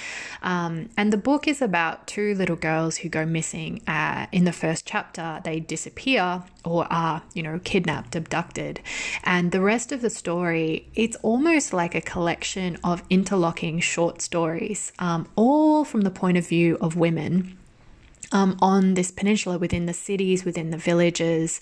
Um, 0.42 0.90
and 0.98 1.12
the 1.12 1.18
book 1.18 1.48
is 1.48 1.62
about 1.62 2.08
two 2.08 2.34
little 2.36 2.56
girls 2.56 2.98
who 2.98 3.10
go 3.10 3.26
missing 3.26 3.82
uh, 3.88 4.28
in 4.32 4.46
the 4.46 4.52
first 4.52 4.86
chapter. 4.86 5.42
They 5.44 5.60
disappear 5.60 6.44
or 6.64 6.92
are 6.92 7.24
you 7.34 7.44
know 7.44 7.60
kidnapped 7.64 8.16
abducted. 8.16 8.82
And 9.24 9.52
the 9.52 9.62
rest 9.62 9.92
of 9.92 10.02
the 10.02 10.10
story 10.10 10.88
it's 10.96 11.18
almost 11.18 11.74
like 11.74 11.96
a 11.96 12.02
collection 12.02 12.78
of 12.84 13.04
interlocking 13.10 13.80
short 13.80 14.22
stories 14.22 14.92
um, 15.00 15.28
all 15.36 15.84
from 15.84 16.02
the 16.02 16.12
point 16.12 16.38
of 16.38 16.48
view 16.48 16.78
of 16.82 16.96
women 16.96 17.58
um, 18.32 18.58
on 18.62 18.94
this 18.94 19.12
peninsula 19.12 19.58
within 19.58 19.86
the 19.86 19.94
cities, 19.94 20.46
within 20.46 20.72
the 20.72 20.78
villages, 20.78 21.60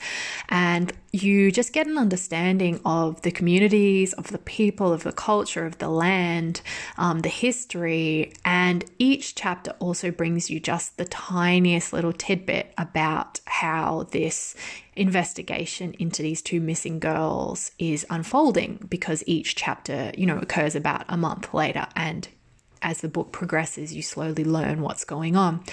and 0.49 0.93
you 1.11 1.51
just 1.51 1.73
get 1.73 1.87
an 1.87 1.97
understanding 1.97 2.79
of 2.85 3.21
the 3.23 3.31
communities, 3.31 4.13
of 4.13 4.27
the 4.27 4.37
people, 4.37 4.93
of 4.93 5.03
the 5.03 5.11
culture, 5.11 5.65
of 5.65 5.79
the 5.79 5.89
land, 5.89 6.61
um, 6.97 7.21
the 7.21 7.29
history, 7.29 8.33
and 8.45 8.85
each 8.99 9.35
chapter 9.35 9.71
also 9.79 10.11
brings 10.11 10.49
you 10.49 10.59
just 10.59 10.97
the 10.97 11.05
tiniest 11.05 11.93
little 11.93 12.13
tidbit 12.13 12.73
about 12.77 13.39
how 13.45 14.07
this 14.11 14.55
investigation 14.95 15.93
into 15.97 16.21
these 16.21 16.41
two 16.41 16.59
missing 16.59 16.99
girls 16.99 17.71
is 17.79 18.05
unfolding 18.09 18.85
because 18.89 19.23
each 19.25 19.55
chapter, 19.55 20.11
you 20.17 20.25
know, 20.25 20.37
occurs 20.37 20.75
about 20.75 21.05
a 21.07 21.17
month 21.17 21.53
later 21.53 21.87
and 21.95 22.27
as 22.81 23.01
the 23.01 23.09
book 23.09 23.31
progresses, 23.31 23.93
you 23.93 24.01
slowly 24.01 24.43
learn 24.43 24.81
what's 24.81 25.03
going 25.03 25.35
on. 25.35 25.63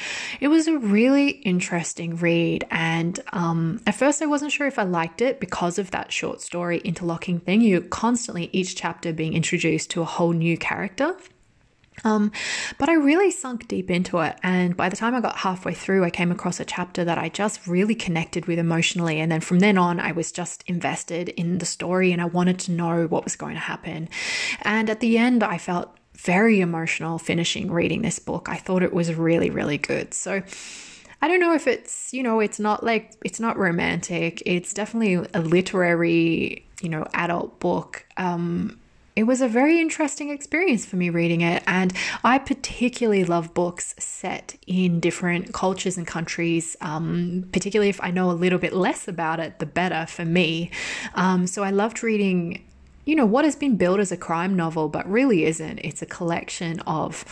It 0.40 0.48
was 0.48 0.68
a 0.68 0.78
really 0.78 1.30
interesting 1.30 2.16
read, 2.16 2.66
and 2.70 3.18
um, 3.32 3.80
at 3.86 3.94
first, 3.94 4.22
I 4.22 4.26
wasn't 4.26 4.52
sure 4.52 4.66
if 4.66 4.78
I 4.78 4.84
liked 4.84 5.20
it 5.20 5.40
because 5.40 5.78
of 5.78 5.90
that 5.92 6.12
short 6.12 6.40
story 6.40 6.78
interlocking 6.78 7.40
thing. 7.40 7.60
You're 7.60 7.80
constantly, 7.80 8.50
each 8.52 8.76
chapter, 8.76 9.12
being 9.12 9.34
introduced 9.34 9.90
to 9.90 10.02
a 10.02 10.04
whole 10.04 10.32
new 10.32 10.56
character. 10.56 11.16
Um, 12.04 12.30
but 12.78 12.88
I 12.88 12.94
really 12.94 13.30
sunk 13.30 13.68
deep 13.68 13.90
into 13.90 14.18
it, 14.18 14.36
and 14.42 14.76
by 14.76 14.88
the 14.88 14.96
time 14.96 15.14
I 15.14 15.20
got 15.20 15.36
halfway 15.36 15.74
through, 15.74 16.04
I 16.04 16.10
came 16.10 16.30
across 16.30 16.60
a 16.60 16.64
chapter 16.64 17.04
that 17.04 17.18
I 17.18 17.28
just 17.28 17.66
really 17.66 17.94
connected 17.94 18.46
with 18.46 18.58
emotionally. 18.58 19.18
And 19.18 19.32
then 19.32 19.40
from 19.40 19.60
then 19.60 19.78
on, 19.78 19.98
I 19.98 20.12
was 20.12 20.30
just 20.30 20.62
invested 20.66 21.30
in 21.30 21.58
the 21.58 21.66
story 21.66 22.12
and 22.12 22.20
I 22.20 22.26
wanted 22.26 22.58
to 22.60 22.72
know 22.72 23.06
what 23.06 23.24
was 23.24 23.36
going 23.36 23.54
to 23.54 23.60
happen. 23.60 24.08
And 24.62 24.90
at 24.90 25.00
the 25.00 25.16
end, 25.16 25.42
I 25.42 25.58
felt 25.58 25.95
very 26.16 26.60
emotional 26.60 27.18
finishing 27.18 27.70
reading 27.70 28.02
this 28.02 28.18
book. 28.18 28.48
I 28.48 28.56
thought 28.56 28.82
it 28.82 28.92
was 28.92 29.14
really, 29.14 29.50
really 29.50 29.78
good. 29.78 30.14
So 30.14 30.42
I 31.22 31.28
don't 31.28 31.40
know 31.40 31.54
if 31.54 31.66
it's, 31.66 32.12
you 32.12 32.22
know, 32.22 32.40
it's 32.40 32.58
not 32.58 32.84
like, 32.84 33.12
it's 33.24 33.40
not 33.40 33.58
romantic. 33.58 34.42
It's 34.44 34.74
definitely 34.74 35.14
a 35.32 35.40
literary, 35.40 36.66
you 36.82 36.88
know, 36.88 37.06
adult 37.14 37.58
book. 37.60 38.06
Um, 38.16 38.80
it 39.16 39.22
was 39.24 39.40
a 39.40 39.48
very 39.48 39.80
interesting 39.80 40.28
experience 40.28 40.84
for 40.84 40.96
me 40.96 41.08
reading 41.08 41.40
it. 41.40 41.62
And 41.66 41.94
I 42.22 42.38
particularly 42.38 43.24
love 43.24 43.54
books 43.54 43.94
set 43.98 44.56
in 44.66 45.00
different 45.00 45.54
cultures 45.54 45.96
and 45.96 46.06
countries, 46.06 46.76
um, 46.82 47.48
particularly 47.50 47.88
if 47.88 47.98
I 48.02 48.10
know 48.10 48.30
a 48.30 48.32
little 48.32 48.58
bit 48.58 48.74
less 48.74 49.08
about 49.08 49.40
it, 49.40 49.58
the 49.58 49.64
better 49.64 50.04
for 50.04 50.26
me. 50.26 50.70
Um, 51.14 51.46
so 51.46 51.64
I 51.64 51.70
loved 51.70 52.02
reading, 52.02 52.62
you 53.06 53.14
know, 53.14 53.24
what 53.24 53.44
has 53.44 53.56
been 53.56 53.76
billed 53.76 54.00
as 54.00 54.12
a 54.12 54.16
crime 54.16 54.56
novel, 54.56 54.88
but 54.88 55.08
really 55.10 55.44
isn't. 55.44 55.78
It's 55.78 56.02
a 56.02 56.06
collection 56.06 56.80
of 56.80 57.24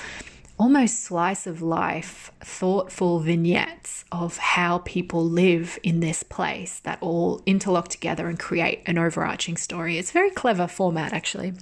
almost 0.57 1.03
slice 1.03 1.49
of 1.49 1.61
life, 1.61 2.31
thoughtful 2.41 3.18
vignettes 3.18 4.05
of 4.12 4.39
how 4.39 4.79
people 4.79 5.29
live 5.29 5.79
in 5.83 5.99
this 5.99 6.22
place 6.22 6.79
that 6.81 6.99
all 7.01 7.43
interlock 7.45 7.89
together 7.89 8.29
and 8.29 8.39
create 8.39 8.83
an 8.87 8.99
overarching 8.99 9.57
story. 9.57 9.99
It's 9.99 10.12
very 10.12 10.31
clever 10.31 10.68
format, 10.68 11.12
actually. 11.12 11.55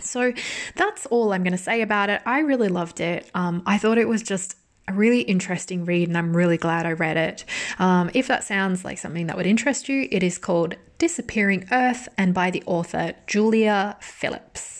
So 0.00 0.34
that's 0.76 1.06
all 1.06 1.32
I'm 1.32 1.42
going 1.42 1.52
to 1.52 1.58
say 1.58 1.80
about 1.80 2.10
it. 2.10 2.20
I 2.26 2.40
really 2.40 2.68
loved 2.68 3.00
it. 3.00 3.30
Um, 3.34 3.62
I 3.64 3.78
thought 3.78 3.96
it 3.96 4.08
was 4.08 4.22
just 4.22 4.56
a 4.88 4.92
really 4.92 5.20
interesting 5.22 5.84
read, 5.84 6.08
and 6.08 6.16
I'm 6.16 6.36
really 6.36 6.56
glad 6.56 6.86
I 6.86 6.92
read 6.92 7.16
it. 7.16 7.44
Um, 7.78 8.10
if 8.14 8.26
that 8.28 8.44
sounds 8.44 8.84
like 8.84 8.98
something 8.98 9.26
that 9.26 9.36
would 9.36 9.46
interest 9.46 9.88
you, 9.88 10.08
it 10.10 10.22
is 10.22 10.38
called 10.38 10.76
Disappearing 10.98 11.66
Earth 11.70 12.08
and 12.16 12.32
by 12.34 12.50
the 12.50 12.62
author 12.66 13.14
Julia 13.26 13.96
Phillips. 14.00 14.77